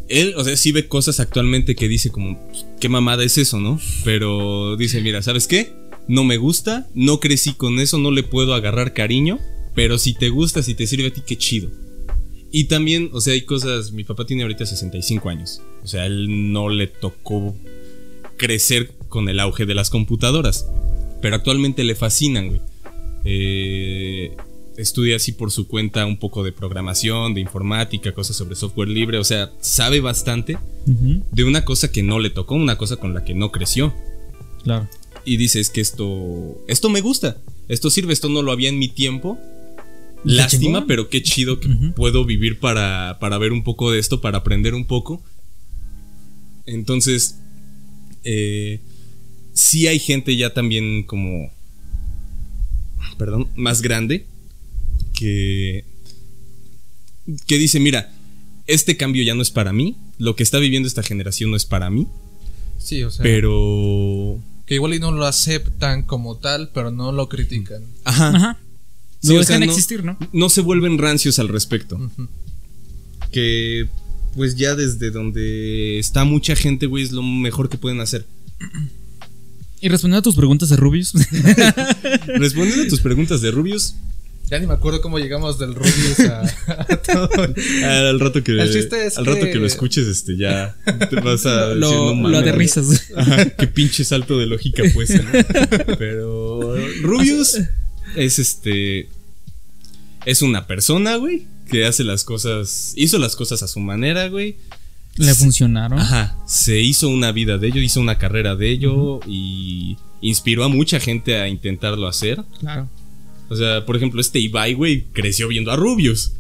Él, 0.09 0.33
o 0.35 0.43
sea, 0.43 0.57
sí 0.57 0.73
ve 0.73 0.89
cosas 0.89 1.21
actualmente 1.21 1.75
que 1.75 1.87
dice 1.87 2.09
como, 2.09 2.37
pues, 2.49 2.65
qué 2.81 2.89
mamada 2.89 3.23
es 3.23 3.37
eso, 3.37 3.61
¿no? 3.61 3.79
Pero 4.03 4.75
dice, 4.75 4.99
mira, 4.99 5.21
¿sabes 5.21 5.47
qué? 5.47 5.71
No 6.09 6.25
me 6.25 6.35
gusta, 6.35 6.89
no 6.93 7.21
crecí 7.21 7.53
con 7.53 7.79
eso, 7.79 7.99
no 7.99 8.11
le 8.11 8.23
puedo 8.23 8.53
agarrar 8.53 8.93
cariño, 8.93 9.39
pero 9.75 9.97
si 9.97 10.13
te 10.13 10.27
gusta, 10.27 10.61
si 10.61 10.75
te 10.75 10.85
sirve 10.87 11.07
a 11.07 11.13
ti, 11.13 11.21
qué 11.25 11.37
chido. 11.37 11.69
Y 12.51 12.65
también, 12.65 13.11
o 13.13 13.21
sea, 13.21 13.31
hay 13.31 13.43
cosas, 13.43 13.93
mi 13.93 14.03
papá 14.03 14.25
tiene 14.25 14.43
ahorita 14.43 14.65
65 14.65 15.29
años, 15.29 15.61
o 15.83 15.87
sea, 15.87 16.05
él 16.05 16.51
no 16.51 16.69
le 16.69 16.87
tocó 16.87 17.55
crecer 18.37 18.91
con 19.09 19.29
el 19.29 19.39
auge 19.39 19.65
de 19.65 19.75
las 19.75 19.89
computadoras. 19.89 20.67
Pero 21.21 21.35
actualmente 21.35 21.83
le 21.83 21.95
fascinan, 21.95 22.47
güey. 22.47 22.61
Eh, 23.23 24.35
estudia 24.77 25.17
así 25.17 25.31
por 25.31 25.51
su 25.51 25.67
cuenta 25.67 26.05
un 26.05 26.17
poco 26.17 26.43
de 26.43 26.51
programación, 26.51 27.33
de 27.33 27.41
informática, 27.41 28.13
cosas 28.13 28.35
sobre 28.35 28.55
software 28.55 28.89
libre. 28.89 29.19
O 29.19 29.23
sea, 29.23 29.51
sabe 29.61 29.99
bastante 29.99 30.57
de 30.85 31.43
una 31.43 31.63
cosa 31.63 31.91
que 31.91 32.03
no 32.03 32.19
le 32.19 32.31
tocó, 32.31 32.55
una 32.55 32.77
cosa 32.77 32.97
con 32.97 33.13
la 33.13 33.23
que 33.23 33.35
no 33.35 33.51
creció. 33.51 33.93
Claro. 34.63 34.87
Y 35.23 35.37
dice, 35.37 35.59
es 35.59 35.69
que 35.69 35.81
esto, 35.81 36.57
esto 36.67 36.89
me 36.89 37.01
gusta, 37.01 37.37
esto 37.67 37.91
sirve, 37.91 38.13
esto 38.13 38.29
no 38.29 38.41
lo 38.41 38.51
había 38.51 38.69
en 38.69 38.79
mi 38.79 38.87
tiempo. 38.87 39.37
Lástima, 40.23 40.85
pero 40.85 41.09
qué 41.09 41.23
chido 41.23 41.59
que 41.59 41.67
puedo 41.95 42.25
vivir 42.25 42.59
para, 42.59 43.17
para 43.19 43.39
ver 43.39 43.51
un 43.51 43.63
poco 43.63 43.91
de 43.91 43.99
esto, 43.99 44.21
para 44.21 44.39
aprender 44.39 44.75
un 44.75 44.85
poco. 44.85 45.21
Entonces, 46.73 47.35
eh, 48.23 48.79
sí 49.53 49.87
hay 49.87 49.99
gente 49.99 50.35
ya 50.37 50.53
también 50.53 51.03
como, 51.03 51.51
perdón, 53.17 53.47
más 53.55 53.81
grande 53.81 54.25
que, 55.13 55.83
que 57.47 57.57
dice, 57.57 57.79
mira, 57.79 58.11
este 58.67 58.97
cambio 58.97 59.23
ya 59.23 59.35
no 59.35 59.41
es 59.41 59.51
para 59.51 59.73
mí, 59.73 59.97
lo 60.17 60.35
que 60.35 60.43
está 60.43 60.59
viviendo 60.59 60.87
esta 60.87 61.03
generación 61.03 61.51
no 61.51 61.57
es 61.57 61.65
para 61.65 61.89
mí, 61.89 62.07
Sí, 62.77 63.03
o 63.03 63.11
sea. 63.11 63.23
pero... 63.23 64.39
Que 64.65 64.75
igual 64.75 64.93
y 64.93 64.99
no 64.99 65.11
lo 65.11 65.25
aceptan 65.25 66.03
como 66.03 66.37
tal, 66.37 66.69
pero 66.73 66.91
no 66.91 67.11
lo 67.11 67.27
critican. 67.27 67.83
Ajá. 68.05 68.29
Ajá. 68.29 68.59
Sí, 69.21 69.33
Lo 69.33 69.41
o 69.41 69.43
sea, 69.43 69.55
dejan 69.57 69.67
no- 69.67 69.71
existir, 69.73 70.03
¿no? 70.03 70.17
No 70.31 70.49
se 70.49 70.61
vuelven 70.61 70.97
rancios 70.97 71.37
al 71.39 71.49
respecto. 71.49 71.99
Que 73.31 73.87
pues 74.35 74.55
ya 74.55 74.75
desde 74.75 75.11
donde 75.11 75.99
está 75.99 76.23
mucha 76.23 76.55
gente, 76.55 76.85
güey, 76.85 77.03
es 77.03 77.11
lo 77.11 77.23
mejor 77.23 77.69
que 77.69 77.77
pueden 77.77 77.99
hacer. 78.01 78.25
Y 79.81 79.89
respondiendo 79.89 80.19
a 80.19 80.23
tus 80.23 80.35
preguntas 80.35 80.69
de 80.69 80.75
Rubius. 80.77 81.13
Respondiendo 82.27 82.83
a 82.83 82.87
tus 82.87 82.99
preguntas 83.01 83.41
de 83.41 83.49
Rubius, 83.51 83.95
Ya 84.49 84.59
ni 84.59 84.67
me 84.67 84.73
acuerdo 84.73 85.01
cómo 85.01 85.17
llegamos 85.17 85.57
del 85.57 85.73
Rubius 85.73 86.19
a, 86.19 86.41
a 86.67 86.85
todo. 86.97 87.29
al 87.85 88.19
rato 88.19 88.43
que 88.43 88.51
El 88.51 88.71
chiste 88.71 89.05
es 89.07 89.17
al 89.17 89.25
rato 89.25 89.45
que- 89.45 89.55
lo 89.55 89.65
escuches, 89.65 90.05
este 90.07 90.37
ya 90.37 90.75
te 91.09 91.15
vas 91.21 91.45
a 91.45 91.67
decir, 91.73 91.77
lo, 91.81 92.13
no 92.15 92.29
lo 92.29 92.37
aterrizas. 92.37 93.11
Ajá, 93.15 93.49
qué 93.51 93.65
pinche 93.67 94.03
salto 94.03 94.37
de 94.37 94.45
lógica 94.47 94.83
pues. 94.93 95.09
¿no? 95.11 95.31
Pero 95.97 96.75
Rubius 97.01 97.59
es 98.15 98.39
este 98.39 99.07
es 100.25 100.41
una 100.43 100.67
persona, 100.67 101.15
güey, 101.15 101.43
que 101.71 101.85
hace 101.85 102.03
las 102.03 102.23
cosas, 102.23 102.93
hizo 102.95 103.17
las 103.17 103.35
cosas 103.35 103.63
a 103.63 103.67
su 103.67 103.79
manera, 103.79 104.27
güey. 104.29 104.57
Le 105.17 105.33
funcionaron. 105.35 105.99
Ajá, 105.99 106.37
se 106.47 106.79
hizo 106.81 107.09
una 107.09 107.31
vida 107.31 107.57
de 107.57 107.67
ello, 107.69 107.81
hizo 107.81 107.99
una 107.99 108.17
carrera 108.17 108.55
de 108.55 108.69
ello 108.71 109.19
y 109.27 109.97
inspiró 110.21 110.63
a 110.63 110.67
mucha 110.69 110.99
gente 110.99 111.39
a 111.39 111.47
intentarlo 111.47 112.07
hacer. 112.07 112.43
Claro. 112.59 112.89
O 113.49 113.55
sea, 113.55 113.85
por 113.85 113.95
ejemplo, 113.97 114.21
este 114.21 114.39
Ibai, 114.39 114.73
güey, 114.73 115.05
creció 115.11 115.47
viendo 115.49 115.71
a 115.71 115.75
Rubius. 115.75 116.31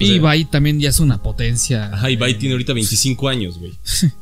O 0.00 0.04
Y 0.04 0.06
sea- 0.06 0.16
Ibai 0.16 0.44
también 0.50 0.80
ya 0.80 0.88
es 0.88 0.98
una 0.98 1.22
potencia. 1.22 1.92
Ajá, 1.92 2.10
Ibai 2.10 2.38
tiene 2.38 2.54
ahorita 2.54 2.72
25 2.72 3.28
años, 3.28 3.58
güey. 3.58 3.72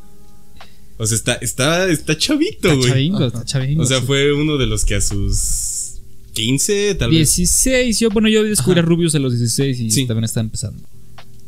O 1.02 1.06
sea, 1.06 1.16
está, 1.16 1.32
está, 1.36 1.88
está 1.88 2.18
chavito, 2.18 2.68
Está 2.68 2.74
güey. 2.74 2.88
chavingo, 2.90 3.24
está 3.24 3.42
chavingo. 3.42 3.82
O 3.82 3.86
sea, 3.86 4.02
fue 4.02 4.34
uno 4.34 4.58
de 4.58 4.66
los 4.66 4.84
que 4.84 4.96
a 4.96 5.00
sus 5.00 5.38
15, 6.32 6.94
tal 6.96 7.10
vez. 7.10 7.34
16. 7.36 7.98
Yo, 8.00 8.10
bueno, 8.10 8.28
yo 8.28 8.42
descubrí 8.42 8.78
Ajá. 8.80 8.86
a 8.86 8.88
Rubius 8.88 9.14
a 9.14 9.18
los 9.18 9.32
16 9.38 9.78
y 9.80 9.90
Sí. 9.90 10.06
también 10.06 10.24
está 10.24 10.40
empezando. 10.40 10.82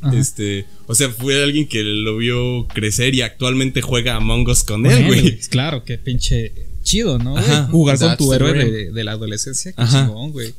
Ajá. 0.01 0.17
Este, 0.19 0.67
o 0.87 0.95
sea, 0.95 1.09
fue 1.11 1.43
alguien 1.43 1.69
que 1.69 1.83
lo 1.83 2.17
vio 2.17 2.67
crecer 2.69 3.15
y 3.15 3.23
actualmente 3.23 3.83
juega 3.83 4.17
Among 4.17 4.49
Us 4.49 4.65
con 4.65 4.85
él, 4.87 5.07
güey. 5.07 5.39
Claro, 5.49 5.85
qué 5.85 5.97
pinche 5.99 6.53
chido, 6.83 7.19
¿no? 7.19 7.37
Ajá. 7.39 7.69
Jugar 7.71 7.99
con 7.99 8.17
tu 8.17 8.31
the 8.31 8.37
héroe 8.37 8.53
de, 8.71 8.91
de 8.93 9.05
la 9.05 9.13
adolescencia. 9.13 9.73
Qué 9.73 9.81
Ajá. 9.83 10.07
chingón, 10.07 10.33
güey. 10.33 10.55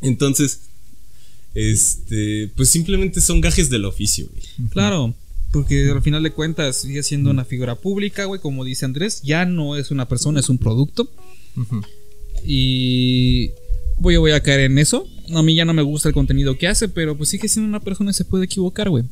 Entonces, 0.00 0.60
este, 1.54 2.50
pues 2.56 2.68
simplemente 2.70 3.20
son 3.20 3.40
gajes 3.40 3.70
del 3.70 3.84
oficio, 3.84 4.26
güey. 4.30 4.70
Claro. 4.70 5.14
Porque 5.52 5.90
al 5.90 6.00
final 6.00 6.22
de 6.22 6.30
cuentas 6.30 6.76
sigue 6.82 7.02
siendo 7.02 7.30
una 7.30 7.44
figura 7.44 7.74
pública, 7.74 8.24
güey, 8.24 8.40
como 8.40 8.64
dice 8.64 8.84
Andrés. 8.84 9.20
Ya 9.22 9.44
no 9.44 9.76
es 9.76 9.90
una 9.90 10.06
persona, 10.08 10.38
es 10.40 10.48
un 10.48 10.58
producto. 10.58 11.10
Ujú. 11.56 11.82
Y 12.44 13.50
voy, 13.98 14.16
voy 14.16 14.32
a 14.32 14.42
caer 14.42 14.60
en 14.60 14.78
eso. 14.78 15.06
A 15.34 15.42
mí 15.42 15.54
ya 15.54 15.64
no 15.64 15.74
me 15.74 15.82
gusta 15.82 16.08
el 16.08 16.14
contenido 16.14 16.58
que 16.58 16.68
hace, 16.68 16.88
pero 16.88 17.16
pues 17.16 17.28
sigue 17.28 17.48
siendo 17.48 17.68
una 17.68 17.80
persona 17.80 18.12
se 18.12 18.24
puede 18.24 18.44
equivocar, 18.44 18.90
güey. 18.90 19.04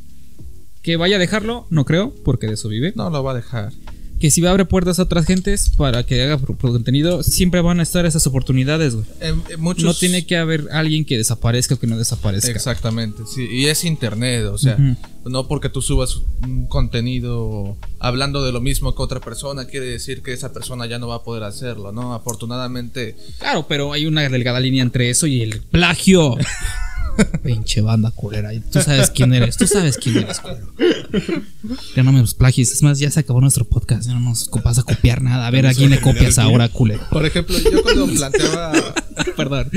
Que 0.83 0.97
vaya 0.97 1.17
a 1.17 1.21
dejarlo, 1.21 1.67
no 1.71 1.85
creo, 1.85 2.15
porque 2.25 2.47
de 2.47 2.55
eso 2.55 2.69
vive. 2.69 2.93
No 2.97 3.11
lo 3.11 3.23
va 3.23 3.33
a 3.33 3.37
dejar. 3.37 3.73
Que 4.21 4.31
si 4.33 4.41
va 4.41 4.49
a 4.49 4.53
abrir 4.53 4.67
puertas 4.67 4.99
a 4.99 5.03
otras 5.05 5.27
gentes 5.27 5.71
para 5.77 6.05
que 6.05 6.21
haga 6.23 6.39
pro- 6.39 6.57
pro- 6.57 6.73
contenido, 6.73 7.23
siempre 7.23 7.61
van 7.61 7.79
a 7.79 7.85
estar 7.85 8.05
esas 8.05 8.27
oportunidades, 8.27 8.95
güey. 8.97 9.07
En- 9.21 9.43
en 9.49 9.61
muchos- 9.61 9.85
No 9.85 9.95
tiene 9.95 10.27
que 10.27 10.37
haber 10.37 10.67
alguien 10.73 11.05
que 11.05 11.17
desaparezca 11.17 11.75
o 11.77 11.79
que 11.79 11.87
no 11.87 11.97
desaparezca. 11.97 12.51
Exactamente, 12.51 13.23
sí. 13.33 13.47
Y 13.51 13.67
es 13.67 13.85
internet, 13.85 14.47
o 14.47 14.59
sea, 14.59 14.75
Ujú. 14.75 15.31
no 15.31 15.47
porque 15.47 15.69
tú 15.69 15.83
subas 15.83 16.17
un 16.43 16.67
contenido 16.67 17.77
hablando 18.01 18.45
de 18.45 18.51
lo 18.53 18.61
mismo 18.61 18.95
que 18.97 19.03
otra 19.03 19.21
persona, 19.21 19.67
quiere 19.67 19.87
decir 19.87 20.23
que 20.23 20.33
esa 20.33 20.53
persona 20.53 20.87
ya 20.87 20.99
no 20.99 21.07
va 21.09 21.17
a 21.17 21.23
poder 21.23 21.45
hacerlo, 21.45 21.93
¿no? 21.93 22.13
Afortunadamente, 22.15 23.17
Claro, 23.39 23.67
pero 23.69 23.93
hay 23.93 24.07
una 24.07 24.29
delgada 24.29 24.59
línea 24.61 24.83
entre 24.83 25.11
eso 25.11 25.27
y 25.29 25.43
el 25.43 25.61
plagio. 25.61 26.37
Pinche 27.43 27.81
banda 27.81 28.11
culera. 28.11 28.53
Y 28.55 28.61
Tú 28.61 28.81
sabes 28.81 29.11
quién 29.11 29.33
eres, 29.35 29.57
tú 29.57 29.67
sabes 29.67 29.97
quién 29.97 30.19
eres, 30.19 30.41
culero. 30.41 30.73
Ya 31.97 32.03
no 32.03 32.13
me 32.13 32.21
los 32.21 32.35
plagies. 32.35 32.73
Es 32.73 32.83
más, 32.83 32.99
ya 32.99 33.11
se 33.11 33.21
acabó 33.21 33.41
nuestro 33.41 33.65
podcast. 33.65 34.07
Ya 34.07 34.15
no 34.15 34.21
nos 34.21 34.51
vas 34.63 34.79
a 34.79 34.83
copiar 34.83 35.23
nada. 35.23 35.47
A 35.47 35.51
ver 35.51 35.67
a 35.67 35.75
quién 35.75 35.91
le 35.91 36.01
copias 36.01 36.39
ahora, 36.39 36.69
culero. 36.69 37.03
por 37.11 37.25
ejemplo, 37.27 37.57
yo 37.59 37.83
cuando 37.83 38.07
planteaba 38.07 38.73
Perdón. 39.37 39.71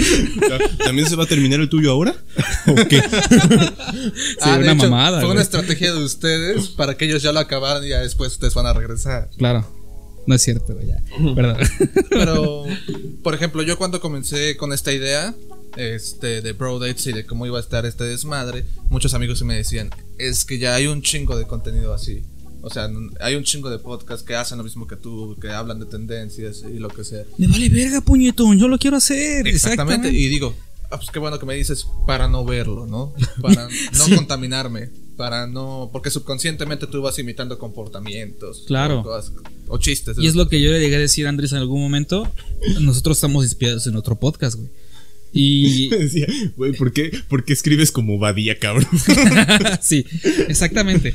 ¿También 0.83 1.07
se 1.09 1.15
va 1.15 1.23
a 1.23 1.27
terminar 1.27 1.59
el 1.59 1.69
tuyo 1.69 1.91
ahora? 1.91 2.15
¿O 2.67 2.75
qué? 2.87 3.01
Ah, 4.41 4.57
de 4.57 4.63
una 4.63 4.73
hecho, 4.73 4.83
mamada, 4.89 5.17
Fue 5.17 5.25
güey. 5.25 5.31
una 5.33 5.41
estrategia 5.41 5.93
de 5.93 6.03
ustedes 6.03 6.69
para 6.69 6.95
que 6.97 7.05
ellos 7.05 7.21
ya 7.21 7.31
lo 7.31 7.39
acabaran 7.39 7.83
y 7.83 7.89
ya 7.89 7.99
después 7.99 8.31
ustedes 8.33 8.53
van 8.53 8.65
a 8.65 8.73
regresar. 8.73 9.29
Claro. 9.37 9.67
No 10.27 10.35
es 10.35 10.41
cierto, 10.41 10.73
güey, 10.73 10.87
ya. 10.87 10.97
Perdón. 11.35 11.57
Pero, 12.09 12.63
por 13.23 13.33
ejemplo, 13.35 13.61
yo 13.63 13.77
cuando 13.77 13.99
comencé 13.99 14.55
con 14.57 14.73
esta 14.73 14.91
idea 14.93 15.33
este, 15.77 16.41
de 16.41 16.53
Bro 16.53 16.79
Dates 16.79 17.07
y 17.07 17.13
de 17.13 17.25
cómo 17.25 17.45
iba 17.45 17.57
a 17.57 17.61
estar 17.61 17.85
este 17.85 18.03
desmadre, 18.03 18.65
muchos 18.89 19.13
amigos 19.13 19.41
me 19.43 19.55
decían, 19.55 19.89
es 20.17 20.45
que 20.45 20.59
ya 20.59 20.75
hay 20.75 20.87
un 20.87 21.01
chingo 21.01 21.37
de 21.37 21.45
contenido 21.47 21.93
así. 21.93 22.23
O 22.63 22.69
sea, 22.69 22.87
hay 23.21 23.33
un 23.35 23.43
chingo 23.43 23.71
de 23.71 23.79
podcasts 23.79 24.23
que 24.23 24.35
hacen 24.35 24.59
lo 24.59 24.63
mismo 24.63 24.85
que 24.85 24.95
tú, 24.95 25.35
que 25.41 25.49
hablan 25.49 25.79
de 25.79 25.87
tendencias 25.87 26.63
y 26.63 26.77
lo 26.77 26.89
que 26.89 27.03
sea. 27.03 27.23
Me 27.39 27.47
vale 27.47 27.69
verga, 27.69 28.01
puñetón. 28.01 28.59
Yo 28.59 28.67
lo 28.67 28.77
quiero 28.77 28.97
hacer. 28.97 29.47
Exactamente. 29.47 30.09
Y 30.11 30.27
digo, 30.27 30.53
ah, 30.91 30.97
pues 30.97 31.09
qué 31.11 31.17
bueno 31.17 31.39
que 31.39 31.47
me 31.47 31.55
dices 31.55 31.87
para 32.05 32.27
no 32.27 32.45
verlo, 32.45 32.85
¿no? 32.85 33.15
Para 33.41 33.63
no 33.97 34.05
Sí. 34.05 34.15
contaminarme. 34.15 34.91
Para 35.17 35.47
no. 35.47 35.89
Porque 35.91 36.11
subconscientemente 36.11 36.85
tú 36.85 37.01
vas 37.01 37.17
imitando 37.17 37.57
comportamientos. 37.57 38.63
Claro. 38.67 38.99
O, 38.99 39.03
cosas- 39.03 39.31
o 39.67 39.77
chistes. 39.79 40.17
Y 40.19 40.27
es 40.27 40.35
lo 40.35 40.47
que 40.47 40.61
yo 40.61 40.71
le 40.71 40.79
llegué 40.79 40.97
a 40.97 40.99
decir 40.99 41.25
a 41.25 41.29
Andrés 41.29 41.51
en 41.53 41.57
algún 41.57 41.81
momento. 41.81 42.31
Nosotros 42.79 43.17
estamos 43.17 43.43
inspirados 43.43 43.87
en 43.87 43.95
otro 43.95 44.19
podcast, 44.19 44.55
güey. 44.57 44.69
Y 45.33 45.89
Decía, 45.97 46.27
güey, 46.55 46.73
¿por 46.73 46.91
qué, 46.93 47.11
¿por 47.27 47.45
qué 47.45 47.53
escribes 47.53 47.91
como 47.91 48.17
Badía, 48.17 48.59
cabrón? 48.59 48.87
sí, 49.81 50.05
exactamente. 50.47 51.13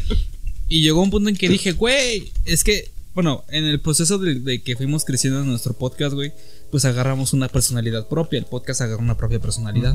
Y 0.69 0.83
llegó 0.83 1.03
un 1.03 1.11
punto 1.11 1.29
en 1.29 1.37
que 1.37 1.49
dije, 1.49 1.73
güey, 1.73 2.33
es 2.45 2.65
que, 2.65 2.91
bueno, 3.15 3.45
en 3.49 3.65
el 3.65 3.81
proceso 3.81 4.19
de, 4.19 4.37
de 4.37 4.63
que 4.63 4.77
fuimos 4.77 5.05
creciendo 5.05 5.41
en 5.41 5.47
nuestro 5.47 5.75
podcast, 5.75 6.15
güey, 6.15 6.33
pues 6.71 6.85
agarramos 6.85 7.33
una 7.33 7.49
personalidad 7.49 8.09
propia. 8.09 8.39
El 8.39 8.47
podcast 8.47 8.81
agarró 8.81 9.03
una 9.03 9.17
propia 9.17 9.41
personalidad. 9.41 9.95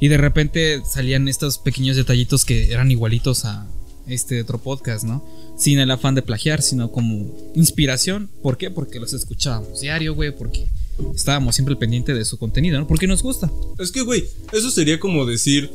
Y 0.00 0.08
de 0.08 0.16
repente 0.16 0.82
salían 0.84 1.28
estos 1.28 1.58
pequeños 1.58 1.96
detallitos 1.96 2.44
que 2.44 2.72
eran 2.72 2.90
igualitos 2.90 3.44
a 3.44 3.66
este 4.06 4.40
otro 4.40 4.58
podcast, 4.58 5.04
¿no? 5.04 5.24
Sin 5.56 5.78
el 5.78 5.90
afán 5.90 6.14
de 6.14 6.22
plagiar, 6.22 6.62
sino 6.62 6.90
como 6.90 7.52
inspiración. 7.54 8.30
¿Por 8.42 8.56
qué? 8.56 8.70
Porque 8.70 9.00
los 9.00 9.12
escuchábamos 9.12 9.80
diario, 9.80 10.14
güey, 10.14 10.34
porque 10.34 10.68
estábamos 11.14 11.54
siempre 11.54 11.72
al 11.72 11.78
pendiente 11.78 12.14
de 12.14 12.24
su 12.24 12.38
contenido, 12.38 12.78
¿no? 12.78 12.86
Porque 12.86 13.06
nos 13.06 13.22
gusta. 13.22 13.50
Es 13.78 13.90
que, 13.92 14.02
güey, 14.02 14.24
eso 14.52 14.70
sería 14.70 14.98
como 15.00 15.26
decir. 15.26 15.70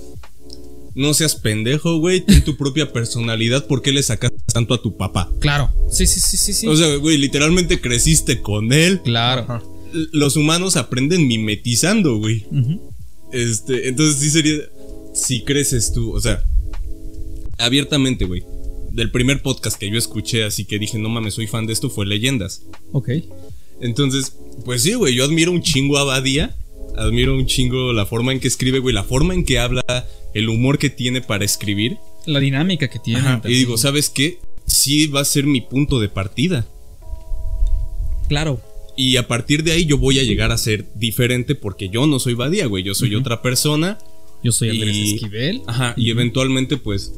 No 0.95 1.15
seas 1.15 1.35
pendejo, 1.35 1.97
güey. 1.97 2.21
Ten 2.21 2.43
tu 2.43 2.55
propia 2.55 2.93
personalidad. 2.93 3.65
¿Por 3.65 3.81
qué 3.81 3.91
le 3.91 4.03
sacas 4.03 4.31
tanto 4.53 4.75
a 4.75 4.81
tu 4.81 4.95
papá? 4.95 5.31
Claro. 5.39 5.71
Sí, 5.91 6.05
sí, 6.05 6.19
sí, 6.19 6.37
sí, 6.37 6.53
sí. 6.53 6.67
O 6.67 6.75
sea, 6.75 6.95
güey, 6.97 7.17
literalmente 7.17 7.81
creciste 7.81 8.41
con 8.41 8.71
él. 8.71 9.01
claro. 9.03 9.41
Ajá. 9.41 9.63
Los 10.11 10.35
humanos 10.35 10.75
aprenden 10.75 11.27
mimetizando, 11.27 12.17
güey. 12.17 12.45
Este, 13.31 13.87
entonces 13.89 14.17
sí 14.17 14.29
sería. 14.29 14.57
Si 15.15 15.43
creces 15.43 15.91
tú, 15.93 16.11
o 16.13 16.19
sea, 16.21 16.43
abiertamente, 17.59 18.25
güey. 18.25 18.43
Del 18.91 19.11
primer 19.11 19.41
podcast 19.41 19.77
que 19.77 19.89
yo 19.89 19.97
escuché, 19.97 20.43
así 20.43 20.65
que 20.65 20.77
dije, 20.79 20.97
no 20.99 21.09
mames, 21.09 21.33
soy 21.35 21.47
fan 21.47 21.65
de 21.65 21.73
esto, 21.73 21.89
fue 21.89 22.05
Leyendas. 22.05 22.63
Ok. 22.91 23.09
Entonces, 23.81 24.35
pues 24.65 24.83
sí, 24.83 24.93
güey, 24.93 25.15
yo 25.15 25.23
admiro 25.25 25.51
un 25.51 25.61
chingo 25.61 25.97
a 25.97 26.03
Badía. 26.03 26.55
Admiro 26.97 27.35
un 27.35 27.45
chingo 27.47 27.91
la 27.93 28.05
forma 28.05 28.31
en 28.31 28.39
que 28.39 28.47
escribe, 28.47 28.79
güey, 28.79 28.93
la 28.93 29.03
forma 29.03 29.33
en 29.33 29.43
que 29.45 29.57
habla, 29.59 29.83
el 30.33 30.47
humor 30.49 30.77
que 30.77 30.89
tiene 30.89 31.21
para 31.21 31.43
escribir. 31.43 31.97
La 32.25 32.39
dinámica 32.39 32.87
que 32.89 32.99
tiene. 32.99 33.19
Ajá, 33.19 33.41
y 33.45 33.53
digo, 33.53 33.77
¿sabes 33.77 34.09
qué? 34.09 34.37
Sí 34.65 35.07
va 35.07 35.21
a 35.21 35.25
ser 35.25 35.45
mi 35.45 35.61
punto 35.61 35.99
de 35.99 36.07
partida. 36.09 36.67
Claro. 38.29 38.61
Y 38.95 39.17
a 39.17 39.27
partir 39.27 39.63
de 39.63 39.71
ahí 39.71 39.85
yo 39.85 39.97
voy 39.97 40.19
a 40.19 40.23
llegar 40.23 40.51
a 40.51 40.57
ser 40.57 40.85
diferente 40.95 41.55
porque 41.55 41.89
yo 41.89 42.05
no 42.05 42.19
soy 42.19 42.35
Badía, 42.35 42.67
güey. 42.67 42.83
Yo 42.83 42.93
soy 42.93 43.15
otra 43.15 43.41
persona. 43.41 43.97
Yo 44.43 44.51
soy 44.51 44.69
Andrés 44.69 44.95
Y- 44.95 45.15
Esquivel. 45.15 45.61
Ajá, 45.67 45.93
y 45.97 46.11
eventualmente 46.11 46.77
pues 46.77 47.13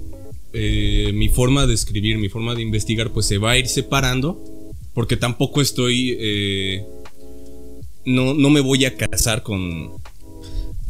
eh, 0.54 1.12
mi 1.14 1.28
forma 1.28 1.68
de 1.68 1.74
escribir, 1.74 2.18
mi 2.18 2.30
forma 2.30 2.56
de 2.56 2.62
investigar 2.62 3.12
pues 3.12 3.26
se 3.26 3.38
va 3.40 3.52
a 3.52 3.58
ir 3.58 3.68
separando 3.68 4.42
porque 4.96 5.18
tampoco 5.18 5.62
estoy... 5.62 6.18
eh, 6.20 6.86
no, 8.06 8.34
no 8.34 8.50
me 8.50 8.62
voy 8.62 8.86
a 8.86 8.96
casar 8.96 9.44
con... 9.44 9.92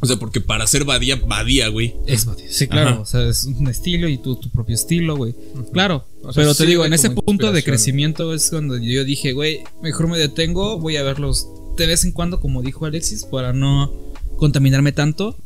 O 0.01 0.07
sea, 0.07 0.17
porque 0.17 0.41
para 0.41 0.67
ser 0.67 0.83
Badía, 0.83 1.15
Badía, 1.15 1.69
güey. 1.69 1.95
Es 2.05 2.25
Badía. 2.25 2.45
Sí, 2.49 2.67
claro. 2.67 2.89
Ajá. 2.89 2.99
O 2.99 3.05
sea, 3.05 3.27
es 3.27 3.45
un 3.45 3.67
estilo 3.67 4.07
y 4.07 4.17
tú 4.17 4.35
tu 4.35 4.49
propio 4.51 4.75
estilo, 4.75 5.15
güey. 5.15 5.33
Claro. 5.71 6.05
O 6.21 6.31
sea, 6.31 6.43
pero 6.43 6.53
te 6.53 6.65
digo, 6.65 6.85
en 6.85 6.93
ese 6.93 7.09
punto 7.09 7.51
de 7.51 7.63
crecimiento 7.63 8.33
es 8.33 8.49
cuando 8.49 8.77
yo 8.77 9.03
dije, 9.03 9.31
güey, 9.33 9.61
mejor 9.81 10.07
me 10.09 10.19
detengo, 10.19 10.77
voy 10.79 10.97
a 10.97 11.03
verlos 11.03 11.47
de 11.77 11.87
vez 11.87 12.03
en 12.03 12.11
cuando, 12.11 12.39
como 12.39 12.61
dijo 12.61 12.85
Alexis, 12.85 13.23
para 13.23 13.53
no 13.53 13.91
contaminarme 14.37 14.91
tanto. 14.91 15.37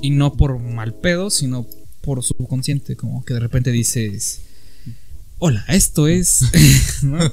Y 0.00 0.10
no 0.10 0.34
por 0.34 0.60
mal 0.60 0.94
pedo, 0.94 1.30
sino 1.30 1.66
por 2.02 2.22
subconsciente. 2.22 2.94
Como 2.94 3.24
que 3.24 3.34
de 3.34 3.40
repente 3.40 3.72
dices. 3.72 4.42
Hola, 5.40 5.64
esto 5.68 6.08
es. 6.08 6.40
¿no? 7.02 7.18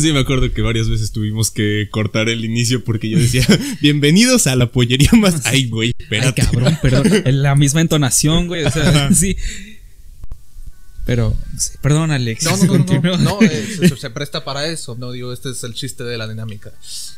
Sí, 0.00 0.12
me 0.12 0.20
acuerdo 0.20 0.50
que 0.50 0.62
varias 0.62 0.88
veces 0.88 1.12
tuvimos 1.12 1.50
que 1.50 1.88
cortar 1.90 2.30
el 2.30 2.44
inicio 2.44 2.82
porque 2.82 3.10
yo 3.10 3.18
decía, 3.18 3.46
bienvenidos 3.82 4.46
a 4.46 4.56
la 4.56 4.72
pollería 4.72 5.10
más... 5.12 5.42
Ay, 5.44 5.68
güey, 5.68 5.88
Ay, 5.88 6.04
espérate. 6.04 6.42
cabrón, 6.42 6.78
perdón. 6.80 7.22
En 7.26 7.42
la 7.42 7.54
misma 7.54 7.82
entonación, 7.82 8.46
güey. 8.46 8.64
O 8.64 8.70
sea, 8.70 9.12
sí. 9.12 9.36
Pero, 11.04 11.36
perdón, 11.82 12.12
Alex. 12.12 12.44
No, 12.44 12.56
no, 12.56 12.78
no, 12.78 13.00
no, 13.02 13.18
no, 13.18 13.42
eh, 13.42 13.66
se, 13.78 13.96
se 13.96 14.10
presta 14.10 14.44
para 14.44 14.66
eso. 14.66 14.96
No 14.96 15.12
digo, 15.12 15.32
este 15.32 15.50
es 15.50 15.62
el 15.64 15.74
chiste 15.74 16.04
de 16.04 16.16
la 16.16 16.26
dinámica. 16.26 16.72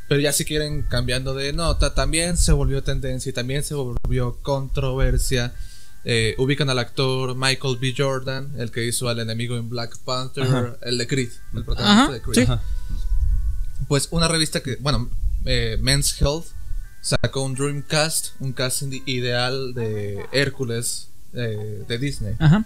Pero 0.08 0.20
ya 0.20 0.32
si 0.32 0.44
quieren 0.44 0.82
cambiando 0.82 1.34
de 1.34 1.52
nota, 1.52 1.94
también 1.94 2.36
se 2.36 2.52
volvió 2.52 2.82
tendencia 2.82 3.30
y 3.30 3.32
también 3.32 3.62
se 3.62 3.74
volvió 3.74 4.38
controversia. 4.42 5.54
Eh, 6.04 6.34
ubican 6.38 6.68
al 6.68 6.78
actor 6.78 7.34
Michael 7.34 7.78
B. 7.80 7.94
Jordan, 7.96 8.52
el 8.58 8.70
que 8.70 8.84
hizo 8.84 9.08
al 9.08 9.20
enemigo 9.20 9.56
en 9.56 9.68
Black 9.70 9.96
Panther, 10.04 10.44
Ajá. 10.44 10.76
el 10.82 10.98
de 10.98 11.06
Creed, 11.06 11.30
el 11.54 11.64
protagonista 11.64 12.02
Ajá, 12.04 12.12
de 12.12 12.20
Creed. 12.20 12.46
sí. 12.46 12.52
Pues 13.88 14.08
una 14.10 14.28
revista 14.28 14.60
que, 14.62 14.76
bueno, 14.76 15.10
eh, 15.44 15.78
Men's 15.80 16.20
Health 16.20 16.46
sacó 17.00 17.42
un 17.42 17.54
Dreamcast, 17.54 18.40
un 18.40 18.52
casting 18.52 19.02
ideal 19.06 19.74
de 19.74 20.26
Hércules 20.32 21.08
eh, 21.34 21.84
de 21.86 21.98
Disney. 21.98 22.34
Ajá. 22.38 22.64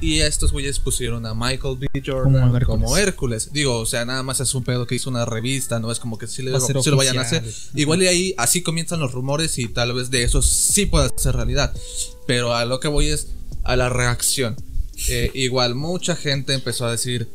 Y 0.00 0.20
estos 0.20 0.52
güeyes 0.52 0.78
pusieron 0.78 1.26
a 1.26 1.34
Michael 1.34 1.76
B. 1.78 1.86
Como 1.92 2.04
Jordan 2.06 2.56
Hércules. 2.56 2.66
como 2.66 2.96
Hércules. 2.96 3.52
Digo, 3.52 3.78
o 3.78 3.86
sea, 3.86 4.04
nada 4.04 4.22
más 4.22 4.40
es 4.40 4.54
un 4.54 4.64
pedo 4.64 4.86
que 4.86 4.94
hizo 4.94 5.10
una 5.10 5.24
revista, 5.24 5.78
no 5.78 5.92
es 5.92 5.98
como 5.98 6.16
que 6.16 6.26
sí, 6.26 6.42
le, 6.42 6.58
sí 6.58 6.72
lo 6.90 6.96
vayan 6.96 7.18
a 7.18 7.22
hacer. 7.22 7.44
Igual 7.74 8.02
y 8.02 8.06
ahí 8.06 8.34
así 8.38 8.62
comienzan 8.62 9.00
los 9.00 9.12
rumores 9.12 9.58
y 9.58 9.68
tal 9.68 9.92
vez 9.92 10.10
de 10.10 10.22
eso 10.22 10.40
sí 10.42 10.86
pueda 10.86 11.10
ser 11.16 11.36
realidad. 11.36 11.74
Pero 12.26 12.54
a 12.54 12.64
lo 12.64 12.80
que 12.80 12.88
voy 12.88 13.08
es 13.08 13.28
a 13.64 13.76
la 13.76 13.88
reacción. 13.88 14.56
Eh, 15.08 15.30
igual 15.34 15.74
mucha 15.74 16.16
gente 16.16 16.54
empezó 16.54 16.86
a 16.86 16.90
decir, 16.90 17.28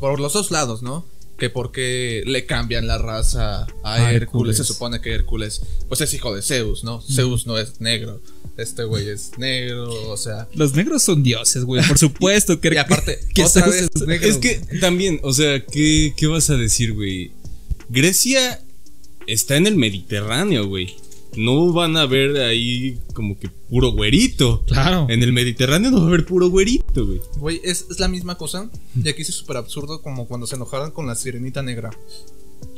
por 0.00 0.20
los 0.20 0.32
dos 0.32 0.50
lados, 0.50 0.82
¿no? 0.82 1.04
Que 1.38 1.50
porque 1.50 2.22
le 2.26 2.46
cambian 2.46 2.86
la 2.86 2.98
raza 2.98 3.66
a, 3.82 3.94
A 3.94 4.12
Hércules. 4.12 4.22
Hércules. 4.22 4.56
Se 4.56 4.64
supone 4.64 5.00
que 5.00 5.12
Hércules, 5.12 5.62
pues 5.88 6.00
es 6.00 6.14
hijo 6.14 6.34
de 6.34 6.42
Zeus, 6.42 6.84
¿no? 6.84 7.00
Zeus 7.00 7.46
no 7.46 7.58
es 7.58 7.80
negro. 7.80 8.20
Este 8.56 8.84
güey 8.84 9.08
es 9.08 9.32
negro, 9.36 10.10
o 10.10 10.16
sea. 10.16 10.48
Los 10.54 10.74
negros 10.74 11.02
son 11.02 11.22
dioses, 11.24 11.64
güey. 11.64 11.84
Por 11.86 11.98
supuesto 11.98 12.60
que 12.60 12.72
Y 12.72 12.76
aparte, 12.76 13.18
que 13.34 13.42
otra 13.42 13.66
vez, 13.66 13.90
es 13.94 14.06
negro, 14.06 14.28
Es 14.28 14.38
que 14.38 14.60
también, 14.80 15.18
o 15.22 15.32
sea, 15.32 15.64
¿qué, 15.64 16.14
qué 16.16 16.26
vas 16.28 16.50
a 16.50 16.56
decir, 16.56 16.92
güey? 16.92 17.32
Grecia 17.88 18.62
está 19.26 19.56
en 19.56 19.66
el 19.66 19.76
Mediterráneo, 19.76 20.66
güey. 20.66 20.96
No 21.36 21.72
van 21.72 21.96
a 21.96 22.06
ver 22.06 22.36
ahí 22.42 22.98
como 23.12 23.38
que 23.38 23.48
puro 23.48 23.92
güerito. 23.92 24.64
Claro. 24.66 25.06
En 25.08 25.22
el 25.22 25.32
Mediterráneo 25.32 25.90
no 25.90 25.98
va 25.98 26.04
a 26.04 26.08
haber 26.08 26.26
puro 26.26 26.48
güerito, 26.48 27.06
güey. 27.06 27.20
Güey, 27.38 27.60
es, 27.64 27.86
es 27.90 28.00
la 28.00 28.08
misma 28.08 28.36
cosa. 28.36 28.68
Y 29.02 29.08
aquí 29.08 29.22
es 29.22 29.34
súper 29.34 29.56
absurdo 29.56 30.02
como 30.02 30.26
cuando 30.26 30.46
se 30.46 30.56
enojaron 30.56 30.90
con 30.90 31.06
la 31.06 31.14
sirenita 31.14 31.62
negra. 31.62 31.90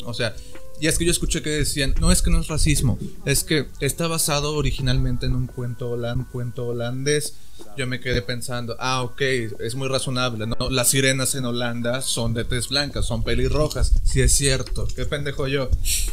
O 0.05 0.15
sea, 0.15 0.35
y 0.81 0.87
es 0.89 0.99
que 0.99 1.05
yo 1.05 1.11
escuché 1.11 1.43
que 1.43 1.51
decían, 1.51 1.95
no 2.01 2.13
es 2.13 2.21
que 2.23 2.31
no 2.31 2.39
es 2.41 2.49
racismo, 2.49 2.99
es 3.25 3.45
que 3.45 3.67
está 3.81 4.09
basado 4.09 4.55
originalmente 4.55 5.25
en 5.27 5.35
un 5.35 5.47
cuento, 5.47 5.91
holan- 5.97 6.19
un 6.19 6.25
cuento 6.25 6.67
holandés. 6.67 7.35
Yo 7.79 7.87
me 7.87 8.01
quedé 8.01 8.21
pensando, 8.21 8.77
ah, 8.79 9.03
ok, 9.03 9.21
es 9.61 9.75
muy 9.75 9.89
razonable, 9.89 10.47
¿no? 10.47 10.69
Las 10.71 10.91
sirenas 10.91 11.35
en 11.35 11.47
Holanda 11.47 12.03
son 12.03 12.35
de 12.35 12.45
tez 12.45 12.69
blanca, 12.69 13.03
son 13.03 13.23
pelirrojas. 13.25 13.95
Sí 14.05 14.21
es 14.21 14.33
cierto, 14.33 14.87
qué 14.95 15.07
pendejo 15.07 15.49
yo 15.49 15.71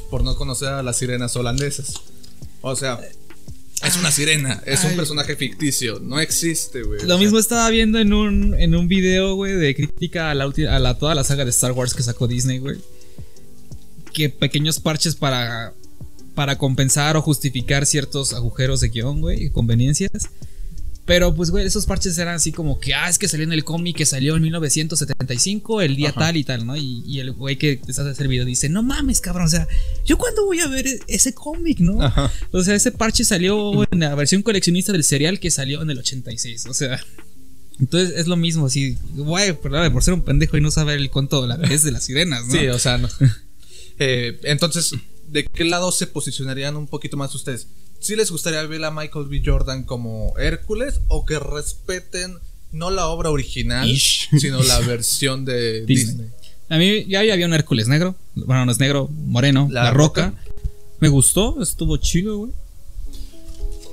por 0.10 0.24
no 0.24 0.38
conocer 0.38 0.70
a 0.70 0.84
las 0.84 0.98
sirenas 0.98 1.36
holandesas. 1.36 1.96
O 2.66 2.78
sea, 2.78 2.98
es 3.86 3.98
una 3.98 4.10
sirena, 4.10 4.64
es 4.66 4.86
un 4.86 4.96
personaje 4.96 5.36
ficticio, 5.36 6.00
no 6.00 6.18
existe, 6.22 6.82
güey. 6.82 7.02
Lo 7.02 7.08
sea, 7.08 7.18
mismo 7.18 7.38
estaba 7.38 7.70
viendo 7.70 8.00
en 8.00 8.14
un, 8.14 8.54
en 8.58 8.74
un 8.74 8.88
video, 8.88 9.36
güey, 9.36 9.54
de 9.54 9.76
crítica 9.76 10.32
a, 10.32 10.34
la, 10.34 10.46
a 10.46 10.80
la, 10.80 10.98
toda 10.98 11.14
la 11.14 11.26
saga 11.26 11.44
de 11.44 11.50
Star 11.52 11.74
Wars 11.74 11.94
que 11.94 12.02
sacó 12.04 12.26
Disney, 12.26 12.60
güey. 12.60 12.78
Que 14.14 14.30
pequeños 14.30 14.80
parches 14.80 15.16
para, 15.16 15.74
para 16.36 16.58
compensar 16.58 17.18
o 17.18 17.22
justificar 17.22 17.86
ciertos 17.86 18.32
agujeros 18.32 18.80
de 18.80 18.88
guion, 18.88 19.20
güey, 19.20 19.44
y 19.44 19.50
conveniencias. 19.50 20.30
Pero 21.06 21.36
pues, 21.36 21.52
güey, 21.52 21.66
esos 21.66 21.86
parches 21.86 22.18
eran 22.18 22.36
así 22.36 22.54
como 22.54 22.80
que, 22.80 22.94
ah, 22.94 23.10
es 23.10 23.20
que 23.20 23.28
salió 23.28 23.44
en 23.44 23.52
el 23.52 23.66
cómic 23.66 23.98
que 23.98 24.06
salió 24.06 24.38
en 24.38 24.42
1975, 24.44 25.82
el 25.82 25.98
día 25.98 26.10
Ajá. 26.10 26.20
tal 26.22 26.38
y 26.38 26.46
tal, 26.46 26.66
¿no? 26.66 26.78
Y, 26.78 27.04
y 27.06 27.20
el 27.20 27.34
güey 27.34 27.58
que 27.58 27.76
te 27.76 27.92
hace 27.92 28.02
hacer 28.02 28.28
video 28.30 28.46
dice, 28.46 28.70
no 28.70 28.84
mames, 28.84 29.20
cabrón, 29.20 29.48
o 29.48 29.50
sea, 29.50 29.68
¿yo 30.06 30.18
cuándo 30.18 30.46
voy 30.46 30.62
a 30.62 30.68
ver 30.68 30.88
e- 30.88 31.00
ese 31.08 31.34
cómic, 31.34 31.80
no? 31.80 32.02
Ajá. 32.02 32.32
O 32.52 32.64
sea, 32.64 32.76
ese 32.76 32.92
parche 32.94 33.26
salió 33.26 33.84
en 33.92 34.00
la 34.00 34.16
versión 34.16 34.44
coleccionista 34.44 34.94
del 34.94 35.04
serial 35.04 35.42
que 35.42 35.52
salió 35.52 35.82
en 35.82 35.90
el 35.90 35.98
86. 36.00 36.68
O 36.68 36.74
sea, 36.74 37.00
entonces 37.82 38.18
es 38.18 38.28
lo 38.28 38.38
mismo, 38.38 38.68
así, 38.68 38.98
güey, 39.14 39.60
perdón, 39.60 39.92
por 39.92 40.04
ser 40.04 40.14
un 40.14 40.22
pendejo 40.22 40.56
y 40.56 40.62
no 40.62 40.72
saber 40.72 41.00
el 41.00 41.10
cuento 41.10 41.42
de 41.42 41.50
la 41.50 41.58
vez 41.58 41.84
de 41.84 41.92
las 41.92 42.06
sirenas, 42.06 42.46
¿no? 42.48 42.54
Sí, 42.54 42.68
o 42.68 42.80
sea, 42.80 42.98
no. 42.98 43.10
Eh, 44.00 44.40
entonces, 44.46 44.92
¿de 45.28 45.46
qué 45.46 45.64
lado 45.66 45.92
se 45.92 46.08
posicionarían 46.08 46.76
un 46.76 46.88
poquito 46.88 47.16
más 47.16 47.36
ustedes? 47.36 47.68
¿Sí 48.04 48.18
les 48.18 48.30
gustaría 48.32 48.62
ver 48.64 48.84
a 48.84 48.92
Michael 48.92 49.28
B. 49.30 49.42
Jordan 49.46 49.86
como 49.86 50.38
Hércules 50.38 51.00
o 51.08 51.26
que 51.26 51.40
respeten 51.40 52.38
no 52.74 52.92
la 52.92 53.08
obra 53.08 53.30
original, 53.30 53.90
Ish. 53.90 54.28
sino 54.40 54.62
la 54.62 54.82
versión 54.82 55.46
de 55.46 55.86
Disney. 55.86 56.16
Disney? 56.16 56.30
A 56.68 56.78
mí 56.78 57.06
ya 57.06 57.22
había 57.22 57.46
un 57.46 57.54
Hércules 57.54 57.88
negro. 57.88 58.18
Bueno, 58.36 58.66
no 58.66 58.74
es 58.74 58.80
negro, 58.80 59.08
moreno, 59.08 59.70
La 59.72 59.86
la, 59.86 59.92
roca. 59.92 60.32
Roca. 60.32 60.44
Me 61.00 61.08
gustó, 61.08 61.64
estuvo 61.64 61.96
chido, 61.96 62.40
güey. 62.40 62.52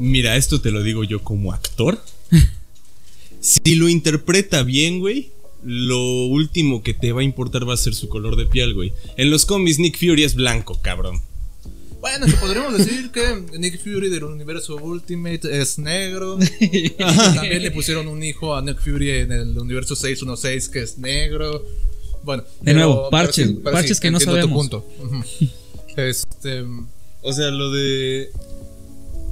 Mira, 0.01 0.35
esto 0.37 0.61
te 0.61 0.73
lo 0.73 0.83
digo 0.83 1.05
yo 1.05 1.23
como 1.23 1.53
actor. 1.53 2.03
si 3.41 3.77
lo 3.77 3.89
interpreta 3.89 4.65
bien, 4.65 4.99
güey, 4.99 5.31
lo 5.63 6.25
último 6.27 6.83
que 6.83 6.95
te 6.95 7.13
va 7.13 7.21
a 7.21 7.25
importar 7.25 7.69
va 7.69 7.75
a 7.75 7.77
ser 7.77 7.95
su 7.95 8.09
color 8.09 8.35
de 8.35 8.47
piel, 8.47 8.75
güey. 8.75 8.93
En 9.17 9.31
los 9.31 9.47
cómics 9.47 9.79
Nick 9.79 9.97
Fury 9.97 10.25
es 10.25 10.35
blanco, 10.35 10.81
cabrón. 10.83 11.23
Bueno, 12.01 12.27
que 12.27 12.33
podríamos 12.33 12.77
decir 12.79 13.11
que 13.11 13.45
Nick 13.59 13.83
Fury 13.83 14.09
del 14.09 14.25
universo 14.25 14.77
Ultimate 14.77 15.41
es 15.61 15.79
negro. 15.79 16.39
También 16.99 17.63
le 17.63 17.71
pusieron 17.71 18.09
un 18.09 18.23
hijo 18.23 18.55
a 18.55 18.63
Nick 18.63 18.81
Fury 18.81 19.11
en 19.11 19.33
el 19.33 19.59
universo 19.59 19.95
616 19.95 20.69
que 20.71 20.83
es 20.83 20.99
negro. 20.99 21.65
Bueno, 22.23 22.45
De 22.61 22.75
nuevo, 22.75 23.09
parches, 23.11 23.51
parches 23.63 24.01
que 24.01 24.11
no 24.11 24.21
sabemos. 24.21 24.51
punto. 24.69 24.87
Este. 25.97 26.65
O 27.23 27.33
sea, 27.33 27.51
lo 27.51 27.71
de. 27.71 28.23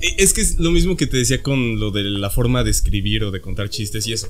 E- 0.01 0.14
Es 0.19 0.33
que 0.33 0.41
es 0.43 0.59
lo 0.59 0.71
mismo 0.71 0.97
que 0.97 1.07
te 1.07 1.16
decía 1.16 1.43
con 1.43 1.79
lo 1.81 1.91
de 1.91 2.03
la 2.05 2.31
forma 2.31 2.64
de 2.64 2.71
escribir 2.71 3.25
o 3.25 3.31
de 3.31 3.41
contar 3.41 3.71
chistes 3.71 4.07
y 4.07 4.12
eso. 4.12 4.29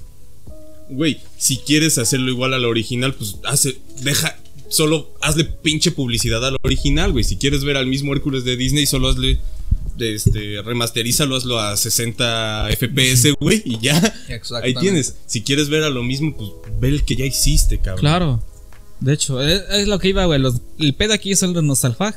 Güey, 0.90 1.20
si 1.36 1.58
quieres 1.58 1.98
hacerlo 1.98 2.30
igual 2.30 2.54
a 2.54 2.58
la 2.58 2.68
original, 2.68 3.14
pues 3.14 3.36
hace. 3.44 3.78
Deja. 4.02 4.38
Solo 4.68 5.14
hazle 5.20 5.44
pinche 5.44 5.90
publicidad 5.92 6.44
a 6.46 6.50
la 6.52 6.56
original, 6.62 7.12
güey. 7.12 7.24
Si 7.24 7.36
quieres 7.36 7.64
ver 7.64 7.76
al 7.76 7.86
mismo 7.86 8.12
Hércules 8.12 8.44
de 8.44 8.56
Disney, 8.56 8.86
solo 8.86 9.08
hazle. 9.08 9.38
de 9.96 10.14
Este, 10.14 10.62
remasterízalo, 10.62 11.34
hazlo 11.36 11.58
a 11.58 11.76
60 11.76 12.68
FPS, 12.76 13.32
güey, 13.40 13.62
y 13.64 13.80
ya. 13.80 13.96
Ahí 13.98 14.34
Exactamente. 14.34 14.80
tienes. 14.80 15.16
Si 15.26 15.42
quieres 15.42 15.68
ver 15.68 15.82
a 15.82 15.90
lo 15.90 16.02
mismo, 16.04 16.36
pues 16.36 16.50
ve 16.80 16.88
el 16.88 17.04
que 17.04 17.16
ya 17.16 17.24
hiciste, 17.24 17.78
cabrón. 17.78 17.98
Claro. 18.00 18.42
De 19.00 19.12
hecho, 19.14 19.42
es, 19.42 19.62
es 19.70 19.88
lo 19.88 19.98
que 19.98 20.08
iba, 20.08 20.24
güey. 20.26 20.38
los- 20.40 20.60
El 20.78 20.94
pedo 20.94 21.14
aquí 21.14 21.34
son 21.34 21.52
los 21.52 21.64
nostalfag. 21.64 22.14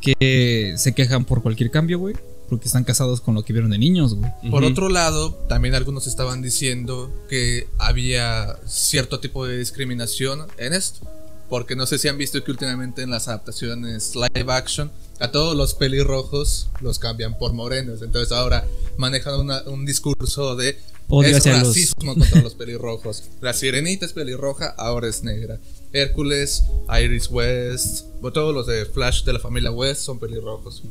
Que 0.00 0.74
se 0.76 0.94
quejan 0.94 1.24
por 1.24 1.42
cualquier 1.42 1.70
cambio, 1.70 1.98
güey. 1.98 2.14
Porque 2.48 2.66
están 2.66 2.84
casados 2.84 3.20
con 3.22 3.34
lo 3.34 3.42
que 3.44 3.52
vieron 3.54 3.70
de 3.70 3.78
niños, 3.78 4.14
güey. 4.14 4.30
Por 4.50 4.64
otro 4.64 4.88
lado, 4.90 5.32
también 5.48 5.74
algunos 5.74 6.06
estaban 6.06 6.42
diciendo 6.42 7.10
que 7.30 7.66
había 7.78 8.58
cierto 8.66 9.18
tipo 9.20 9.46
de 9.46 9.56
discriminación 9.58 10.46
en 10.58 10.74
esto. 10.74 11.08
Porque 11.48 11.76
no 11.76 11.86
sé 11.86 11.98
si 11.98 12.08
han 12.08 12.16
visto 12.18 12.42
que 12.42 12.50
últimamente 12.50 13.02
en 13.02 13.10
las 13.10 13.28
adaptaciones 13.28 14.14
live 14.16 14.52
action 14.52 14.90
a 15.20 15.30
todos 15.30 15.56
los 15.56 15.74
pelirrojos 15.74 16.68
los 16.80 16.98
cambian 16.98 17.38
por 17.38 17.52
morenos. 17.52 18.02
Entonces 18.02 18.32
ahora 18.32 18.66
manejan 18.96 19.38
una- 19.40 19.62
un 19.66 19.84
discurso 19.86 20.56
de 20.56 20.78
Odio 21.08 21.28
es 21.30 21.36
hacia 21.36 21.58
los. 21.58 21.68
racismo 21.68 22.14
contra 22.14 22.40
los 22.40 22.54
pelirrojos. 22.54 23.24
La 23.42 23.52
sirenita 23.52 24.06
es 24.06 24.12
pelirroja, 24.14 24.74
ahora 24.78 25.06
es 25.08 25.22
negra. 25.22 25.58
Hércules, 25.92 26.64
Iris 27.02 27.28
West, 27.30 28.06
todos 28.32 28.54
los 28.54 28.66
de 28.66 28.86
Flash 28.86 29.22
de 29.24 29.34
la 29.34 29.38
familia 29.38 29.70
West 29.70 30.00
son 30.02 30.18
pelirrojos. 30.18 30.82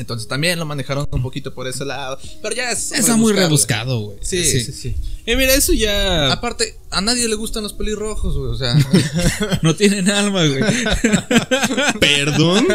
Entonces 0.00 0.26
también 0.26 0.58
lo 0.58 0.66
manejaron 0.66 1.06
un 1.10 1.22
poquito 1.22 1.54
por 1.54 1.68
ese 1.68 1.84
lado. 1.84 2.18
Pero 2.42 2.54
ya 2.56 2.72
es. 2.72 2.90
Está 2.92 3.16
muy 3.16 3.32
rebuscado, 3.32 4.00
güey. 4.00 4.18
Sí, 4.22 4.42
sí, 4.44 4.72
sí, 4.72 4.96
Eh, 5.26 5.36
mira, 5.36 5.54
eso 5.54 5.72
ya. 5.72 6.32
Aparte, 6.32 6.76
a 6.90 7.00
nadie 7.00 7.28
le 7.28 7.34
gustan 7.36 7.62
los 7.62 7.72
pelirrojos, 7.74 8.36
güey. 8.36 8.50
O 8.50 8.56
sea, 8.56 8.74
No 9.62 9.76
tienen 9.76 10.10
alma, 10.10 10.44
güey. 10.46 10.62
Perdón. 12.00 12.66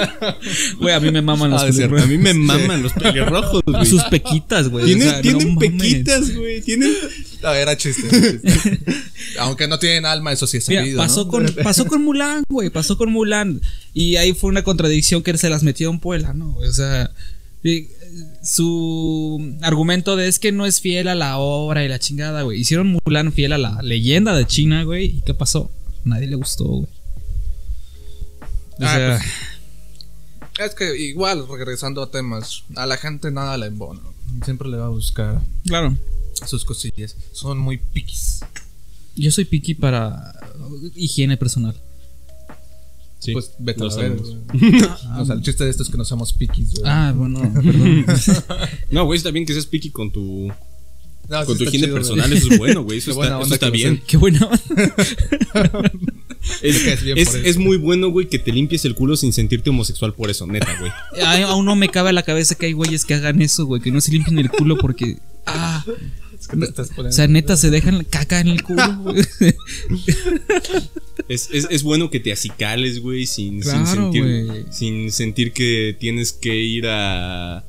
Güey, 0.79 0.93
a 0.93 0.99
mí 0.99 1.11
me 1.11 1.21
maman 1.21 1.51
los 1.51 1.61
Ah, 1.63 1.65
pelirrojos. 1.67 2.03
a 2.03 2.07
mí 2.07 2.17
me 2.17 2.33
maman 2.33 2.83
los 2.83 2.93
pelirrojos, 2.93 3.61
Y 3.65 3.71
güey. 3.71 3.85
sus 3.85 4.03
pequitas, 4.05 4.69
güey. 4.69 4.85
Tienen, 4.85 5.07
O 5.07 5.11
sea, 5.11 5.21
tienen 5.21 5.47
no 5.47 5.53
mames. 5.55 5.71
pequitas, 5.71 6.35
güey. 6.35 6.61
Tienen. 6.61 6.93
no, 7.41 7.53
era 7.53 7.75
chiste. 7.77 8.07
era 8.07 8.41
chiste. 8.41 8.79
Aunque 9.39 9.67
no 9.67 9.79
tienen 9.79 10.05
alma, 10.05 10.31
eso 10.31 10.47
sí 10.47 10.57
es 10.57 10.69
Mira, 10.69 10.81
sabido. 10.81 10.97
pasó, 10.97 11.25
¿no? 11.25 11.31
con, 11.31 11.45
pasó 11.63 11.85
con 11.87 12.03
Mulan, 12.03 12.43
güey. 12.49 12.69
Pasó 12.69 12.97
con 12.97 13.11
Mulan. 13.11 13.61
Y 13.93 14.15
ahí 14.17 14.33
fue 14.33 14.49
una 14.49 14.63
contradicción 14.63 15.23
que 15.23 15.37
se 15.37 15.49
las 15.49 15.63
metió 15.63 15.89
en 15.89 15.99
Puebla, 15.99 16.33
¿no? 16.33 16.55
O 16.55 16.71
sea, 16.71 17.11
su 18.43 19.55
argumento 19.61 20.15
de 20.15 20.27
es 20.27 20.39
que 20.39 20.51
no 20.51 20.65
es 20.65 20.81
fiel 20.81 21.07
a 21.07 21.15
la 21.15 21.37
obra 21.37 21.83
y 21.83 21.87
la 21.87 21.99
chingada, 21.99 22.43
güey. 22.43 22.59
Hicieron 22.59 22.99
Mulan 23.05 23.31
fiel 23.33 23.53
a 23.53 23.57
la 23.57 23.81
leyenda 23.81 24.35
de 24.35 24.45
China, 24.45 24.83
güey. 24.83 25.17
¿Y 25.17 25.21
qué 25.21 25.33
pasó? 25.33 25.71
Nadie 26.03 26.27
le 26.27 26.35
gustó, 26.35 26.65
güey. 26.65 26.89
O 28.79 28.83
Ah, 28.85 29.19
sea, 30.55 30.65
Es 30.65 30.75
que 30.75 30.97
igual, 30.97 31.47
regresando 31.49 32.01
a 32.03 32.11
temas, 32.11 32.63
a 32.75 32.85
la 32.85 32.97
gente 32.97 33.31
nada 33.31 33.57
le 33.57 33.67
embona. 33.67 34.01
Siempre 34.43 34.69
le 34.69 34.77
va 34.77 34.85
a 34.85 34.89
buscar 34.89 35.41
claro. 35.65 35.95
sus 36.45 36.65
cosillas. 36.65 37.15
Son 37.31 37.57
muy 37.57 37.77
piquis. 37.77 38.39
Yo 39.15 39.31
soy 39.31 39.45
picky 39.45 39.75
para 39.75 40.33
higiene 40.95 41.37
personal. 41.37 41.79
Sí, 43.25 43.33
pues 43.33 43.51
vete 43.59 43.83
lo 43.83 43.91
a 43.91 43.95
ver. 43.97 44.13
o 45.17 45.25
sea, 45.25 45.35
el 45.35 45.41
chiste 45.41 45.63
de 45.63 45.69
esto 45.69 45.83
es 45.83 45.89
que 45.89 45.97
no 45.97 46.05
somos 46.05 46.33
piquis, 46.33 46.71
güey. 46.75 46.83
Ah, 46.85 47.13
bueno, 47.15 47.39
perdón. 47.53 48.05
No, 48.91 49.05
güey, 49.05 49.17
está 49.17 49.31
bien 49.31 49.45
que 49.45 49.53
seas 49.53 49.65
picky 49.65 49.89
con 49.91 50.11
tu, 50.11 50.47
No, 51.29 51.41
sí 51.41 51.45
con 51.47 51.57
tu 51.57 51.63
higiene 51.63 51.85
chido, 51.87 51.95
personal. 51.95 52.27
güey. 52.29 52.37
Eso 52.37 52.51
es 52.51 52.57
bueno, 52.59 52.83
güey. 52.83 52.97
Eso 52.99 53.11
Qué 53.11 53.15
buena 53.17 53.35
está, 53.35 53.45
eso 53.45 53.53
está 53.55 53.69
bien. 53.69 54.01
Qué 54.05 54.17
bueno. 54.17 54.49
Es, 56.61 57.33
es 57.35 57.57
muy 57.57 57.77
bueno, 57.77 58.09
güey, 58.09 58.27
que 58.29 58.37
te 58.37 58.51
limpies 58.51 58.85
el 58.85 58.93
culo 58.93 59.15
sin 59.17 59.33
sentirte 59.33 59.71
homosexual 59.71 60.13
por 60.13 60.29
eso, 60.29 60.45
neta, 60.45 60.67
güey. 60.79 60.91
Ay, 61.25 61.41
aún 61.41 61.65
no 61.65 61.75
me 61.75 61.89
cabe 61.89 62.09
a 62.09 62.13
la 62.13 62.21
cabeza 62.23 62.53
que 62.55 62.67
hay 62.67 62.73
güeyes 62.73 63.03
que 63.05 63.15
hagan 63.15 63.41
eso, 63.41 63.65
güey, 63.65 63.81
que 63.81 63.91
no 63.91 63.99
se 64.01 64.11
limpien 64.11 64.37
el 64.37 64.49
culo 64.51 64.77
porque. 64.77 65.17
Ah, 65.47 65.83
Es 66.39 66.47
que 66.47 66.57
te 66.57 66.65
estás 66.65 66.91
o 66.91 66.95
poniendo- 66.95 67.15
sea, 67.15 67.27
neta, 67.27 67.57
se 67.57 67.71
dejan 67.71 68.03
caca 68.07 68.39
en 68.41 68.49
el 68.49 68.61
culo, 68.61 68.95
güey. 68.99 69.23
Es, 71.27 71.49
es, 71.51 71.67
es 71.71 71.81
bueno 71.83 72.09
que 72.11 72.19
te 72.19 72.31
acicales, 72.31 72.99
güey, 73.01 73.25
sin, 73.25 73.63
sin 73.63 73.87
sentir 73.87 74.65
sin 74.71 75.11
sentir 75.11 75.53
que 75.53 75.95
tienes 75.99 76.33
que 76.33 76.55
ir 76.55 76.85
a 76.87 77.63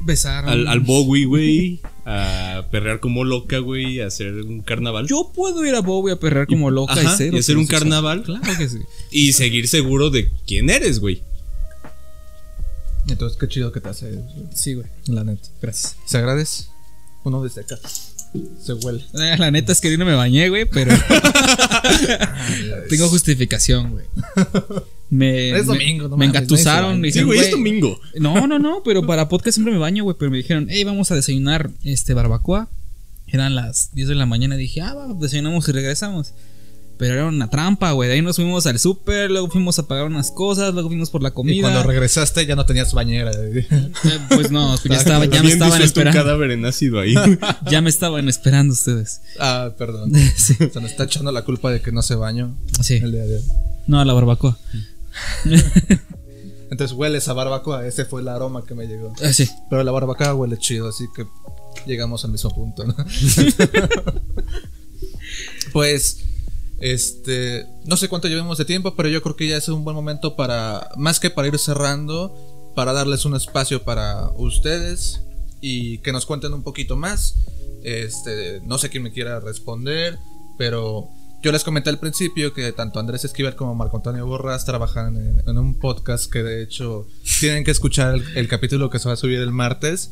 Besar. 0.00 0.46
al, 0.48 0.66
al 0.68 0.80
Bowie, 0.80 1.24
güey, 1.26 1.80
a 2.04 2.66
perrear 2.70 3.00
como 3.00 3.24
loca, 3.24 3.58
güey, 3.58 4.00
a 4.00 4.06
hacer 4.08 4.34
un 4.34 4.60
carnaval 4.62 5.06
Yo 5.06 5.30
puedo 5.34 5.64
ir 5.64 5.74
a 5.74 5.80
Bowie 5.80 6.12
a 6.12 6.20
perrear 6.20 6.46
como 6.46 6.70
loca 6.70 6.92
Ajá, 6.92 7.14
y 7.14 7.16
ser. 7.16 7.34
y 7.34 7.38
hacer 7.38 7.56
un 7.56 7.66
carnaval. 7.66 8.22
Claro 8.24 8.42
que 8.58 8.68
sí. 8.68 8.78
y 9.10 9.32
seguir 9.32 9.66
seguro 9.68 10.10
de 10.10 10.30
quién 10.46 10.68
eres, 10.70 11.00
güey. 11.00 11.22
Entonces, 13.08 13.38
qué 13.38 13.48
chido 13.48 13.72
que 13.72 13.80
te 13.80 13.88
hace, 13.88 14.22
Sí, 14.54 14.74
güey. 14.74 14.86
la 15.06 15.24
neta. 15.24 15.48
Gracias. 15.60 15.96
¿Se 16.04 16.18
agradece? 16.18 16.64
Uno 17.24 17.42
desde 17.42 17.62
acá. 17.62 17.78
Se 18.62 18.72
huele. 18.74 19.04
Eh, 19.14 19.36
La 19.38 19.50
neta 19.50 19.72
es 19.72 19.80
que 19.80 19.90
yo 19.90 19.98
no 19.98 20.04
me 20.04 20.14
bañé, 20.14 20.48
güey, 20.48 20.64
pero 20.64 20.92
tengo 22.88 23.08
justificación, 23.08 23.90
güey. 23.92 24.04
Me, 25.10 25.50
Es 25.50 25.66
me- 25.66 25.74
domingo, 25.74 26.08
no 26.08 26.16
Me 26.16 26.26
engatusaron. 26.26 26.96
Sí, 26.96 27.02
dijeron, 27.02 27.26
güey, 27.28 27.38
es 27.40 27.46
"Güey, 27.50 27.58
domingo. 27.58 28.00
No, 28.18 28.46
no, 28.46 28.58
no, 28.58 28.82
pero 28.84 29.04
para 29.06 29.28
podcast 29.28 29.56
siempre 29.56 29.72
me 29.72 29.78
baño, 29.80 30.04
güey. 30.04 30.16
Pero 30.18 30.30
me 30.30 30.36
dijeron, 30.38 30.66
hey, 30.70 30.84
vamos 30.84 31.10
a 31.10 31.16
desayunar 31.16 31.70
este 31.82 32.14
barbacoa. 32.14 32.68
Eran 33.26 33.54
las 33.54 33.92
10 33.94 34.08
de 34.08 34.14
la 34.14 34.26
mañana. 34.26 34.56
Dije, 34.56 34.80
ah, 34.82 34.94
va, 34.94 35.14
desayunamos 35.14 35.68
y 35.68 35.72
regresamos. 35.72 36.32
Pero 37.00 37.14
era 37.14 37.26
una 37.26 37.48
trampa, 37.48 37.92
güey. 37.92 38.10
De 38.10 38.14
ahí 38.16 38.20
nos 38.22 38.36
fuimos 38.36 38.66
al 38.66 38.78
súper, 38.78 39.30
luego 39.30 39.48
fuimos 39.48 39.78
a 39.78 39.88
pagar 39.88 40.04
unas 40.04 40.30
cosas, 40.30 40.74
luego 40.74 40.90
fuimos 40.90 41.08
por 41.08 41.22
la 41.22 41.30
Y 41.30 41.32
comida. 41.32 41.62
cuando 41.62 41.82
regresaste 41.82 42.44
ya 42.44 42.54
no 42.54 42.66
tenías 42.66 42.92
bañera. 42.92 43.30
Eh, 43.40 44.18
pues 44.28 44.50
no, 44.50 44.76
ya, 44.84 44.96
estaba, 44.96 45.24
ya 45.24 45.42
me 45.42 45.48
estaban 45.48 45.72
disuelto 45.72 45.76
un 45.78 45.82
esperando. 45.82 46.18
cadáver 46.18 46.50
en 46.50 46.64
ácido 46.66 47.00
ahí. 47.00 47.14
Ya 47.70 47.80
me 47.80 47.88
estaban 47.90 48.28
esperando 48.28 48.74
ustedes. 48.74 49.22
ah, 49.38 49.70
perdón. 49.78 50.12
Sí. 50.36 50.54
Se 50.54 50.80
nos 50.80 50.90
está 50.90 51.04
echando 51.04 51.32
la 51.32 51.42
culpa 51.42 51.70
de 51.72 51.80
que 51.80 51.90
no 51.90 52.02
se 52.02 52.14
bañó 52.14 52.54
Sí. 52.82 52.96
el 52.96 53.12
día 53.12 53.24
de 53.24 53.36
hoy. 53.36 53.42
No, 53.86 53.98
a 53.98 54.04
la 54.04 54.12
barbacoa. 54.12 54.58
Entonces 56.70 56.94
hueles 56.96 57.26
a 57.28 57.32
barbacoa. 57.32 57.86
Ese 57.86 58.04
fue 58.04 58.20
el 58.20 58.28
aroma 58.28 58.62
que 58.66 58.74
me 58.74 58.86
llegó. 58.86 59.14
Ah, 59.24 59.32
sí. 59.32 59.48
Pero 59.70 59.82
la 59.84 59.90
barbacoa 59.90 60.34
huele 60.34 60.58
chido, 60.58 60.88
así 60.88 61.06
que 61.16 61.24
llegamos 61.86 62.24
al 62.26 62.32
mismo 62.32 62.50
punto, 62.50 62.84
¿no? 62.84 62.94
pues, 65.72 66.18
este, 66.80 67.66
no 67.84 67.96
sé 67.96 68.08
cuánto 68.08 68.28
llevemos 68.28 68.58
de 68.58 68.64
tiempo, 68.64 68.94
pero 68.96 69.08
yo 69.08 69.22
creo 69.22 69.36
que 69.36 69.48
ya 69.48 69.56
es 69.56 69.68
un 69.68 69.84
buen 69.84 69.94
momento 69.94 70.34
para, 70.34 70.88
más 70.96 71.20
que 71.20 71.30
para 71.30 71.48
ir 71.48 71.58
cerrando, 71.58 72.34
para 72.74 72.92
darles 72.92 73.24
un 73.24 73.36
espacio 73.36 73.82
para 73.82 74.30
ustedes 74.36 75.20
y 75.60 75.98
que 75.98 76.12
nos 76.12 76.26
cuenten 76.26 76.54
un 76.54 76.62
poquito 76.62 76.96
más. 76.96 77.36
Este, 77.82 78.60
no 78.64 78.78
sé 78.78 78.88
quién 78.88 79.02
me 79.02 79.12
quiera 79.12 79.40
responder, 79.40 80.18
pero 80.56 81.08
yo 81.42 81.52
les 81.52 81.64
comenté 81.64 81.90
al 81.90 81.98
principio 81.98 82.52
que 82.54 82.72
tanto 82.72 82.98
Andrés 82.98 83.24
Esquivel 83.24 83.56
como 83.56 83.74
Marco 83.74 83.96
Antonio 83.96 84.26
Borras 84.26 84.64
trabajan 84.64 85.16
en, 85.16 85.42
en 85.46 85.58
un 85.58 85.78
podcast 85.78 86.30
que 86.30 86.42
de 86.42 86.62
hecho 86.62 87.06
tienen 87.40 87.64
que 87.64 87.70
escuchar 87.70 88.14
el, 88.14 88.36
el 88.36 88.48
capítulo 88.48 88.88
que 88.90 88.98
se 88.98 89.08
va 89.08 89.14
a 89.14 89.16
subir 89.16 89.38
el 89.38 89.50
martes 89.50 90.10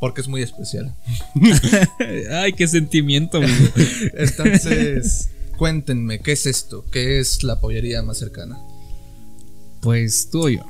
porque 0.00 0.20
es 0.20 0.28
muy 0.28 0.42
especial. 0.42 0.94
Ay, 2.32 2.52
qué 2.52 2.68
sentimiento. 2.68 3.40
Entonces, 4.14 5.30
cuéntenme, 5.56 6.20
¿qué 6.20 6.32
es 6.32 6.46
esto? 6.46 6.84
¿Qué 6.90 7.18
es 7.18 7.42
la 7.42 7.60
pollería 7.60 8.02
más 8.02 8.18
cercana? 8.18 8.58
Pues 9.80 10.30
tú 10.30 10.46
o 10.46 10.48
yo. 10.48 10.64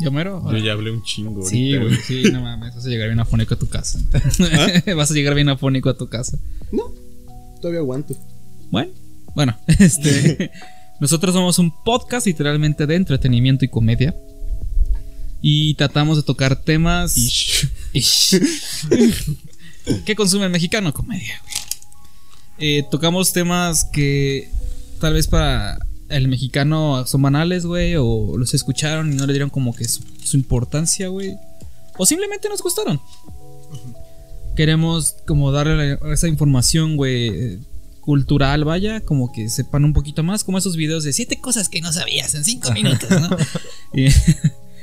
¿Yo 0.00 0.10
mero? 0.10 0.42
Yo 0.50 0.58
ya 0.58 0.72
hablé 0.72 0.90
un 0.90 1.02
chingo. 1.02 1.46
Sí, 1.46 1.74
ahorita, 1.74 1.94
güey, 1.94 2.02
sí, 2.02 2.30
no 2.32 2.42
mames, 2.42 2.74
vas 2.74 2.84
a 2.84 2.88
llegar 2.88 3.08
bien 3.08 3.20
afónico 3.20 3.54
a 3.54 3.58
tu 3.58 3.68
casa. 3.68 4.00
¿Ah? 4.12 4.92
vas 4.96 5.10
a 5.10 5.14
llegar 5.14 5.34
bien 5.34 5.48
afónico 5.48 5.88
a 5.88 5.96
tu 5.96 6.08
casa. 6.08 6.38
No, 6.72 6.92
todavía 7.60 7.80
aguanto. 7.80 8.16
Bueno, 8.70 8.92
bueno, 9.34 9.56
este. 9.78 10.50
nosotros 11.00 11.34
somos 11.34 11.58
un 11.58 11.72
podcast 11.84 12.26
literalmente 12.26 12.86
de 12.86 12.96
entretenimiento 12.96 13.64
y 13.64 13.68
comedia. 13.68 14.14
Y 15.40 15.74
tratamos 15.74 16.16
de 16.16 16.22
tocar 16.22 16.56
temas. 16.56 17.16
Ish. 17.92 18.40
¿Qué 20.06 20.16
consume 20.16 20.46
el 20.46 20.50
mexicano? 20.50 20.92
Comedia, 20.92 21.40
güey. 21.42 21.63
Eh, 22.58 22.84
tocamos 22.90 23.32
temas 23.32 23.84
que 23.84 24.48
tal 25.00 25.14
vez 25.14 25.26
para 25.26 25.78
el 26.08 26.28
mexicano 26.28 27.06
son 27.06 27.22
banales, 27.22 27.66
güey, 27.66 27.94
o 27.96 28.36
los 28.38 28.54
escucharon 28.54 29.12
y 29.12 29.16
no 29.16 29.26
le 29.26 29.32
dieron 29.32 29.50
como 29.50 29.74
que 29.74 29.86
su, 29.88 30.02
su 30.22 30.36
importancia, 30.36 31.08
güey. 31.08 31.34
O 31.98 32.06
simplemente 32.06 32.48
nos 32.48 32.62
gustaron. 32.62 33.00
Queremos 34.56 35.16
como 35.26 35.50
darle 35.50 35.98
esa 36.12 36.28
información, 36.28 36.96
güey, 36.96 37.58
cultural, 38.00 38.64
vaya, 38.64 39.00
como 39.00 39.32
que 39.32 39.48
sepan 39.48 39.84
un 39.84 39.92
poquito 39.92 40.22
más, 40.22 40.44
como 40.44 40.58
esos 40.58 40.76
videos 40.76 41.02
de 41.02 41.12
siete 41.12 41.40
cosas 41.40 41.68
que 41.68 41.80
no 41.80 41.92
sabías 41.92 42.34
en 42.34 42.44
cinco 42.44 42.70
minutos, 42.72 43.10
¿no? 43.10 43.36
Y- 43.94 44.08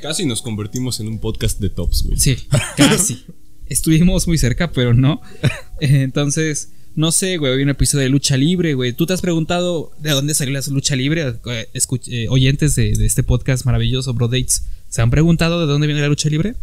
Casi 0.02 0.26
nos 0.26 0.42
convertimos 0.42 1.00
en 1.00 1.08
un 1.08 1.20
podcast 1.20 1.60
de 1.60 1.70
tops, 1.70 2.04
güey. 2.04 2.18
Sí, 2.18 2.36
casi. 2.76 3.24
Estuvimos 3.68 4.28
muy 4.28 4.38
cerca, 4.40 4.72
pero 4.72 4.94
no. 4.96 5.22
Entonces, 5.80 6.70
no 6.96 7.12
sé, 7.12 7.38
güey, 7.38 7.54
hoy 7.54 7.64
un 7.64 7.70
episodio 7.70 8.04
de 8.04 8.10
lucha 8.10 8.36
libre, 8.38 8.74
güey. 8.74 8.94
¿Tú 8.94 9.06
te 9.06 9.14
has 9.14 9.22
preguntado 9.22 9.92
de 10.00 10.12
dónde 10.12 10.34
salió 10.34 10.54
la 10.54 10.62
lucha 10.70 10.96
libre? 10.96 11.36
Eh, 11.46 11.68
escuch- 11.74 12.08
eh, 12.12 12.28
oyentes 12.30 12.76
de, 12.76 12.94
de 12.94 13.06
este 13.06 13.24
podcast 13.24 13.66
maravilloso, 13.66 14.14
Bro 14.14 14.28
Dates, 14.28 14.64
¿se 14.89 15.02
han 15.02 15.10
preguntado 15.10 15.60
de 15.66 15.72
dónde 15.72 15.88
viene 15.88 16.02
la 16.02 16.08
lucha 16.10 16.30
libre? 16.30 16.56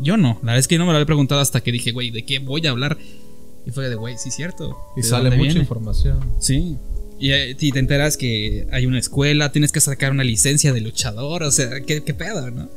Yo 0.00 0.16
no, 0.16 0.34
la 0.42 0.46
verdad 0.52 0.58
es 0.58 0.68
que 0.68 0.76
no 0.78 0.86
me 0.86 0.90
lo 0.92 0.96
había 0.96 1.06
preguntado 1.06 1.40
hasta 1.40 1.60
que 1.62 1.70
dije, 1.70 1.92
güey, 1.92 2.10
¿de 2.10 2.24
qué 2.24 2.40
voy 2.40 2.66
a 2.66 2.70
hablar? 2.70 2.98
Y 3.66 3.70
fue 3.70 3.88
de, 3.88 3.94
güey, 3.94 4.16
sí, 4.18 4.30
cierto. 4.30 4.76
Y 4.96 5.02
¿De 5.02 5.06
sale 5.08 5.30
mucha 5.30 5.42
viene? 5.42 5.60
información. 5.60 6.18
Sí. 6.40 6.76
Y, 7.20 7.30
eh, 7.30 7.56
y 7.58 7.70
te 7.72 7.78
enteras 7.78 8.16
que 8.16 8.66
hay 8.72 8.86
una 8.86 8.98
escuela, 8.98 9.52
tienes 9.52 9.70
que 9.70 9.80
sacar 9.80 10.10
una 10.10 10.24
licencia 10.24 10.72
de 10.72 10.80
luchador, 10.80 11.44
o 11.44 11.50
sea, 11.52 11.80
¿qué, 11.86 12.02
qué 12.02 12.12
pedo, 12.12 12.50
no? 12.50 12.68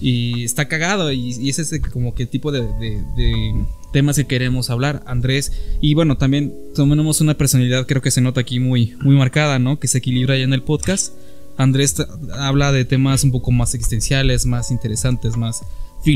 Y 0.00 0.44
está 0.44 0.66
cagado, 0.66 1.12
y, 1.12 1.36
y 1.38 1.48
ese 1.50 1.62
es 1.62 1.80
como 1.92 2.14
que 2.14 2.26
tipo 2.26 2.50
de, 2.52 2.60
de- 2.62 3.02
de 3.16 3.64
temas 3.92 4.16
que 4.16 4.26
queremos 4.26 4.70
hablar, 4.70 5.02
Andrés. 5.06 5.52
Y 5.80 5.94
bueno, 5.94 6.16
también 6.18 6.54
tenemos 6.74 7.20
una 7.20 7.34
personalidad, 7.34 7.86
creo 7.86 8.02
que 8.02 8.10
se 8.10 8.20
nota 8.20 8.40
aquí 8.40 8.60
muy, 8.60 8.94
muy 9.02 9.16
marcada, 9.16 9.58
¿no? 9.58 9.78
Que 9.80 9.88
se 9.88 9.98
equilibra 9.98 10.36
ya 10.36 10.44
en 10.44 10.52
el 10.52 10.62
podcast. 10.62 11.12
Andrés 11.58 11.96
habla 12.34 12.70
de 12.72 12.84
temas 12.84 13.24
un 13.24 13.30
poco 13.32 13.50
más 13.50 13.74
existenciales, 13.74 14.44
más 14.46 14.70
interesantes, 14.70 15.36
más, 15.36 15.62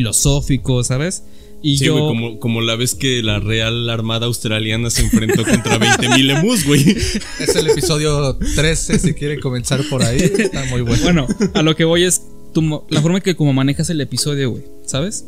filosófico, 0.05 0.83
¿sabes? 0.85 1.23
Y 1.63 1.77
Sí, 1.77 1.85
yo. 1.87 1.93
güey, 1.95 2.07
como, 2.07 2.39
como 2.39 2.61
la 2.63 2.75
vez 2.75 2.95
que 2.95 3.23
la 3.23 3.39
Real 3.39 3.91
Armada 3.91 4.27
Australiana 4.27 4.89
se 4.89 5.03
enfrentó 5.03 5.45
contra 5.45 5.79
20.000 5.79 6.39
emus, 6.39 6.65
güey. 6.65 6.81
Es 7.39 7.55
el 7.55 7.67
episodio 7.69 8.37
13, 8.57 8.99
si 8.99 9.13
quieren 9.15 9.41
comenzar 9.41 9.83
por 9.91 10.03
ahí. 10.03 10.19
Está 10.21 10.65
muy 10.67 10.81
bueno. 10.81 11.03
Bueno, 11.03 11.27
a 11.55 11.63
lo 11.63 11.77
que 11.77 11.85
voy 11.85 12.05
es 12.05 12.23
tu 12.55 12.63
mo- 12.63 12.87
la 12.89 13.03
forma 13.03 13.21
que 13.21 13.37
como 13.37 13.53
manejas 13.53 13.91
el 13.91 14.01
episodio, 14.01 14.51
güey, 14.53 14.63
¿sabes? 14.87 15.27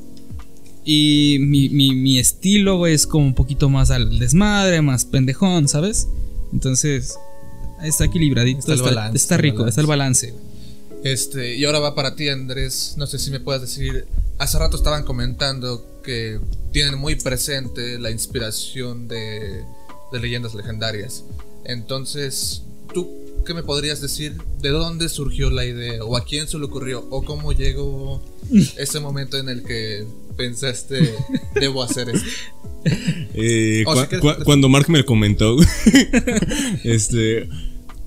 Y 0.85 1.39
mi, 1.41 1.69
mi, 1.69 1.95
mi 1.95 2.19
estilo, 2.19 2.77
güey, 2.79 2.95
es 2.95 3.07
como 3.07 3.25
un 3.27 3.35
poquito 3.35 3.69
más 3.69 3.91
al 3.91 4.19
desmadre, 4.19 4.83
más 4.83 5.05
pendejón, 5.05 5.69
¿sabes? 5.69 6.09
Entonces, 6.53 7.15
está 7.83 8.05
equilibradito, 8.07 8.59
Está 8.73 8.83
balance, 8.83 9.17
está 9.17 9.37
rico, 9.37 9.59
balance. 9.59 9.71
está 9.71 9.81
el 9.81 9.87
balance. 9.87 10.31
güey. 10.33 10.43
Este, 11.05 11.57
y 11.57 11.65
ahora 11.65 11.81
va 11.81 11.95
para 11.95 12.15
ti, 12.15 12.29
Andrés. 12.29 12.95
No 12.97 13.07
sé 13.07 13.19
si 13.19 13.31
me 13.31 13.41
puedas 13.41 13.61
decir. 13.63 14.07
Hace 14.39 14.59
rato 14.59 14.77
estaban 14.77 15.05
comentando 15.05 16.01
que 16.05 16.41
tienen 16.73 16.99
muy 16.99 17.15
presente 17.17 17.99
la 17.99 18.11
inspiración 18.11 19.07
de, 19.09 19.63
de 20.13 20.21
leyendas 20.21 20.55
legendarias. 20.55 21.25
Entonces, 21.65 22.63
¿tú 22.93 23.09
qué 23.47 23.55
me 23.55 23.63
podrías 23.63 24.01
decir? 24.01 24.37
¿De 24.61 24.71
dónde 24.71 25.09
surgió 25.09 25.51
la 25.51 25.65
idea? 25.65 26.05
¿O 26.05 26.17
a 26.17 26.25
quién 26.25 26.47
se 26.49 26.59
le 26.59 26.65
ocurrió? 26.65 27.05
¿O 27.11 27.23
cómo 27.25 27.53
llegó 27.53 28.23
ese 28.79 29.01
momento 29.01 29.39
en 29.39 29.49
el 29.49 29.63
que 29.65 30.07
pensaste, 30.37 31.15
debo 31.55 31.83
hacer 31.83 32.09
esto? 32.11 32.29
Eh, 33.35 33.85
O 33.87 34.45
cuando 34.45 34.69
Mark 34.69 34.89
me 34.91 34.99
lo 34.99 35.07
comentó, 35.07 35.57
este, 36.85 37.49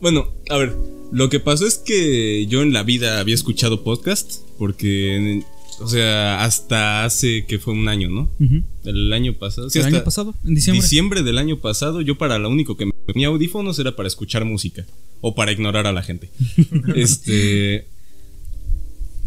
bueno, 0.02 0.30
a 0.50 0.58
ver, 0.58 0.76
lo 1.12 1.30
que 1.30 1.40
pasó 1.40 1.66
es 1.66 1.78
que 1.78 2.46
yo 2.48 2.62
en 2.62 2.74
la 2.74 2.84
vida 2.84 3.20
había 3.20 3.36
escuchado 3.36 3.84
podcast, 3.84 4.42
porque, 4.58 5.44
o 5.80 5.88
sea, 5.88 6.44
hasta 6.44 7.06
hace 7.06 7.46
que 7.46 7.60
fue 7.60 7.74
un 7.74 7.88
año, 7.88 8.10
¿no? 8.10 8.30
Ujú. 8.40 8.64
El 8.84 9.14
año 9.14 9.34
pasado. 9.34 9.70
sí, 9.70 9.80
el 9.80 9.86
hasta 9.86 9.98
año 9.98 10.04
pasado, 10.04 10.36
en 10.44 10.56
diciembre. 10.56 10.82
Diciembre 10.82 11.24
del 11.24 11.38
año 11.38 11.60
pasado, 11.60 12.02
yo 12.02 12.18
para 12.18 12.38
lo 12.38 12.50
único 12.50 12.76
que 12.76 12.86
me 12.88 12.92
ponía 12.92 13.28
audífonos 13.28 13.80
era 13.80 13.96
para 13.96 14.08
escuchar 14.08 14.46
música 14.46 14.86
o 15.22 15.36
para 15.36 15.52
ignorar 15.52 15.88
a 15.88 15.94
la 15.94 16.04
gente. 16.04 16.30
este. 16.96 17.88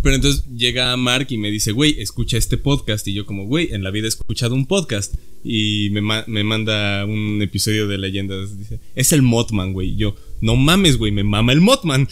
Pero 0.03 0.15
entonces 0.15 0.45
llega 0.55 0.97
Mark 0.97 1.27
y 1.31 1.39
me 1.39 1.51
dice, 1.51 1.73
güey, 1.73 2.01
escucha 2.01 2.37
este 2.37 2.57
podcast. 2.57 3.07
Y 3.09 3.15
yo, 3.15 3.27
como, 3.27 3.47
güey, 3.47 3.69
en 3.73 3.83
la 3.83 3.91
vida 3.91 4.07
he 4.07 4.09
escuchado 4.09 4.55
un 4.55 4.67
podcast. 4.67 5.15
Y 5.45 5.91
me, 5.91 6.01
ma- 6.01 6.25
me 6.27 6.45
manda 6.45 7.05
un 7.05 7.41
episodio 7.43 7.87
de 7.89 7.99
leyendas. 7.99 8.59
Dice, 8.59 8.81
es 8.95 9.13
el 9.13 9.23
Mothman, 9.23 9.73
güey. 9.73 9.97
Yo, 9.97 10.15
no 10.41 10.57
mames, 10.57 10.97
güey, 10.99 11.13
me 11.13 11.25
mama 11.25 11.53
el 11.53 11.61
Mothman. 11.61 12.09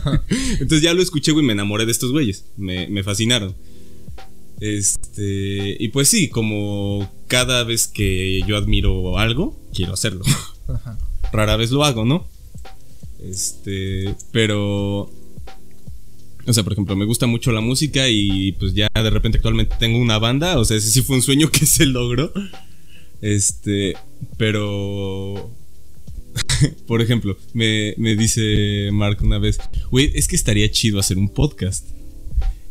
entonces 0.60 0.82
ya 0.82 0.94
lo 0.94 1.02
escuché, 1.02 1.32
güey, 1.32 1.44
me 1.44 1.52
enamoré 1.52 1.84
de 1.86 1.92
estos 1.92 2.12
güeyes. 2.12 2.44
Me, 2.56 2.88
me 2.88 3.02
fascinaron. 3.02 3.54
Este, 4.60 5.76
y 5.78 5.88
pues 5.88 6.08
sí, 6.08 6.28
como 6.28 7.10
cada 7.28 7.64
vez 7.64 7.88
que 7.88 8.40
yo 8.46 8.56
admiro 8.56 9.18
algo, 9.18 9.58
quiero 9.74 9.92
hacerlo. 9.92 10.24
Ajá. 10.68 10.98
Rara 11.32 11.56
vez 11.56 11.70
lo 11.70 11.84
hago, 11.84 12.04
¿no? 12.04 12.26
Este, 13.22 14.14
pero 14.32 15.10
o 16.46 16.52
sea, 16.52 16.62
por 16.62 16.72
ejemplo, 16.72 16.96
me 16.96 17.04
gusta 17.04 17.26
mucho 17.26 17.52
la 17.52 17.60
música 17.60 18.08
y 18.08 18.52
pues 18.52 18.74
ya 18.74 18.88
de 18.94 19.10
repente 19.10 19.38
actualmente 19.38 19.76
tengo 19.78 19.98
una 19.98 20.18
banda, 20.18 20.58
o 20.58 20.64
sea, 20.64 20.76
ese 20.76 20.90
sí 20.90 21.02
fue 21.02 21.16
un 21.16 21.22
sueño 21.22 21.50
que 21.50 21.66
se 21.66 21.86
logró. 21.86 22.32
Este, 23.20 23.94
pero 24.36 25.50
por 26.86 27.00
ejemplo, 27.02 27.36
me, 27.54 27.94
me 27.98 28.14
dice 28.16 28.90
Mark 28.92 29.18
una 29.22 29.38
vez, 29.38 29.58
güey, 29.90 30.12
es 30.14 30.28
que 30.28 30.36
estaría 30.36 30.70
chido 30.70 30.98
hacer 30.98 31.18
un 31.18 31.28
podcast. 31.28 31.88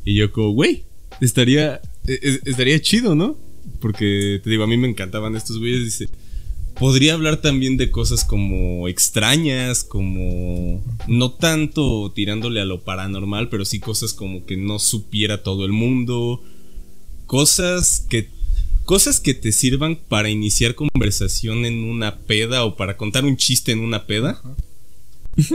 Y 0.03 0.15
yo 0.15 0.31
como, 0.31 0.49
güey, 0.51 0.83
estaría, 1.21 1.81
e- 2.07 2.19
e- 2.21 2.39
estaría 2.45 2.79
chido, 2.81 3.15
¿no? 3.15 3.37
Porque 3.79 4.39
te 4.43 4.49
digo, 4.49 4.63
a 4.63 4.67
mí 4.67 4.77
me 4.77 4.87
encantaban 4.87 5.35
estos 5.35 5.57
güeyes. 5.57 5.83
Dice, 5.83 6.09
podría 6.79 7.13
hablar 7.13 7.37
también 7.37 7.77
de 7.77 7.91
cosas 7.91 8.23
como 8.23 8.87
extrañas, 8.87 9.83
como 9.83 10.83
no 11.07 11.31
tanto 11.31 12.11
tirándole 12.13 12.61
a 12.61 12.65
lo 12.65 12.81
paranormal, 12.81 13.49
pero 13.49 13.65
sí 13.65 13.79
cosas 13.79 14.13
como 14.13 14.45
que 14.45 14.57
no 14.57 14.79
supiera 14.79 15.43
todo 15.43 15.65
el 15.65 15.71
mundo. 15.71 16.43
Cosas 17.25 18.05
que 18.09 18.29
cosas 18.85 19.19
que 19.19 19.33
te 19.33 19.51
sirvan 19.51 19.95
para 19.95 20.29
iniciar 20.29 20.75
conversación 20.75 21.65
en 21.65 21.83
una 21.83 22.19
peda 22.19 22.65
o 22.65 22.75
para 22.75 22.97
contar 22.97 23.25
un 23.25 23.35
chiste 23.35 23.71
en 23.71 23.79
una 23.79 24.05
peda. 24.05 24.41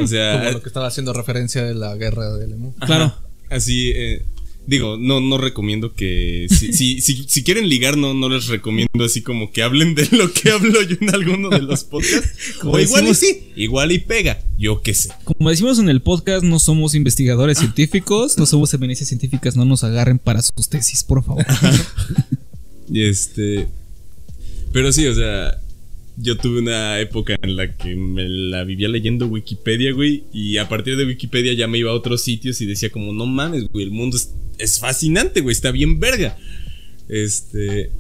O 0.03 0.07
sea, 0.07 0.33
Como 0.41 0.51
lo 0.51 0.63
que 0.63 0.69
estaba 0.69 0.87
haciendo 0.89 1.13
referencia 1.13 1.63
de 1.63 1.75
la 1.75 1.95
guerra 1.97 2.37
del 2.37 2.53
emu. 2.55 2.75
Claro. 2.75 3.15
Así, 3.49 3.93
eh, 3.95 4.25
digo, 4.67 4.97
no, 4.99 5.21
no 5.21 5.39
recomiendo 5.39 5.95
que. 5.95 6.47
Si, 6.49 6.73
si, 6.73 7.01
si, 7.03 7.25
si 7.29 7.43
quieren 7.43 7.69
ligar, 7.69 7.97
no, 7.97 8.15
no 8.15 8.29
les 8.29 8.47
recomiendo 8.47 9.05
así 9.05 9.23
como 9.23 9.53
que 9.53 9.63
hablen 9.63 9.95
de 9.95 10.09
lo 10.13 10.33
que 10.33 10.51
hablo 10.51 10.83
yo 10.83 10.97
en 11.01 11.15
alguno 11.15 11.49
de 11.51 11.63
los 11.63 11.85
podcasts. 11.85 12.31
O 12.65 12.79
igual 12.79 13.09
y 13.09 13.15
sí, 13.15 13.53
igual 13.57 13.93
y 13.93 13.99
pega. 13.99 14.43
Yo 14.59 14.83
qué 14.83 14.95
sé. 14.95 15.11
Como 15.25 15.51
decimos 15.51 15.79
en 15.79 15.89
el 15.89 16.03
podcast, 16.03 16.45
no 16.45 16.59
somos 16.59 16.95
investigadores 16.95 17.59
científicos, 17.59 18.37
no 18.39 18.47
somos 18.47 18.73
eminencias 18.75 19.09
científicas, 19.09 19.57
no 19.57 19.65
nos 19.65 19.83
agarren 19.83 20.19
para 20.19 20.43
sus 20.43 20.69
tesis, 20.69 21.05
por 21.05 21.25
favor. 21.25 21.47
Y 22.93 23.05
este. 23.05 23.69
Pero 24.73 24.93
sí, 24.93 25.07
o 25.07 25.15
sea. 25.15 25.61
Yo 26.23 26.37
tuve 26.37 26.61
una 26.61 27.01
época 27.01 27.37
en 27.43 27.57
la 27.57 27.77
que 27.77 27.97
me 27.97 28.29
la 28.29 28.65
vivía 28.65 28.89
leyendo 28.89 29.27
Wikipedia, 29.27 29.93
güey. 29.93 30.25
Y 30.33 30.59
a 30.59 30.69
partir 30.69 30.97
de 30.97 31.07
Wikipedia 31.07 31.53
ya 31.55 31.67
me 31.67 31.79
iba 31.79 31.91
a 31.91 31.95
otros 31.95 32.23
sitios 32.23 32.61
y 32.61 32.67
decía 32.67 32.91
como, 32.91 33.13
no 33.13 33.27
mames, 33.27 33.69
güey, 33.69 33.85
el 33.85 33.91
mundo 33.91 34.17
es, 34.17 34.35
es 34.59 34.79
fascinante, 34.79 35.41
güey, 35.41 35.53
está 35.53 35.71
bien 35.71 35.99
verga. 36.01 36.37
Este... 37.09 37.91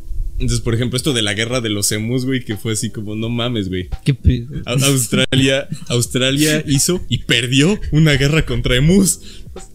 Entonces, 0.40 0.60
por 0.64 0.74
ejemplo, 0.74 0.96
esto 0.96 1.12
de 1.12 1.20
la 1.20 1.34
guerra 1.34 1.60
de 1.60 1.68
los 1.68 1.92
emus, 1.92 2.24
güey, 2.24 2.42
que 2.42 2.56
fue 2.56 2.72
así 2.72 2.88
como, 2.88 3.14
no 3.14 3.28
mames, 3.28 3.68
güey. 3.68 3.90
¿Qué 4.06 4.14
pedo? 4.14 4.62
Australia, 4.64 5.68
Australia 5.88 6.64
hizo 6.66 7.04
y 7.10 7.18
perdió 7.18 7.78
una 7.92 8.14
guerra 8.14 8.46
contra 8.46 8.74
emus. 8.74 9.20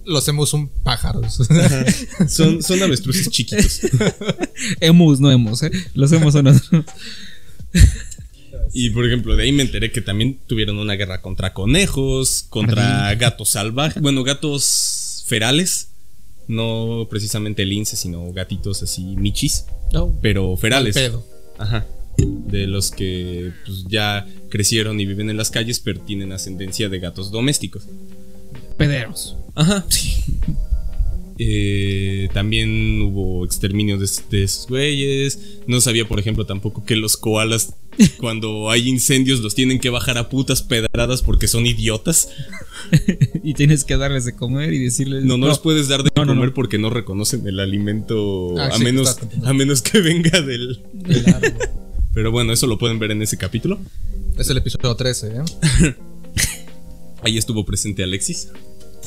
Los 0.06 0.28
emus 0.28 0.50
son 0.50 0.70
pájaros. 0.84 1.38
Son, 2.28 2.64
son 2.64 2.82
avestruces 2.82 3.30
chiquitos. 3.30 3.82
Emus, 4.80 5.20
no 5.20 5.30
emus, 5.32 5.64
¿eh? 5.64 5.72
Los 5.94 6.12
emus 6.14 6.34
son 6.34 6.48
otros. 6.48 6.86
Y 8.74 8.90
por 8.90 9.06
ejemplo, 9.06 9.36
de 9.36 9.44
ahí 9.44 9.52
me 9.52 9.64
enteré 9.64 9.92
que 9.92 10.02
también 10.02 10.40
tuvieron 10.48 10.78
una 10.78 10.94
guerra 10.94 11.22
contra 11.22 11.54
conejos, 11.54 12.46
contra 12.50 13.14
gatos 13.16 13.50
salvajes, 13.50 14.02
bueno, 14.02 14.24
gatos 14.24 15.24
ferales, 15.28 15.90
no 16.48 17.08
precisamente 17.10 17.66
linces, 17.66 18.00
sino 18.00 18.32
gatitos 18.34 18.84
así 18.84 19.04
michis, 19.04 19.66
pero 20.22 20.56
ferales. 20.58 20.96
Pedo. 20.96 21.26
Ajá. 21.58 21.86
De 22.18 22.68
los 22.68 22.92
que 22.92 23.52
pues, 23.66 23.86
ya 23.88 24.26
crecieron 24.50 25.00
y 25.00 25.06
viven 25.06 25.30
en 25.30 25.38
las 25.38 25.52
calles, 25.52 25.80
pero 25.80 26.00
tienen 26.02 26.32
ascendencia 26.32 26.88
de 26.90 27.00
gatos 27.00 27.32
domésticos. 27.32 27.88
Pederos. 28.78 29.36
Ajá, 29.54 29.86
sí. 29.90 30.24
Eh, 31.38 32.30
también 32.34 33.02
hubo 33.02 33.44
exterminio 33.44 33.98
de, 33.98 34.10
de 34.30 34.44
esos 34.44 34.68
güeyes. 34.68 35.40
No 35.68 35.82
sabía, 35.82 36.08
por 36.08 36.20
ejemplo, 36.20 36.46
tampoco 36.46 36.86
que 36.86 36.96
los 36.96 37.18
koalas, 37.18 37.74
cuando 38.20 38.70
hay 38.70 38.88
incendios, 38.88 39.42
los 39.42 39.54
tienen 39.56 39.80
que 39.80 39.90
bajar 39.90 40.18
a 40.18 40.30
putas 40.30 40.62
pedradas 40.62 41.22
porque 41.22 41.48
son 41.48 41.66
idiotas. 41.66 42.30
y 43.44 43.54
tienes 43.54 43.84
que 43.84 43.98
darles 43.98 44.26
de 44.26 44.36
comer 44.36 44.74
y 44.74 44.80
decirles. 44.80 45.24
No, 45.26 45.38
no, 45.38 45.48
les 45.50 45.60
puedes 45.60 45.88
dar 45.88 46.04
de 46.04 46.12
No, 46.16 46.26
comer 46.26 46.48
no. 46.50 46.54
porque 46.54 46.78
no 46.78 46.90
reconocen 46.90 47.46
el 47.48 47.60
alimento 47.60 48.58
Ah, 48.58 48.68
a, 48.68 48.78
sí, 48.78 48.84
menos, 48.84 49.18
a 49.44 49.54
menos 49.54 49.82
que 49.82 50.00
venga 50.02 50.42
del. 50.42 50.82
del 50.94 51.28
árbol. 51.28 51.54
Pero 52.14 52.32
bueno, 52.32 52.54
eso 52.54 52.66
lo 52.68 52.78
pueden 52.78 52.98
ver 52.98 53.12
en 53.12 53.22
ese 53.22 53.38
capítulo. 53.38 53.78
Es 54.38 54.50
el 54.50 54.56
episodio 54.58 54.96
13, 54.96 55.28
¿eh? 55.36 55.96
Ahí 57.24 57.38
estuvo 57.38 57.66
presente 57.66 58.04
Alexis. 58.04 58.50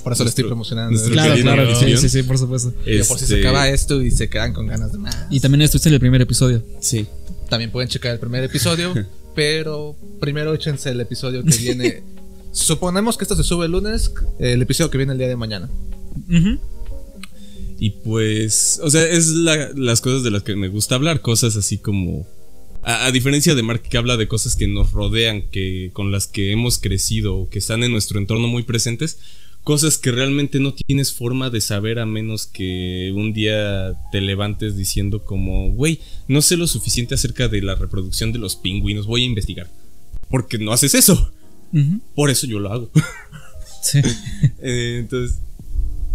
Por 0.03 0.13
eso 0.13 0.25
le 0.25 0.31
estoy 0.31 0.45
promocionando. 0.45 0.91
nuestro 0.93 1.13
Claro, 1.13 1.35
claro, 1.43 1.75
sí, 1.79 1.97
sí, 1.97 2.09
sí, 2.09 2.23
por 2.23 2.39
supuesto. 2.39 2.73
Digo, 2.87 3.05
por 3.07 3.19
si 3.19 3.27
se 3.27 3.35
Este, 3.37 3.47
acaba 3.49 3.69
esto 3.69 4.03
y 4.03 4.11
se 4.11 4.29
quedan 4.29 4.53
con 4.53 4.67
ganas 4.67 4.93
de 4.93 4.99
más. 4.99 5.27
Y 5.31 5.41
también 5.41 5.63
estuviste 5.63 5.89
en 5.89 5.95
el 5.95 6.01
primer 6.01 6.21
episodio. 6.23 6.63
Sí. 6.81 7.07
También 7.49 7.71
pueden 7.71 7.89
checar 7.89 8.13
el 8.13 8.19
primer 8.19 8.45
episodio, 8.45 8.95
pero 9.35 9.97
primero 10.21 10.53
échense 10.55 10.91
el 10.91 11.01
episodio 11.01 11.43
que 11.45 11.57
viene. 11.57 12.03
Suponemos 12.53 13.17
que 13.17 13.25
esto 13.25 13.37
se 13.37 13.45
sube 13.45 13.67
el 13.67 13.73
lunes, 13.73 14.13
el 14.39 14.63
episodio 14.63 14.91
que 14.91 14.99
viene 14.99 15.13
el 15.13 15.19
día 15.19 15.29
de 15.29 15.37
mañana. 15.37 15.69
Y 17.81 17.91
pues, 17.91 18.81
o 18.83 18.91
sea, 18.91 19.05
es 19.05 19.29
la- 19.29 19.71
las 19.77 20.01
cosas 20.01 20.23
de 20.25 20.31
las 20.31 20.43
que 20.43 20.57
me 20.57 20.69
gusta 20.69 20.95
hablar, 20.97 21.21
cosas 21.21 21.57
así 21.57 21.79
como... 21.79 22.27
A, 22.83 23.07
a 23.07 23.13
diferencia 23.13 23.55
de 23.55 23.63
Mark 23.63 23.83
que 23.83 23.99
habla 23.99 24.17
de 24.17 24.27
cosas 24.29 24.57
que 24.57 24.67
nos 24.67 24.93
rodean, 24.93 25.43
que 25.51 25.91
con 25.93 26.11
las 26.11 26.27
que 26.27 26.53
hemos 26.53 26.79
crecido 26.79 27.37
o 27.37 27.49
que 27.51 27.59
están 27.59 27.85
en 27.85 27.93
nuestro 27.93 28.19
entorno 28.19 28.49
muy 28.49 28.63
presentes, 28.63 29.19
cosas 29.69 29.99
que 29.99 30.11
realmente 30.11 30.61
no 30.61 30.73
tienes 30.73 31.13
forma 31.13 31.51
de 31.51 31.61
saber 31.61 31.99
a 31.99 32.07
menos 32.07 32.47
que 32.47 33.13
un 33.15 33.35
día 33.35 33.93
te 34.11 34.23
levantes 34.23 34.79
diciendo 34.79 35.27
como, 35.27 35.73
güey, 35.73 36.01
no 36.27 36.41
sé 36.41 36.57
lo 36.57 36.67
suficiente 36.67 37.15
acerca 37.15 37.49
de 37.49 37.61
la 37.61 37.75
reproducción 37.75 38.33
de 38.33 38.39
los 38.39 38.57
pingüinos, 38.57 39.07
voy 39.07 39.25
a 39.25 39.27
investigar. 39.27 39.71
Porque 40.31 40.57
no 40.57 40.73
haces 40.73 40.95
eso. 40.95 41.31
Por 42.15 42.31
eso 42.31 42.47
yo 42.47 42.61
lo 42.61 42.73
hago. 42.73 42.91
Sí. 43.83 44.01
Eh, 44.63 44.97
entonces, 45.01 45.39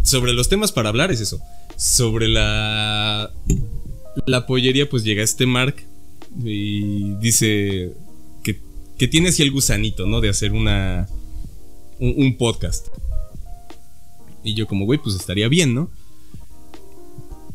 sobre 0.01 0.33
los 0.33 0.49
temas 0.49 0.71
para 0.71 0.89
hablar 0.89 1.11
es 1.11 1.21
eso. 1.21 1.39
sobre 1.77 2.29
la. 2.29 3.31
La 4.25 4.47
pollería, 4.47 4.89
pues 4.89 5.03
llega 5.03 5.21
este 5.21 5.45
Mark 5.45 5.75
y 6.43 7.13
dice 7.17 7.93
que, 8.43 8.59
que 8.97 9.07
tiene 9.07 9.29
así 9.29 9.43
el 9.43 9.51
gusanito, 9.51 10.07
¿no? 10.07 10.21
De 10.21 10.29
hacer 10.29 10.53
una. 10.53 11.07
Un, 11.99 12.15
un 12.17 12.37
podcast. 12.37 12.87
Y 14.43 14.55
yo, 14.55 14.67
como, 14.67 14.85
güey, 14.85 14.99
pues 14.99 15.15
estaría 15.15 15.47
bien, 15.47 15.73
¿no? 15.73 15.89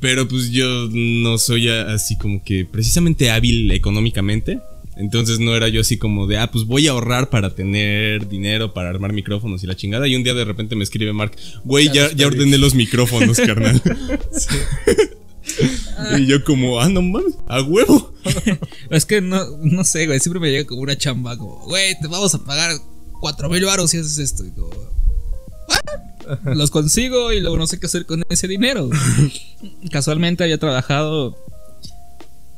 Pero 0.01 0.29
pues 0.29 0.51
yo 0.51 0.89
no 0.93 1.39
soy 1.39 1.69
así 1.69 2.17
como 2.17 2.43
que 2.45 2.65
precisamente 2.65 3.31
hábil 3.31 3.71
económicamente. 3.73 4.61
Entonces 4.97 5.39
no 5.39 5.55
era 5.55 5.69
yo 5.69 5.81
así 5.81 5.97
como 5.97 6.27
de, 6.27 6.39
ah, 6.39 6.51
pues 6.51 6.65
voy 6.65 6.89
a 6.89 6.93
ahorrar 6.93 7.31
para 7.31 7.55
tener 7.55 8.29
dinero 8.29 8.75
para 8.75 8.91
armar 8.91 9.13
micrófonos 9.13 9.63
y 9.63 9.67
la 9.67 9.77
chingada. 9.77 10.07
Y 10.09 10.17
un 10.17 10.25
día 10.25 10.35
de 10.35 10.45
repente 10.45 10.77
me 10.77 10.85
escribe 10.85 11.13
Mark, 11.13 11.33
güey, 11.65 11.87
Ya 11.87 11.93
ya, 11.95 12.03
los 12.05 12.11
ya 12.17 12.29
pedí". 12.29 12.39
ordené 12.39 12.59
los 12.59 12.75
micrófonos, 12.75 13.37
carnal. 13.39 13.81
y 16.19 16.27
yo 16.27 16.43
como, 16.45 16.81
ah, 16.81 16.89
no 16.89 17.03
mames, 17.03 17.35
a 17.47 17.63
huevo. 17.63 18.13
Es 18.91 19.07
que 19.07 19.21
no, 19.21 19.39
no 19.63 19.85
sé, 19.85 20.07
güey. 20.07 20.21
Siempre 20.21 20.41
me 20.41 20.51
llega 20.51 20.67
como 20.67 20.83
una 20.83 20.97
chamba, 20.97 21.37
como, 21.37 21.59
güey, 21.67 21.95
te 22.01 22.07
vamos 22.09 22.35
a 22.35 22.45
pagar 22.45 22.73
cuatro 23.21 23.49
mil 23.49 23.65
baros 23.65 23.91
si 23.91 23.99
haces 23.99 24.19
esto. 24.19 24.45
Y 24.45 24.51
como, 24.51 24.69
"What?". 24.69 26.01
Los 26.45 26.71
consigo 26.71 27.33
y 27.33 27.41
luego 27.41 27.57
no 27.57 27.67
sé 27.67 27.79
qué 27.79 27.87
hacer 27.87 28.07
con 28.07 28.23
ese 28.29 28.49
dinero. 28.49 28.91
Casualmente 29.91 30.45
había 30.45 30.59
trabajado. 30.59 31.37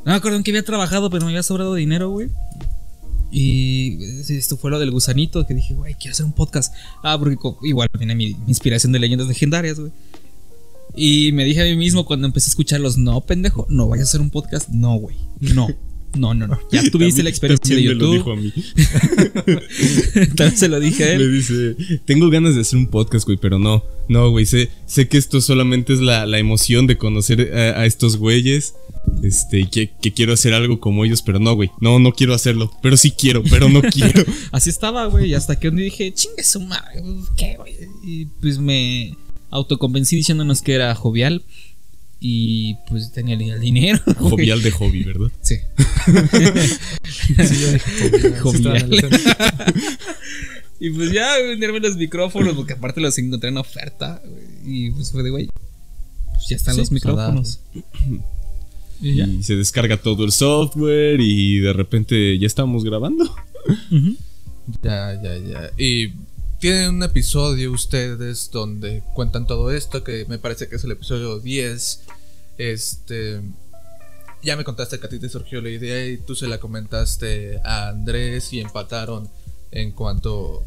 No 0.05 0.13
me 0.13 0.15
acuerdo 0.15 0.39
en 0.39 0.45
qué 0.45 0.51
había 0.51 0.65
trabajado, 0.65 1.11
pero 1.11 1.25
me 1.25 1.33
había 1.33 1.43
sobrado 1.43 1.75
dinero, 1.75 2.11
güey. 2.11 2.29
Y 3.33 4.03
esto 4.29 4.57
fue 4.57 4.71
lo 4.71 4.79
del 4.79 4.91
gusanito 4.91 5.47
que 5.47 5.55
dije, 5.55 5.75
güey, 5.75 5.95
quiero 5.95 6.13
hacer 6.13 6.27
un 6.27 6.33
podcast. 6.33 6.75
Ah, 7.03 7.17
porque 7.19 7.37
igual 7.63 7.89
viene 7.97 8.15
mi, 8.15 8.35
mi 8.35 8.49
inspiración 8.49 8.93
de 8.93 8.99
leyendas 8.99 9.29
legendarias, 9.29 9.79
güey. 9.79 9.93
Y 10.97 11.33
me 11.33 11.45
dije 11.45 11.63
a 11.63 11.65
mí 11.65 11.77
mismo 11.77 12.05
cuando 12.05 12.27
empecé 12.27 12.49
a 12.49 12.53
escucharlos, 12.53 12.99
no, 12.99 13.21
pendejo, 13.21 13.67
no 13.69 13.89
vayas 13.89 14.09
a 14.09 14.11
hacer 14.11 14.21
un 14.21 14.31
podcast. 14.31 14.69
No, 14.71 14.97
güey. 14.97 15.17
No. 15.41 15.69
No, 16.19 16.35
no, 16.35 16.47
no. 16.49 16.59
Ya 16.73 16.83
tuviste 16.91 17.23
la 17.23 17.31
experiencia 17.31 17.77
de 17.77 17.83
también 17.83 17.99
me 17.99 18.05
lo 18.05 18.15
YouTube. 18.15 18.17
dijo 18.17 18.33
a 18.33 18.37
mí. 18.37 18.53
Se 20.57 20.69
lo 20.69 20.81
dije 20.81 21.05
a 21.05 21.07
Me 21.19 21.25
él. 21.25 21.33
dice, 21.33 21.77
tengo 22.05 22.29
ganas 22.31 22.55
de 22.55 22.63
hacer 22.63 22.79
un 22.79 22.89
podcast, 22.89 23.27
güey, 23.27 23.39
pero 23.39 23.59
no, 23.59 23.85
no, 24.09 24.31
güey, 24.31 24.47
sé, 24.47 24.71
sé 24.87 25.09
que 25.09 25.19
esto 25.19 25.41
solamente 25.41 25.93
es 25.93 26.01
la, 26.01 26.27
la 26.27 26.39
emoción 26.39 26.87
de 26.87 26.99
conocer 26.99 27.53
a, 27.55 27.81
a 27.81 27.87
estos 27.87 28.17
güeyes, 28.17 28.75
este, 29.23 29.69
que, 29.71 29.93
que 30.03 30.13
quiero 30.13 30.33
hacer 30.33 30.53
algo 30.55 30.81
como 30.81 31.05
ellos, 31.05 31.23
pero 31.23 31.39
no, 31.39 31.55
güey, 31.55 31.71
no, 31.81 31.99
no 31.99 32.13
quiero 32.13 32.35
hacerlo, 32.35 32.71
pero 32.83 32.97
sí 32.97 33.13
quiero, 33.13 33.43
pero 33.49 33.69
no 33.69 33.81
quiero. 33.93 34.25
Así 34.51 34.69
estaba, 34.71 35.07
güey. 35.07 35.31
y 35.31 35.35
Hasta 35.35 35.59
que 35.59 35.69
un 35.69 35.77
día 35.77 35.85
dije, 35.85 36.13
chingue 36.13 36.43
su 36.43 36.61
madre, 36.61 37.03
¿qué, 37.37 37.57
güey? 37.57 37.75
Y 38.03 38.27
pues 38.41 38.59
me 38.59 39.17
autoconvencí 39.51 40.17
diciéndonos 40.17 40.61
que 40.63 40.75
era 40.75 40.95
jovial. 40.95 41.43
Y 42.21 42.75
pues 42.87 43.11
tenía 43.13 43.35
el, 43.35 43.61
dinero. 43.61 43.99
Jovial 44.19 44.63
de 44.63 44.71
hobby, 44.71 45.05
¿verdad? 45.05 45.31
Sí. 45.41 45.57
Sí, 47.41 47.65
"Jovial". 48.41 48.91
Y 50.83 50.89
pues 50.91 51.13
ya 51.13 51.37
venderme 51.39 51.79
los 51.81 51.97
micrófonos, 51.97 52.55
porque 52.55 52.73
aparte 52.73 53.03
los 53.03 53.17
encontré 53.19 53.51
en 53.51 53.59
oferta. 53.59 54.23
güey, 54.25 54.87
Y 54.87 54.91
pues 54.93 55.13
fue 55.13 55.23
de, 55.23 55.29
güey, 55.29 55.51
pues 56.33 56.49
ya 56.49 56.57
están 56.57 56.75
Sí, 56.75 56.81
los 56.81 56.89
pues, 56.89 57.05
micrófonos. 57.05 57.61
Y 59.03 59.15
ya. 59.15 59.27
Y 59.27 59.43
se 59.43 59.57
descarga 59.57 59.99
todo 59.99 60.25
el 60.25 60.33
software 60.33 61.21
y 61.21 61.59
de 61.59 61.75
repente 61.75 62.39
ya 62.39 62.47
estamos 62.47 62.83
grabando. 62.83 63.35
Ya, 64.83 65.21
ya, 65.23 65.37
ya. 65.37 65.71
Y 65.77 66.13
tienen 66.61 66.97
un 66.97 67.03
episodio 67.03 67.73
ustedes 67.73 68.51
donde 68.51 69.03
cuentan 69.15 69.47
todo 69.47 69.71
esto, 69.71 70.05
que 70.05 70.27
me 70.29 70.39
parece 70.39 70.69
que 70.69 70.77
es 70.77 70.85
el 70.85 70.93
episodio 70.93 71.41
10. 71.41 72.03
Este. 72.59 73.41
Ya 74.43 74.57
me 74.57 74.65
contaste 74.65 75.01
que 75.01 75.07
a 75.07 75.09
ti 75.09 75.19
te 75.19 75.29
surgió 75.29 75.61
la 75.61 75.71
idea 75.71 76.07
y 76.07 76.19
tú 76.19 76.35
se 76.35 76.49
la 76.49 76.61
comentaste 76.61 77.61
a 77.65 77.89
Andrés 77.89 78.53
y 78.53 78.61
empataron 78.61 79.29
en 79.71 79.93
cuanto 79.93 80.65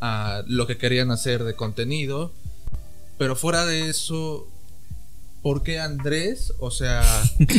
a 0.00 0.42
lo 0.46 0.66
que 0.66 0.76
querían 0.76 1.10
hacer 1.12 1.44
de 1.44 1.54
contenido. 1.54 2.32
Pero 3.18 3.36
fuera 3.36 3.64
de 3.64 3.88
eso, 3.88 4.48
¿por 5.42 5.62
qué 5.62 5.78
Andrés? 5.80 6.52
O 6.58 6.70
sea, 6.70 7.02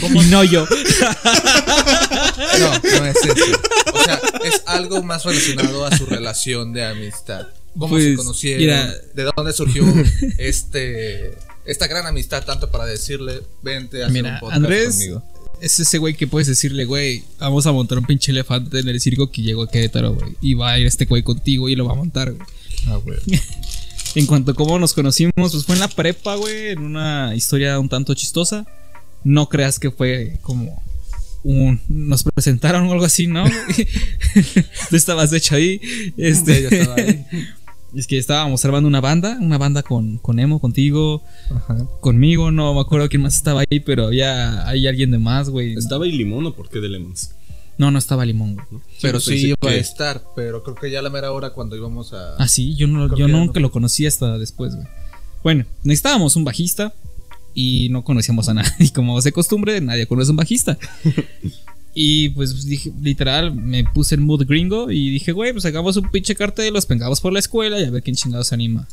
¿cómo 0.01 0.23
Y 0.23 0.25
no 0.29 0.43
yo. 0.43 0.65
no, 2.59 2.79
no 2.99 3.05
es 3.05 3.15
eso. 3.17 3.59
O 3.93 4.03
sea, 4.03 4.21
es 4.45 4.63
algo 4.65 5.03
más 5.03 5.23
relacionado 5.25 5.85
a 5.85 5.95
su 5.97 6.05
relación 6.05 6.73
de 6.73 6.85
amistad. 6.85 7.47
¿Cómo 7.77 7.97
se 7.97 8.05
Pues, 8.13 8.17
conocieron? 8.17 8.59
mira. 8.61 8.93
¿De 9.13 9.23
dónde 9.35 9.53
surgió 9.53 9.83
este 10.37 11.37
esta 11.65 11.87
gran 11.87 12.05
amistad 12.05 12.43
tanto 12.45 12.69
para 12.69 12.85
decirle, 12.85 13.41
vente 13.61 14.03
a 14.03 14.07
hacer 14.07 14.13
Mira, 14.21 14.33
un 14.33 14.39
podcast 14.41 14.57
Andrés 14.57 14.89
conmigo? 14.89 15.23
es 15.61 15.79
ese 15.79 15.97
güey 15.97 16.13
que 16.13 16.27
puedes 16.27 16.47
decirle, 16.47 16.83
güey, 16.83 17.23
vamos 17.39 17.65
a 17.67 17.71
montar 17.71 17.97
un 17.97 18.05
pinche 18.05 18.31
elefante 18.33 18.79
en 18.79 18.87
el 18.89 18.99
circo 18.99 19.31
que 19.31 19.41
llegó 19.41 19.63
a 19.63 19.71
Querétaro, 19.71 20.13
güey. 20.13 20.35
Y 20.41 20.55
va 20.55 20.71
a 20.73 20.79
ir 20.79 20.85
este 20.87 21.05
güey 21.05 21.23
contigo 21.23 21.69
y 21.69 21.75
lo 21.77 21.85
va 21.85 21.93
a 21.93 21.95
montar, 21.95 22.33
güey. 22.33 22.45
Ah, 22.87 22.97
güey. 22.97 23.17
En 24.15 24.25
cuanto 24.27 24.51
a 24.51 24.53
cómo 24.53 24.77
nos 24.77 24.93
conocimos, 24.93 25.33
pues 25.35 25.65
fue 25.65 25.75
en 25.75 25.81
la 25.81 25.87
prepa, 25.87 26.35
güey, 26.35 26.69
en 26.69 26.79
una 26.79 27.33
historia 27.35 27.79
un 27.79 27.89
tanto 27.89 28.13
chistosa. 28.13 28.65
No 29.23 29.49
creas 29.49 29.79
que 29.79 29.89
fue 29.89 30.37
como 30.41 30.81
un... 31.43 31.81
Nos 31.87 32.23
presentaron 32.23 32.87
o 32.87 32.91
algo 32.91 33.05
así, 33.05 33.27
¿no? 33.27 33.43
Tú 34.89 34.95
estabas 34.95 35.31
de 35.31 35.37
hecho 35.37 35.55
ahí. 35.55 35.81
Este, 36.17 36.63
yo 36.63 36.69
estaba 36.69 36.95
ahí. 36.95 37.25
Es 37.95 38.07
que 38.07 38.17
estábamos 38.17 38.65
armando 38.65 38.87
una 38.87 39.01
banda, 39.01 39.37
una 39.39 39.59
banda 39.59 39.83
con, 39.83 40.17
con 40.17 40.39
Emo, 40.39 40.59
contigo, 40.59 41.21
Ajá. 41.51 41.85
conmigo, 42.01 42.49
no 42.49 42.73
me 42.73 42.81
acuerdo 42.81 43.07
quién 43.07 43.21
más 43.21 43.35
estaba 43.35 43.61
ahí, 43.69 43.81
pero 43.81 44.07
había 44.07 44.67
hay 44.67 44.87
alguien 44.87 45.11
de 45.11 45.19
más, 45.19 45.51
güey. 45.51 45.75
¿Estaba 45.75 46.05
ahí 46.05 46.11
limón 46.11 46.47
o 46.47 46.55
por 46.55 46.69
qué 46.69 46.79
de 46.79 46.89
lemons? 46.89 47.35
No, 47.77 47.91
no 47.91 47.99
estaba 47.99 48.25
Limón, 48.25 48.55
güey. 48.55 48.81
Pero 49.01 49.19
sí 49.19 49.31
pensé 49.31 49.47
iba 49.47 49.57
a 49.69 49.75
estar, 49.75 50.23
pero 50.35 50.63
creo 50.63 50.75
que 50.75 50.91
ya 50.91 50.99
a 50.99 51.01
la 51.01 51.09
mera 51.09 51.31
hora 51.31 51.51
cuando 51.51 51.75
íbamos 51.75 52.13
a... 52.13 52.35
Ah, 52.35 52.47
sí, 52.47 52.75
yo, 52.75 52.87
no, 52.87 53.15
yo 53.15 53.27
nunca 53.27 53.59
no. 53.59 53.67
lo 53.67 53.71
conocí 53.71 54.05
hasta 54.05 54.37
después, 54.37 54.75
güey. 54.75 54.87
Bueno, 55.43 55.65
necesitábamos 55.83 56.35
un 56.35 56.45
bajista 56.45 56.93
y 57.53 57.89
no 57.89 58.03
conocíamos 58.03 58.47
a 58.49 58.53
nadie. 58.55 58.71
Y 58.79 58.89
como 58.89 59.19
de 59.19 59.31
costumbre, 59.31 59.81
nadie 59.81 60.07
conoce 60.07 60.31
un 60.31 60.37
bajista. 60.37 60.77
y 61.93 62.29
pues 62.29 62.65
dije, 62.65 62.91
literal, 63.01 63.53
me 63.55 63.83
puse 63.83 64.15
en 64.15 64.23
mood 64.23 64.45
gringo 64.45 64.91
y 64.91 65.09
dije, 65.09 65.31
güey, 65.31 65.51
pues 65.51 65.65
hagamos 65.65 65.97
un 65.97 66.09
pinche 66.09 66.35
cartel, 66.35 66.73
los 66.73 66.85
pengamos 66.85 67.21
por 67.21 67.33
la 67.33 67.39
escuela 67.39 67.79
y 67.79 67.85
a 67.85 67.91
ver 67.91 68.03
quién 68.03 68.15
chingados 68.15 68.47
se 68.47 68.55
anima. 68.55 68.87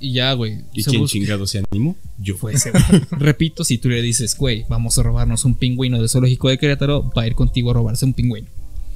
Y 0.00 0.12
ya, 0.12 0.32
güey. 0.32 0.64
¿Y 0.72 0.84
quién 0.84 1.06
chingado 1.06 1.46
se 1.46 1.62
animó? 1.70 1.96
Yo. 2.18 2.36
Fue 2.36 2.54
ese, 2.54 2.70
güey. 2.70 2.82
Repito, 3.10 3.64
si 3.64 3.78
tú 3.78 3.88
le 3.88 4.00
dices, 4.02 4.36
güey, 4.36 4.64
vamos 4.68 4.98
a 4.98 5.02
robarnos 5.02 5.44
un 5.44 5.54
pingüino 5.54 5.98
del 5.98 6.08
zoológico 6.08 6.48
de 6.48 6.58
Querétaro, 6.58 7.10
va 7.16 7.22
a 7.22 7.26
ir 7.26 7.34
contigo 7.34 7.70
a 7.70 7.74
robarse 7.74 8.04
un 8.04 8.14
pingüino. 8.14 8.48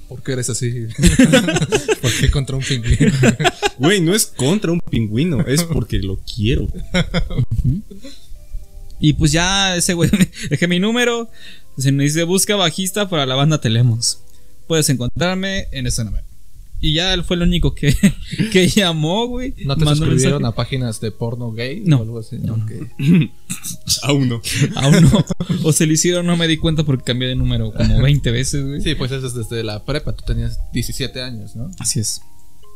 ¿Por 0.08 0.22
qué 0.22 0.32
eres 0.32 0.50
así? 0.50 0.70
¿Por 2.02 2.12
qué 2.20 2.30
contra 2.30 2.56
un 2.56 2.62
pingüino? 2.62 3.12
Güey, 3.78 4.00
no 4.00 4.14
es 4.14 4.26
contra 4.26 4.70
un 4.70 4.80
pingüino, 4.80 5.40
es 5.40 5.64
porque 5.64 5.98
lo 5.98 6.18
quiero. 6.18 6.68
Y 9.00 9.14
pues 9.14 9.32
ya 9.32 9.74
ese 9.74 9.94
güey 9.94 10.10
dejé 10.50 10.68
mi 10.68 10.78
número. 10.78 11.30
Se 11.78 11.90
me 11.90 12.04
dice 12.04 12.22
busca 12.24 12.54
bajista 12.54 13.08
para 13.08 13.26
la 13.26 13.34
banda 13.34 13.60
Telemos. 13.60 14.20
Puedes 14.68 14.88
encontrarme 14.90 15.66
en 15.72 15.86
ese 15.86 16.04
número. 16.04 16.24
Y 16.84 16.94
ya 16.94 17.14
él 17.14 17.22
fue 17.22 17.36
el 17.36 17.42
único 17.42 17.74
que, 17.74 17.94
que 18.52 18.66
llamó, 18.68 19.26
güey. 19.28 19.54
¿No 19.64 19.76
te 19.76 19.84
Mandó 19.84 20.04
suscribieron 20.04 20.42
mensaje. 20.42 20.52
a 20.52 20.56
páginas 20.56 21.00
de 21.00 21.12
porno 21.12 21.52
gay 21.52 21.82
No. 21.86 21.98
o 21.98 22.02
algo 22.02 22.18
así? 22.18 22.36
No, 22.38 22.56
no. 22.56 22.64
Ok. 22.64 22.72
Aún 24.02 24.28
no. 24.28 24.42
Aún 24.76 25.02
no. 25.02 25.24
O 25.62 25.72
se 25.72 25.86
lo 25.86 25.92
hicieron, 25.92 26.26
no 26.26 26.36
me 26.36 26.48
di 26.48 26.56
cuenta 26.56 26.82
porque 26.82 27.04
cambié 27.04 27.28
de 27.28 27.36
número 27.36 27.72
como 27.72 28.02
20 28.02 28.30
veces, 28.32 28.66
güey. 28.66 28.80
Sí, 28.82 28.94
pues 28.96 29.12
eso 29.12 29.26
es 29.28 29.34
desde 29.34 29.62
la 29.62 29.84
prepa. 29.84 30.12
Tú 30.12 30.24
tenías 30.26 30.58
17 30.72 31.22
años, 31.22 31.54
¿no? 31.56 31.70
Así 31.78 32.00
es. 32.00 32.20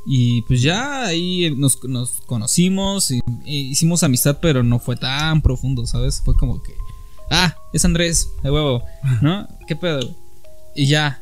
Y 0.08 0.42
pues 0.42 0.62
ya 0.62 1.04
ahí 1.06 1.52
nos, 1.56 1.82
nos 1.82 2.12
conocimos 2.26 3.10
y, 3.10 3.18
y 3.44 3.56
hicimos 3.70 4.04
amistad, 4.04 4.38
pero 4.40 4.62
no 4.62 4.78
fue 4.78 4.94
tan 4.96 5.42
profundo, 5.42 5.84
¿sabes? 5.84 6.22
Fue 6.24 6.36
como 6.36 6.62
que, 6.62 6.74
ah, 7.32 7.56
es 7.72 7.84
Andrés, 7.84 8.28
de 8.44 8.52
huevo, 8.52 8.84
¿no? 9.20 9.48
¿Qué 9.66 9.74
pedo? 9.74 10.14
Y 10.76 10.86
ya, 10.86 11.20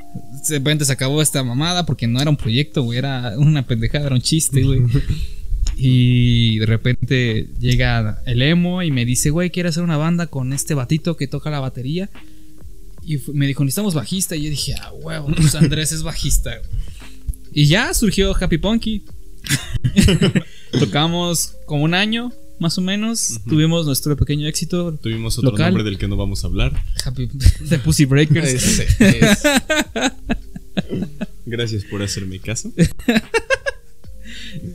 de 0.48 0.58
repente 0.58 0.84
se 0.84 0.92
acabó 0.92 1.22
esta 1.22 1.42
mamada 1.44 1.86
porque 1.86 2.06
no 2.06 2.20
era 2.20 2.28
un 2.28 2.36
proyecto, 2.36 2.82
güey, 2.82 2.98
era 2.98 3.34
una 3.38 3.66
pendejada, 3.66 4.06
era 4.06 4.14
un 4.14 4.22
chiste, 4.22 4.62
güey. 4.62 4.80
Y 5.76 6.58
de 6.58 6.66
repente 6.66 7.48
llega 7.58 8.22
el 8.26 8.42
emo 8.42 8.82
y 8.82 8.90
me 8.90 9.04
dice, 9.04 9.30
güey, 9.30 9.50
quiero 9.50 9.68
hacer 9.68 9.82
una 9.82 9.96
banda 9.96 10.28
con 10.28 10.52
este 10.52 10.74
batito 10.74 11.16
que 11.16 11.26
toca 11.26 11.50
la 11.50 11.58
batería. 11.58 12.10
Y 13.02 13.18
me 13.32 13.46
dijo, 13.46 13.64
necesitamos 13.64 13.94
bajista. 13.94 14.36
Y 14.36 14.44
yo 14.44 14.50
dije, 14.50 14.74
ah, 14.80 14.92
huevo, 14.92 15.32
pues 15.36 15.54
Andrés 15.56 15.92
es 15.92 16.02
bajista. 16.02 16.60
Y 17.52 17.66
ya 17.66 17.92
surgió 17.92 18.34
Happy 18.38 18.58
Punky. 18.58 19.04
Tocamos 20.78 21.54
como 21.66 21.84
un 21.84 21.94
año, 21.94 22.32
más 22.64 22.78
o 22.78 22.80
menos. 22.80 23.40
Tuvimos 23.46 23.84
nuestro 23.84 24.16
pequeño 24.16 24.48
éxito. 24.48 24.94
Tuvimos 25.02 25.36
otro 25.36 25.50
Local. 25.50 25.66
nombre 25.66 25.84
del 25.84 25.98
que 25.98 26.08
no 26.08 26.16
vamos 26.16 26.44
a 26.44 26.46
hablar. 26.46 26.82
Happy 27.04 27.28
de 27.60 27.78
Pussy 27.78 28.06
Breakers. 28.06 28.54
Es. 28.98 29.42
Gracias 31.44 31.84
por 31.84 32.02
hacerme 32.02 32.38
caso. 32.38 32.72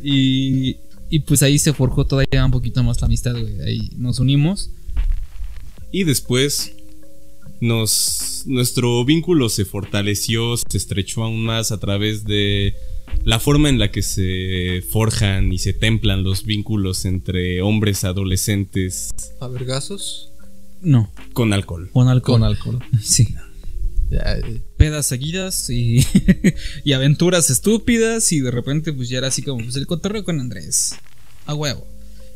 Y, 0.03 0.77
y 1.09 1.19
pues 1.21 1.41
ahí 1.41 1.57
se 1.57 1.73
forjó 1.73 2.05
todavía 2.05 2.45
un 2.45 2.51
poquito 2.51 2.83
más 2.83 3.01
la 3.01 3.07
amistad, 3.07 3.31
güey. 3.31 3.59
Ahí 3.61 3.89
nos 3.97 4.19
unimos. 4.19 4.69
Y 5.91 6.03
después 6.03 6.73
nos 7.59 8.43
nuestro 8.45 9.03
vínculo 9.03 9.49
se 9.49 9.65
fortaleció, 9.65 10.55
se 10.57 10.77
estrechó 10.77 11.23
aún 11.23 11.43
más 11.43 11.71
a 11.71 11.79
través 11.79 12.23
de 12.23 12.75
la 13.23 13.39
forma 13.39 13.69
en 13.69 13.79
la 13.79 13.91
que 13.91 14.01
se 14.01 14.83
forjan 14.89 15.51
y 15.51 15.59
se 15.59 15.73
templan 15.73 16.23
los 16.23 16.45
vínculos 16.45 17.05
entre 17.05 17.61
hombres 17.61 18.03
adolescentes 18.03 19.11
¿A 19.39 19.47
vergazos? 19.47 20.31
No, 20.81 21.11
con 21.33 21.53
alcohol. 21.53 21.89
con 21.91 22.07
alcohol. 22.07 22.39
Con 22.39 22.43
alcohol. 22.43 22.79
Sí. 23.01 23.27
Ya, 24.09 24.37
eh, 24.37 24.63
Pedas 24.77 25.05
seguidas 25.05 25.69
y, 25.69 26.03
y 26.83 26.93
aventuras 26.93 27.49
estúpidas. 27.49 28.31
Y 28.31 28.39
de 28.39 28.49
repente, 28.49 28.91
pues 28.91 29.07
ya 29.09 29.19
era 29.19 29.27
así 29.27 29.43
como 29.43 29.63
pues, 29.63 29.75
el 29.75 29.85
cotorreo 29.85 30.23
con 30.23 30.39
Andrés. 30.39 30.95
A 31.45 31.53
huevo. 31.53 31.85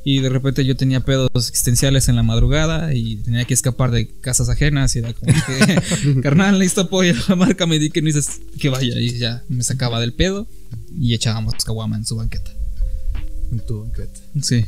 Y 0.05 0.19
de 0.19 0.29
repente 0.29 0.65
yo 0.65 0.75
tenía 0.75 0.99
pedos 0.99 1.29
existenciales 1.35 2.09
en 2.09 2.15
la 2.17 2.23
madrugada 2.23 2.93
y 2.93 3.15
tenía 3.17 3.45
que 3.45 3.53
escapar 3.53 3.89
de 3.91 4.09
casas 4.19 4.49
ajenas. 4.49 4.95
Y 4.95 4.99
era 4.99 5.13
como 5.13 5.31
que, 5.33 6.21
carnal, 6.21 6.59
listo 6.59 6.81
apoyo. 6.81 7.13
Márcame, 7.37 7.79
di 7.79 7.89
que 7.89 8.01
no 8.01 8.07
dices 8.07 8.41
que 8.59 8.69
vaya. 8.69 8.99
Y 8.99 9.17
ya 9.17 9.43
me 9.47 9.63
sacaba 9.63 9.99
del 10.01 10.13
pedo 10.13 10.45
y 10.99 11.13
echábamos 11.13 11.55
caguama 11.63 11.95
en 11.95 12.05
su 12.05 12.15
banqueta. 12.17 12.51
en 13.51 13.65
tu 13.65 13.81
banquete. 13.81 14.19
Sí. 14.41 14.65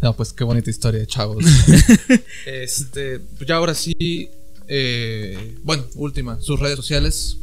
No, 0.00 0.12
pues 0.16 0.32
qué 0.32 0.44
bonita 0.44 0.70
historia, 0.70 1.04
chavos. 1.06 1.44
este, 2.46 3.18
pues 3.18 3.48
ya 3.48 3.56
ahora 3.56 3.74
sí. 3.74 4.28
eh, 4.68 5.56
bueno, 5.64 5.84
última, 5.96 6.40
sus 6.40 6.60
redes 6.60 6.76
sociales. 6.76 7.38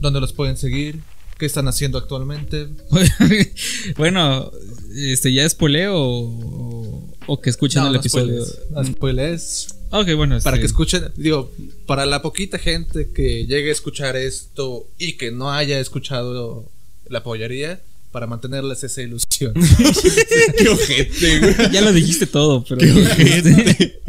¿Dónde 0.00 0.20
los 0.20 0.32
pueden 0.32 0.56
seguir? 0.56 1.00
¿Qué 1.38 1.44
están 1.46 1.68
haciendo 1.68 1.98
actualmente? 1.98 2.68
bueno, 3.96 4.50
este, 4.94 5.32
¿ya 5.32 5.44
es 5.44 5.54
poleo 5.54 5.94
o, 5.96 7.08
o 7.26 7.40
que 7.40 7.50
escuchen 7.50 7.82
No, 7.82 7.88
el 7.88 7.94
no 7.94 8.00
episodio? 8.00 8.44
spoilers, 8.44 8.70
no 8.70 8.84
spoilers. 8.84 9.68
Ok, 9.90 10.14
bueno. 10.16 10.38
Para 10.40 10.56
este, 10.56 10.60
que 10.60 10.66
escuchen, 10.66 11.04
digo, 11.16 11.52
para 11.86 12.06
la 12.06 12.22
poquita 12.22 12.58
gente 12.58 13.10
que 13.12 13.46
llegue 13.46 13.68
a 13.68 13.72
escuchar 13.72 14.16
esto 14.16 14.86
y 14.98 15.14
que 15.14 15.30
no 15.30 15.52
haya 15.52 15.78
escuchado 15.78 16.70
la 17.08 17.22
pollería, 17.22 17.80
para 18.16 18.26
mantenerles 18.26 18.82
esa 18.82 19.02
ilusión. 19.02 19.52
Qué 20.58 20.68
ojete, 20.70 21.38
güey. 21.38 21.54
Ya 21.70 21.82
lo 21.82 21.92
dijiste 21.92 22.26
todo, 22.26 22.64
pero. 22.64 22.80
este, 23.18 24.00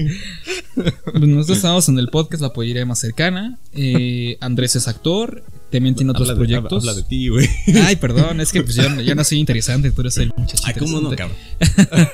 pues 0.76 1.28
nosotros 1.28 1.58
estamos 1.58 1.90
en 1.90 2.00
el 2.00 2.08
podcast 2.08 2.42
La 2.42 2.54
Pollería 2.54 2.86
Más 2.86 3.00
Cercana. 3.00 3.60
Eh, 3.74 4.38
Andrés 4.40 4.78
es 4.78 4.88
actor. 4.88 5.44
También 5.72 5.96
tiene 5.96 6.12
otros 6.12 6.30
Habla 6.30 6.40
de- 6.40 6.46
proyectos. 6.46 6.84
habla 6.84 6.94
de 6.94 7.04
ti, 7.04 7.28
güey. 7.28 7.48
Ay, 7.84 7.96
perdón, 7.98 8.40
es 8.40 8.52
que 8.52 8.64
pues, 8.64 8.76
yo, 8.76 9.02
yo 9.02 9.16
no 9.16 9.24
soy 9.24 9.40
interesante, 9.40 9.92
tú 9.92 10.02
eres 10.02 10.18
el 10.18 10.32
muchacho. 10.38 10.64
Ay, 10.66 10.74
¿cómo 10.80 11.02
no, 11.02 11.10
cabrón? 11.16 11.38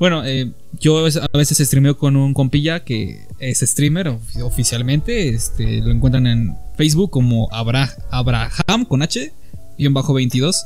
Bueno, 0.00 0.24
eh, 0.24 0.50
yo 0.80 0.98
a 0.98 1.02
veces- 1.38 1.58
streameo 1.68 1.96
con 1.96 2.16
un 2.16 2.34
compilla 2.34 2.80
que 2.84 3.28
es 3.38 3.60
streamer 3.60 4.08
ofi- 4.08 4.42
oficialmente. 4.42 5.28
Este, 5.28 5.80
lo 5.82 5.92
encuentran 5.92 6.26
en 6.26 6.56
Facebook 6.76 7.10
como 7.12 7.48
Abra- 7.52 7.94
Abraham 8.10 8.86
con 8.88 9.02
H, 9.02 9.32
guion 9.78 9.94
bajo 9.94 10.12
22. 10.12 10.64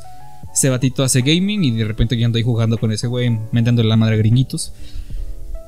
Ese 0.55 0.71
batito 0.71 1.05
hace 1.05 1.21
gaming 1.21 1.63
y 1.63 1.73
de 1.73 1.85
repente 1.85 2.17
yo 2.17 2.25
ando 2.25 2.39
ahí 2.39 2.43
jugando 2.43 2.79
con 2.79 2.91
ese 2.91 3.07
güey, 3.07 3.39
mentándole 3.53 3.87
la 3.89 3.97
madre 3.97 4.15
a 4.15 4.19
gringuitos. 4.19 4.73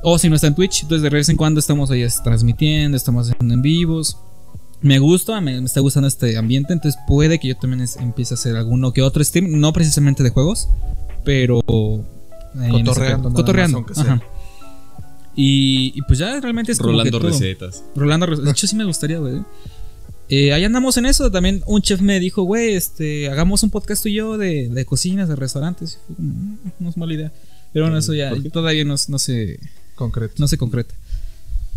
O 0.03 0.19
si 0.19 0.31
no 0.31 0.37
está 0.37 0.47
en 0.47 0.55
Twitch, 0.55 0.83
entonces 0.85 1.03
de 1.03 1.11
vez 1.11 1.29
en 1.29 1.37
cuando 1.37 1.61
estamos 1.61 1.91
ahí 1.91 2.07
transmitiendo, 2.25 2.97
estamos 2.97 3.29
haciendo 3.31 3.53
en 3.55 3.61
vivos. 3.61 4.17
Me 4.83 4.99
gusta, 4.99 5.41
me, 5.41 5.61
me 5.61 5.67
está 5.67 5.81
gustando 5.81 6.09
este 6.09 6.37
ambiente, 6.39 6.73
entonces 6.73 7.01
puede 7.07 7.39
que 7.39 7.49
yo 7.49 7.57
también 7.57 7.83
es- 7.83 7.97
empiece 7.97 8.33
a 8.35 8.37
hacer 8.37 8.57
alguno 8.57 8.93
que 8.93 9.03
otro 9.03 9.23
stream, 9.23 9.61
no 9.61 9.73
precisamente 9.73 10.23
de 10.23 10.31
juegos, 10.31 10.69
pero... 11.25 11.61
ese 11.69 12.71
Cotorreando 12.85 13.33
Cotorreando, 13.33 13.87
ajá. 13.97 14.23
Y, 15.37 15.93
y 15.95 16.03
pues 16.03 16.19
ya 16.19 16.41
realmente 16.41 16.73
es 16.73 16.79
como 16.79 16.93
Rolando 16.93 17.19
todo. 17.19 17.29
recetas. 17.31 17.85
Rolando 17.95 18.27
recetas. 18.27 18.45
De 18.47 18.51
hecho, 18.51 18.67
sí 18.67 18.75
me 18.77 18.85
gustaría, 18.85 19.19
güey. 19.19 19.43
Eh, 20.29 20.53
ahí 20.53 20.65
andamos 20.65 20.97
en 20.97 21.07
eso. 21.07 21.31
También 21.31 21.63
un 21.67 21.83
chef 21.83 22.01
me 22.01 22.19
dijo, 22.21 22.43
güey, 22.43 22.75
este, 22.75 23.31
hagamos 23.31 23.63
un 23.63 23.71
podcast 23.71 24.03
tú 24.03 24.09
y 24.09 24.15
yo 24.15 24.39
de, 24.39 24.69
de 24.69 24.85
cocinas, 24.85 25.29
de 25.29 25.37
restaurantes. 25.37 25.99
"Mm, 26.19 26.55
no 26.81 26.89
es 26.91 26.97
mala 26.97 27.15
idea. 27.15 27.33
Pero 27.73 27.85
bueno, 27.87 27.99
eso 27.99 28.13
ya 28.15 28.33
todavía 28.53 28.85
no, 28.85 28.97
no 29.09 29.19
se 29.19 29.61
Concreto. 29.95 30.35
no 30.39 30.49
se 30.49 30.59
concreta. 30.59 30.95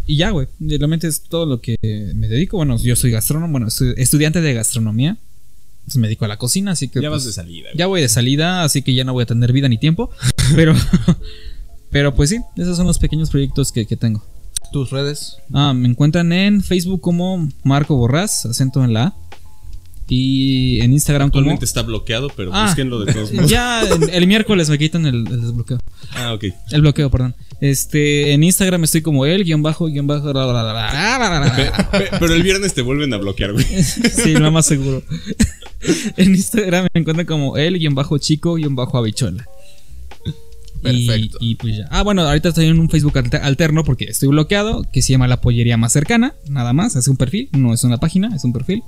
Y 0.05 0.17
ya, 0.17 0.31
güey. 0.31 0.47
Realmente 0.59 1.07
es 1.07 1.21
todo 1.21 1.45
lo 1.45 1.61
que 1.61 1.77
me 2.15 2.27
dedico. 2.27 2.57
Bueno, 2.57 2.77
yo 2.77 2.95
soy 2.95 3.11
gastrónomo, 3.11 3.51
bueno, 3.51 3.69
soy 3.69 3.93
estudiante 3.97 4.41
de 4.41 4.53
gastronomía. 4.53 5.17
Me 5.95 6.07
dedico 6.07 6.25
a 6.25 6.27
la 6.27 6.37
cocina, 6.37 6.71
así 6.71 6.87
que. 6.87 7.01
Ya 7.01 7.09
vas 7.09 7.23
pues, 7.23 7.35
de 7.35 7.41
salida, 7.41 7.69
güey. 7.69 7.77
ya 7.77 7.87
voy 7.87 8.01
de 8.01 8.09
salida, 8.09 8.63
así 8.63 8.81
que 8.81 8.93
ya 8.93 9.03
no 9.03 9.13
voy 9.13 9.23
a 9.23 9.25
tener 9.25 9.51
vida 9.51 9.67
ni 9.67 9.77
tiempo. 9.77 10.09
Pero. 10.55 10.73
pero 11.91 12.15
pues 12.15 12.31
sí, 12.31 12.39
esos 12.57 12.75
son 12.75 12.87
los 12.87 12.97
pequeños 12.97 13.29
proyectos 13.29 13.71
que, 13.71 13.85
que 13.85 13.95
tengo. 13.95 14.25
Tus 14.71 14.89
redes. 14.89 15.37
Ah, 15.53 15.73
me 15.73 15.87
encuentran 15.87 16.33
en 16.33 16.63
Facebook 16.63 17.01
como 17.01 17.47
Marco 17.63 17.95
Borrás, 17.95 18.47
acento 18.47 18.83
en 18.83 18.93
la 18.93 19.03
A. 19.03 19.15
Y 20.09 20.81
en 20.81 20.91
Instagram 20.91 21.29
como. 21.29 21.39
Actualmente 21.39 21.65
está 21.65 21.81
bloqueado, 21.81 22.29
pero 22.35 22.51
Ah. 22.53 22.65
búsquenlo 22.67 22.99
de 23.03 23.13
todos 23.13 23.31
modos. 23.33 23.49
Ya 23.49 23.81
el, 24.11 24.27
miércoles 24.27 24.69
me 24.69 24.77
quitan 24.77 25.05
el, 25.05 25.25
el 25.27 25.41
desbloqueo. 25.41 25.79
Ah, 26.13 26.33
ok. 26.33 26.43
El 26.71 26.81
bloqueo, 26.81 27.09
perdón. 27.09 27.35
Este, 27.61 28.33
en 28.33 28.43
Instagram 28.43 28.83
estoy 28.83 29.01
como 29.01 29.25
él, 29.25 29.43
guion 29.45 29.63
bajo, 29.63 29.85
guion 29.87 30.05
bajo. 30.07 30.25
Pero 30.33 32.33
el 32.33 32.43
viernes 32.43 32.73
te 32.73 32.81
vuelven 32.81 33.13
a 33.13 33.17
bloquear, 33.17 33.53
güey. 33.53 33.65
Sí, 33.83 34.33
lo 34.33 34.51
más 34.51 34.65
seguro. 34.65 35.03
En 36.15 36.33
Instagram 36.33 36.87
me 36.93 37.01
encuentran 37.01 37.27
como 37.27 37.57
él, 37.57 37.77
guion 37.77 37.93
bajo 37.93 38.17
chico, 38.17 38.53
guion 38.55 38.73
bajo 38.73 38.97
habichola. 38.97 39.45
Perfecto. 40.81 41.37
Y, 41.41 41.55
pues 41.55 41.75
ya. 41.77 41.87
Ah, 41.91 42.03
bueno, 42.03 42.21
ahorita 42.23 42.49
estoy 42.49 42.65
en 42.67 42.79
un 42.79 42.89
Facebook 42.89 43.17
alter- 43.17 43.41
alterno 43.41 43.83
porque 43.83 44.05
estoy 44.05 44.29
bloqueado, 44.29 44.83
que 44.91 45.01
se 45.01 45.11
llama 45.13 45.27
La 45.27 45.41
Pollería 45.41 45.75
Más 45.77 45.91
Cercana, 45.93 46.35
nada 46.49 46.71
más, 46.73 46.95
es 46.95 47.07
un 47.09 47.17
perfil, 47.17 47.49
no 47.53 47.73
es 47.73 47.83
una 47.83 47.97
página, 47.97 48.33
es 48.35 48.43
un 48.45 48.53
perfil. 48.53 48.81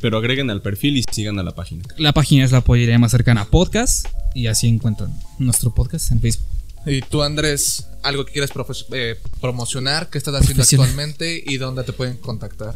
Pero 0.00 0.18
agreguen 0.18 0.50
al 0.50 0.62
perfil 0.62 0.96
y 0.96 1.04
sigan 1.10 1.38
a 1.38 1.42
la 1.42 1.54
página. 1.54 1.84
La 1.98 2.12
página 2.12 2.44
es 2.44 2.52
La 2.52 2.62
Pollería 2.62 2.98
Más 2.98 3.10
Cercana 3.10 3.44
Podcast 3.44 4.06
y 4.34 4.46
así 4.46 4.68
encuentran 4.68 5.12
nuestro 5.38 5.74
podcast 5.74 6.10
en 6.12 6.20
Facebook. 6.20 6.46
Y 6.86 7.02
tú, 7.02 7.22
Andrés, 7.22 7.86
algo 8.02 8.24
que 8.24 8.32
quieras 8.32 8.50
eh, 8.92 9.16
promocionar, 9.40 10.08
qué 10.08 10.18
estás 10.18 10.34
haciendo 10.34 10.62
actualmente 10.62 11.42
y 11.46 11.58
dónde 11.58 11.84
te 11.84 11.92
pueden 11.92 12.16
contactar. 12.16 12.74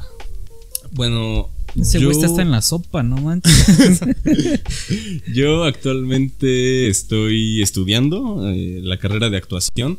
Bueno, 0.93 1.49
Ese 1.75 2.05
güey 2.05 2.20
está 2.20 2.43
en 2.43 2.51
la 2.51 2.61
sopa, 2.61 3.03
no 3.03 3.16
manches. 3.16 4.01
yo 5.35 5.64
actualmente 5.64 6.89
estoy 6.89 7.62
estudiando 7.62 8.49
eh, 8.51 8.81
la 8.83 8.99
carrera 8.99 9.31
de 9.31 9.39
actuación. 9.39 9.99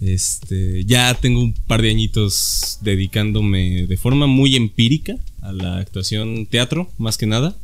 Este, 0.00 0.84
ya 0.84 1.12
tengo 1.14 1.40
un 1.40 1.52
par 1.52 1.82
de 1.82 1.90
añitos 1.90 2.78
dedicándome 2.80 3.86
de 3.86 3.96
forma 3.98 4.26
muy 4.26 4.56
empírica 4.56 5.16
a 5.42 5.52
la 5.52 5.78
actuación 5.78 6.46
teatro, 6.46 6.90
más 6.96 7.18
que 7.18 7.26
nada. 7.26 7.54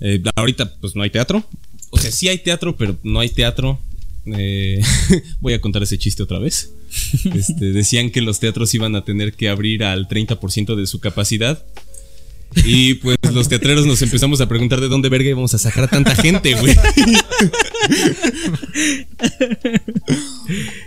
Eh, 0.00 0.22
ahorita 0.36 0.74
pues 0.80 0.94
no 0.94 1.02
hay 1.02 1.10
teatro. 1.10 1.44
O 1.90 1.98
sea, 1.98 2.10
sí 2.10 2.28
hay 2.28 2.38
teatro, 2.38 2.76
pero 2.76 2.96
no 3.02 3.20
hay 3.20 3.28
teatro. 3.28 3.78
Eh, 4.26 4.82
voy 5.40 5.54
a 5.54 5.60
contar 5.60 5.82
ese 5.82 5.98
chiste 5.98 6.22
otra 6.22 6.38
vez. 6.38 6.70
Este, 7.34 7.72
decían 7.72 8.10
que 8.10 8.20
los 8.20 8.38
teatros 8.38 8.74
iban 8.74 8.94
a 8.96 9.04
tener 9.04 9.32
que 9.32 9.48
abrir 9.48 9.84
al 9.84 10.08
30% 10.08 10.74
de 10.74 10.86
su 10.86 11.00
capacidad. 11.00 11.64
Y 12.64 12.94
pues 12.94 13.16
los 13.32 13.48
teatreros 13.48 13.86
nos 13.86 14.00
empezamos 14.02 14.40
a 14.40 14.48
preguntar 14.48 14.80
de 14.80 14.88
dónde 14.88 15.08
verga 15.08 15.28
íbamos 15.30 15.54
a 15.54 15.58
sacar 15.58 15.84
a 15.84 15.88
tanta 15.88 16.14
gente, 16.14 16.54
güey. 16.54 16.76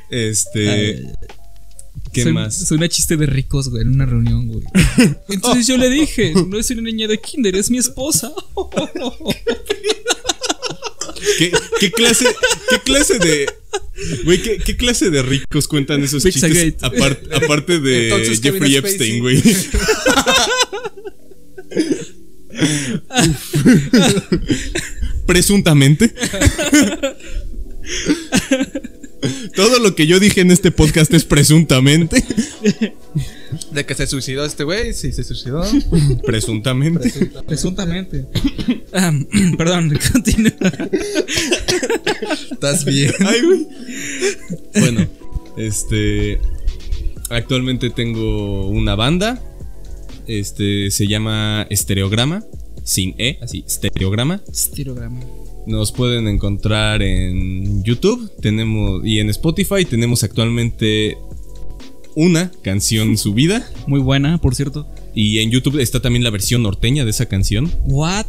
Este. 0.09 1.01
¿Qué 2.13 2.23
Suena- 2.23 2.41
más? 2.45 2.67
Suena 2.67 2.87
chiste 2.87 3.17
de 3.17 3.25
ricos, 3.25 3.69
güey, 3.69 3.81
en 3.81 3.89
una 3.89 4.05
reunión, 4.05 4.47
güey. 4.47 4.63
Entonces 5.29 5.67
yo 5.67 5.75
le 5.77 5.89
dije, 5.89 6.33
no 6.47 6.57
es 6.57 6.69
una 6.69 6.81
niña 6.83 7.07
de 7.07 7.17
kinder, 7.19 7.55
es 7.55 7.69
mi 7.69 7.77
esposa. 7.77 8.31
¿Qué, 11.37 11.51
qué 11.79 11.91
clase, 11.91 12.25
qué 12.69 12.79
clase 12.79 13.19
de. 13.19 13.47
Güey, 14.23 14.41
¿qué, 14.41 14.57
qué 14.59 14.77
clase 14.77 15.09
de 15.09 15.21
ricos 15.23 15.67
cuentan 15.67 16.03
esos 16.03 16.23
Pizzagate. 16.23 16.71
chistes? 16.73 16.83
Apar- 16.83 17.19
aparte 17.33 17.79
de 17.79 18.09
Entonces, 18.09 18.39
Jeffrey. 18.41 18.75
Epstein, 18.77 19.19
güey. 19.21 19.41
Presuntamente. 25.25 26.13
Todo 29.55 29.79
lo 29.79 29.95
que 29.95 30.05
yo 30.07 30.19
dije 30.19 30.41
en 30.41 30.51
este 30.51 30.71
podcast 30.71 31.13
es 31.13 31.23
presuntamente. 31.23 32.23
De 33.71 33.85
que 33.85 33.95
se 33.95 34.07
suicidó 34.07 34.45
este 34.45 34.63
güey, 34.63 34.93
sí, 34.93 35.11
se 35.11 35.23
suicidó. 35.23 35.63
Presuntamente. 36.25 37.11
Presuntamente. 37.47 38.25
Perdón, 39.57 39.97
continúa. 40.11 40.89
Estás 42.51 42.85
bien. 42.85 43.13
Ay, 43.25 43.41
güey. 43.41 43.67
Bueno, 44.75 45.07
este. 45.57 46.39
Actualmente 47.29 47.89
tengo 47.89 48.67
una 48.67 48.95
banda. 48.95 49.41
Este 50.27 50.91
se 50.91 51.07
llama 51.07 51.67
Estereograma. 51.69 52.43
Sin 52.83 53.15
E, 53.17 53.39
así, 53.41 53.63
Estereograma. 53.65 54.41
Estirograma. 54.51 55.19
Nos 55.65 55.91
pueden 55.91 56.27
encontrar 56.27 57.01
en 57.01 57.83
YouTube 57.83 58.31
tenemos 58.39 59.03
y 59.03 59.19
en 59.19 59.29
Spotify. 59.31 59.85
Tenemos 59.85 60.23
actualmente 60.23 61.17
una 62.15 62.51
canción 62.61 63.17
subida. 63.17 63.67
Muy 63.87 63.99
buena, 63.99 64.37
por 64.39 64.53
cierto. 64.55 64.87
Y 65.15 65.39
en 65.39 65.49
YouTube 65.49 65.79
está 65.79 66.01
también 66.01 66.23
la 66.23 66.29
versión 66.29 66.61
norteña 66.61 67.05
de 67.05 67.11
esa 67.11 67.25
canción. 67.25 67.71
What? 67.85 68.25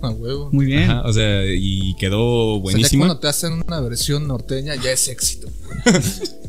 A 0.00 0.10
huevo. 0.10 0.48
Muy 0.52 0.66
bien. 0.66 0.84
Ajá, 0.84 1.02
o 1.02 1.12
sea, 1.12 1.42
y 1.44 1.94
quedó 1.96 2.22
O 2.22 2.54
sea, 2.54 2.56
ya 2.56 2.62
buenísima. 2.62 3.06
cuando 3.06 3.20
te 3.20 3.28
hacen 3.28 3.62
una 3.66 3.80
versión 3.80 4.26
norteña 4.28 4.74
ya 4.76 4.92
es 4.92 5.08
éxito. 5.08 5.48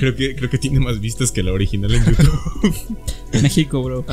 Creo 0.00 0.14
que, 0.16 0.34
creo 0.36 0.50
que 0.50 0.58
tiene 0.58 0.80
más 0.80 1.00
vistas 1.00 1.30
que 1.32 1.42
la 1.42 1.52
original 1.52 1.94
en 1.94 2.04
YouTube. 2.04 3.42
México, 3.42 3.82
bro. 3.82 4.04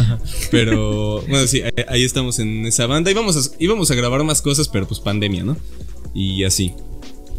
Pero 0.51 1.21
bueno, 1.27 1.47
sí, 1.47 1.61
ahí- 1.61 1.85
ahí 1.87 2.03
estamos 2.03 2.39
en 2.39 2.65
esa 2.65 2.85
banda. 2.87 3.11
Íbamos 3.11 3.35
a, 3.37 3.55
íbamos 3.59 3.89
a 3.91 3.95
grabar 3.95 4.23
más 4.23 4.41
cosas, 4.41 4.67
pero 4.67 4.87
pues 4.87 4.99
pandemia, 4.99 5.43
¿no? 5.43 5.57
Y 6.13 6.43
así. 6.43 6.73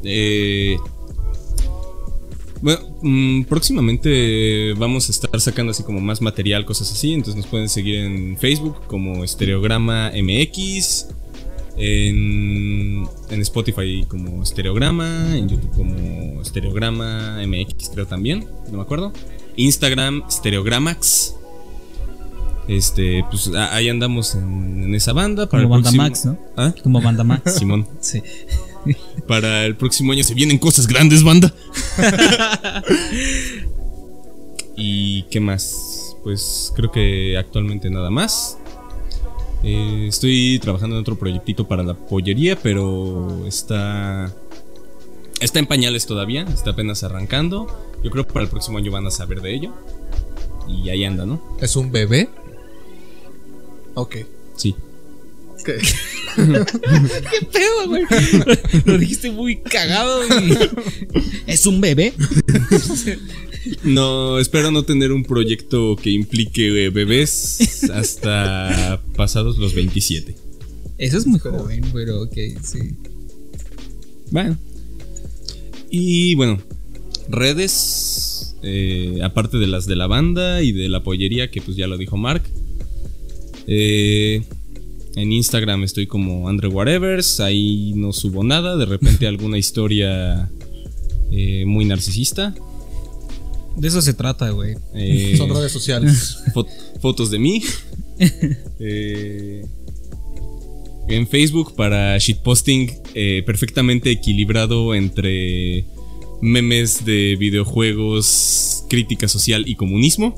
Eh, 0.05 0.77
bueno, 2.61 2.81
mm, 3.03 3.43
próximamente 3.45 4.73
vamos 4.75 5.09
a 5.09 5.13
estar 5.13 5.41
sacando 5.41 5.73
así 5.73 5.83
como 5.83 6.01
más 6.01 6.21
material, 6.23 6.65
cosas 6.65 6.93
así. 6.93 7.13
Entonces 7.13 7.37
nos 7.37 7.47
pueden 7.47 7.69
seguir 7.69 7.97
en 7.97 8.39
Facebook 8.39 8.87
como 8.87 9.25
Estereograma 9.25 10.13
MX. 10.15 11.09
En, 11.77 13.07
en 13.31 13.41
Spotify 13.43 14.05
como 14.09 14.43
Estereograma. 14.43 15.37
En 15.37 15.49
YouTube 15.49 15.71
como 15.75 16.41
Estereograma 16.43 17.41
MX, 17.47 17.89
creo 17.91 18.07
también. 18.07 18.47
No 18.71 18.77
me 18.79 18.83
acuerdo. 18.83 19.13
Instagram, 19.57 20.23
Stereogramax. 20.31 21.37
Este, 22.69 23.25
pues 23.31 23.51
ahí 23.55 23.89
andamos 23.89 24.35
en, 24.37 24.85
en 24.85 24.95
esa 24.95 25.13
banda. 25.13 25.49
Para 25.49 25.65
Como 25.65 25.77
el 25.77 25.83
Banda 25.83 25.91
próximo- 25.91 26.03
Max, 26.05 26.25
¿no? 26.25 26.39
¿Ah? 26.57 26.75
Como 26.83 27.01
banda 27.01 27.25
Max. 27.25 27.57
Simón. 27.59 27.87
Sí. 28.01 28.23
Para 29.29 29.65
el 29.65 29.77
próximo 29.77 30.11
año 30.13 30.25
se 30.25 30.35
vienen 30.35 30.59
cosas 30.59 30.89
grandes, 30.89 31.23
banda. 31.23 31.55
¿Y 34.77 35.23
qué 35.25 35.41
más? 35.41 36.17
Pues 36.25 36.73
creo 36.75 36.91
que 36.91 37.37
actualmente 37.39 37.91
nada 37.91 38.11
más. 38.11 38.59
Eh, 39.63 40.07
estoy 40.09 40.59
trabajando 40.61 40.97
en 40.97 41.01
otro 41.01 41.17
proyectito 41.17 41.69
para 41.69 41.83
la 41.83 41.95
pollería, 41.95 42.57
pero 42.61 43.47
está. 43.47 44.33
Está 45.41 45.59
en 45.59 45.67
pañales 45.67 46.07
todavía, 46.07 46.43
está 46.43 46.71
apenas 46.71 47.03
arrancando. 47.05 47.67
Yo 48.03 48.11
creo 48.11 48.27
que 48.27 48.33
para 48.33 48.45
el 48.45 48.51
próximo 48.51 48.79
año 48.79 48.93
van 48.93 49.07
a 49.07 49.11
saber 49.11 49.41
de 49.41 49.55
ello. 49.55 49.73
Y 50.69 50.89
ahí 50.91 51.05
anda, 51.05 51.27
¿no? 51.27 51.41
¿Es 51.61 51.77
un 51.77 51.91
bebé? 51.91 52.29
Ok. 53.95 54.17
¿Qué? 55.65 55.79
¿Qué 56.37 57.47
pedo, 57.53 57.89
güey? 57.89 58.05
Lo 58.85 58.99
dijiste 58.99 59.31
muy 59.31 59.61
cagado, 59.61 60.23
y... 60.25 60.57
¿Es 61.47 61.67
un 61.67 61.81
bebé? 61.81 62.13
No, 63.85 64.39
espero 64.39 64.71
no 64.71 64.85
tener 64.85 65.13
un 65.13 65.25
proyecto 65.25 65.97
que 65.97 66.11
implique 66.11 66.91
bebés 66.91 67.89
hasta 67.93 69.01
pasados 69.17 69.59
los 69.59 69.75
27. 69.75 70.35
Eso 70.99 71.19
es 71.19 71.27
muy 71.27 71.39
joven, 71.39 71.85
pero 71.93 72.23
ok, 72.23 72.35
sí. 72.63 72.97
Bueno. 74.31 74.59
Y 75.91 76.35
bueno, 76.35 76.61
redes, 77.29 78.57
eh, 78.63 79.21
aparte 79.23 79.59
de 79.59 79.67
las 79.67 79.87
de 79.87 79.97
la 79.97 80.07
banda 80.07 80.63
y 80.63 80.73
de 80.73 80.89
la 80.89 81.03
pollería, 81.03 81.51
que 81.51 81.61
pues 81.61 81.77
ya 81.77 81.87
lo 81.87 81.99
dijo 81.99 82.17
Mark. 82.17 82.43
Eh, 83.67 84.43
en 85.17 85.33
Instagram 85.33 85.85
estoy 85.85 86.07
como 86.07 86.49
Andre 86.49 86.69
Whatevers, 86.69 87.41
ahí 87.41 87.93
no 87.97 88.13
subo 88.13 88.43
nada, 88.45 88.77
de 88.77 88.87
repente 88.87 89.27
alguna 89.27 89.59
historia 89.59 90.51
eh, 91.31 91.65
muy 91.67 91.85
narcisista. 91.85 92.55
De 93.77 93.89
eso 93.89 94.03
se 94.03 94.13
trata, 94.15 94.51
güey. 94.51 94.75
Eh, 94.95 95.35
Son 95.39 95.49
redes 95.49 95.73
sociales. 95.73 96.39
fo- 96.55 96.67
fotos 97.01 97.31
de 97.31 97.39
mí. 97.39 97.63
Eh, 98.79 99.65
en 101.09 101.27
Facebook 101.27 101.75
para 101.75 102.17
shitposting 102.19 102.91
perfectamente 103.45 104.11
equilibrado 104.11 104.95
entre 104.95 105.85
memes 106.41 107.05
de 107.05 107.37
videojuegos, 107.37 108.85
crítica 108.89 109.27
social 109.29 109.65
y 109.67 109.75
comunismo. 109.75 110.35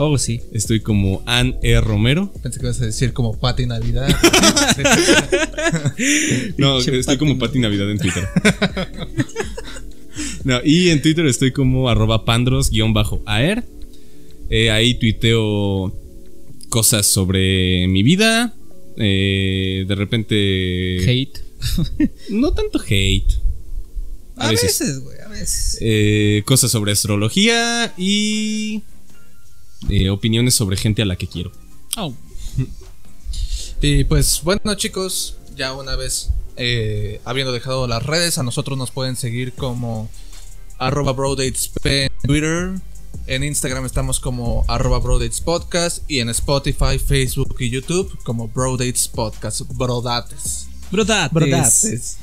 Oh, 0.00 0.16
sí. 0.16 0.40
Estoy 0.52 0.78
como 0.78 1.22
Ann 1.26 1.56
E. 1.60 1.80
Romero. 1.80 2.32
Pensé 2.40 2.60
que 2.60 2.66
ibas 2.66 2.80
a 2.80 2.86
decir 2.86 3.12
como 3.12 3.36
Pati 3.38 3.66
Navidad. 3.66 4.08
No, 6.56 6.78
estoy 6.78 7.18
como 7.18 7.38
Pati 7.38 7.58
Navidad 7.58 7.90
en 7.90 7.98
Twitter. 7.98 8.26
No, 10.44 10.60
y 10.64 10.90
en 10.90 11.02
Twitter 11.02 11.26
estoy 11.26 11.52
como 11.52 11.88
arroba 11.88 12.24
pandros-aer. 12.24 13.64
Eh, 14.50 14.70
ahí 14.70 14.94
tuiteo 14.94 15.94
cosas 16.68 17.06
sobre 17.06 17.86
mi 17.88 18.02
vida. 18.02 18.54
Eh, 18.96 19.84
de 19.86 19.94
repente... 19.94 20.98
Hate. 21.00 21.40
No 22.30 22.52
tanto 22.52 22.80
hate. 22.80 23.32
A, 24.36 24.50
veces, 24.50 25.00
güey, 25.00 25.18
a 25.20 25.28
veces. 25.28 25.78
Eh, 25.80 26.42
cosas 26.44 26.70
sobre 26.70 26.92
astrología 26.92 27.92
y... 27.98 28.82
eh, 29.88 30.10
opiniones 30.10 30.54
sobre 30.54 30.76
gente 30.76 31.02
a 31.02 31.06
la 31.06 31.16
que 31.16 31.26
quiero. 31.26 31.52
Oh, 31.96 32.14
Y 33.80 34.04
pues 34.04 34.40
bueno 34.42 34.74
chicos, 34.74 35.36
ya 35.56 35.72
una 35.74 35.94
vez 35.96 36.30
eh, 36.56 37.20
habiendo 37.24 37.52
dejado 37.52 37.86
las 37.86 38.04
redes, 38.04 38.38
a 38.38 38.42
nosotros 38.42 38.76
nos 38.76 38.90
pueden 38.90 39.14
seguir 39.16 39.52
como 39.52 40.10
arroba 40.78 41.12
brodatesp 41.12 41.86
en 41.86 42.10
Twitter. 42.22 42.72
En 43.26 43.44
Instagram 43.44 43.84
estamos 43.84 44.20
como 44.20 44.64
arroba 44.68 44.98
brodatespodcast 44.98 46.10
y 46.10 46.20
en 46.20 46.30
Spotify, 46.30 46.98
Facebook 46.98 47.56
y 47.58 47.70
YouTube 47.70 48.18
como 48.24 48.48
brodates 48.48 49.06
podcast, 49.06 49.62
brodates. 49.74 50.66
Brodates. 50.90 52.18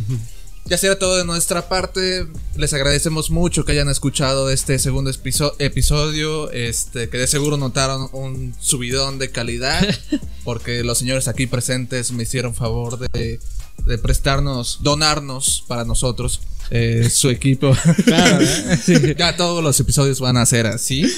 Ya 0.68 0.80
será 0.80 0.98
todo 0.98 1.18
de 1.18 1.26
nuestra 1.26 1.70
parte. 1.70 2.26
Les 2.58 2.74
agradecemos 2.74 3.30
mucho 3.30 3.66
que 3.66 3.74
hayan 3.74 3.88
escuchado 3.90 4.50
este 4.50 4.80
segundo 4.80 5.12
episo- 5.12 5.54
episodio. 5.60 6.50
Este, 6.52 7.08
que 7.10 7.20
de 7.20 7.28
seguro 7.28 7.56
notaron 7.58 8.10
un 8.14 8.56
subidón 8.60 9.20
de 9.20 9.30
calidad. 9.30 9.88
Porque 10.44 10.84
los 10.84 10.98
señores 10.98 11.28
aquí 11.28 11.46
presentes 11.46 12.12
me 12.12 12.24
hicieron 12.24 12.56
favor 12.56 12.98
de, 12.98 13.40
de 13.86 13.98
prestarnos, 14.00 14.80
donarnos 14.82 15.64
para 15.68 15.86
nosotros 15.86 16.42
eh, 16.72 17.12
su 17.12 17.30
equipo. 17.30 17.78
Claro, 18.04 18.42
¿eh? 18.44 18.80
Sí. 18.84 18.96
ya 19.16 19.38
todos 19.38 19.64
los 19.64 19.80
episodios 19.80 20.20
van 20.20 20.38
a 20.38 20.46
ser 20.48 20.66
así. 20.66 21.06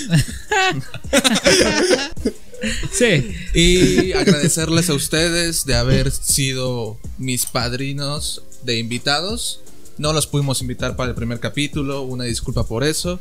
Sí. 2.91 3.31
Y 3.53 4.13
agradecerles 4.13 4.89
a 4.89 4.95
ustedes 4.95 5.63
de 5.65 5.75
haber 5.75 6.09
sido 6.11 6.97
mis 7.19 7.45
padrinos 7.45 8.41
de 8.63 8.77
invitados. 8.79 9.61
No 9.97 10.13
los 10.13 10.27
pudimos 10.27 10.61
invitar 10.61 10.95
para 10.95 11.09
el 11.09 11.15
primer 11.15 11.39
capítulo, 11.39 12.03
una 12.03 12.23
disculpa 12.25 12.63
por 12.65 12.83
eso. 12.83 13.19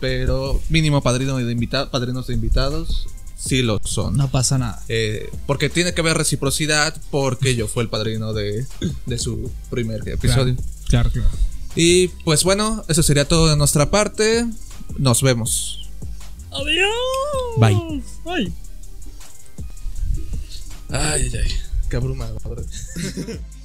Pero 0.00 0.60
mínimo 0.68 1.00
padrino 1.02 1.36
de 1.36 1.52
invita- 1.52 1.90
padrinos 1.90 2.26
de 2.26 2.34
invitados 2.34 3.06
sí 3.38 3.62
lo 3.62 3.78
son. 3.84 4.16
No 4.16 4.28
pasa 4.30 4.58
nada. 4.58 4.82
Eh, 4.88 5.30
porque 5.46 5.70
tiene 5.70 5.94
que 5.94 6.00
haber 6.00 6.16
reciprocidad 6.16 7.00
porque 7.12 7.54
yo 7.54 7.68
fui 7.68 7.82
el 7.84 7.88
padrino 7.88 8.32
de, 8.32 8.66
de 9.06 9.18
su 9.18 9.50
primer 9.70 10.08
episodio. 10.08 10.56
Claro, 10.88 11.10
claro. 11.12 11.28
Y 11.76 12.08
pues 12.24 12.42
bueno, 12.42 12.84
eso 12.88 13.02
sería 13.04 13.28
todo 13.28 13.48
de 13.48 13.56
nuestra 13.56 13.90
parte. 13.90 14.44
Nos 14.98 15.22
vemos. 15.22 15.88
Adiós. 16.50 16.90
Bye. 17.58 18.02
Bye. 18.24 18.52
Ay, 20.88 21.22
ay, 21.22 21.32
ay. 21.44 21.52
Qué 21.90 21.96
abrumador. 21.96 22.64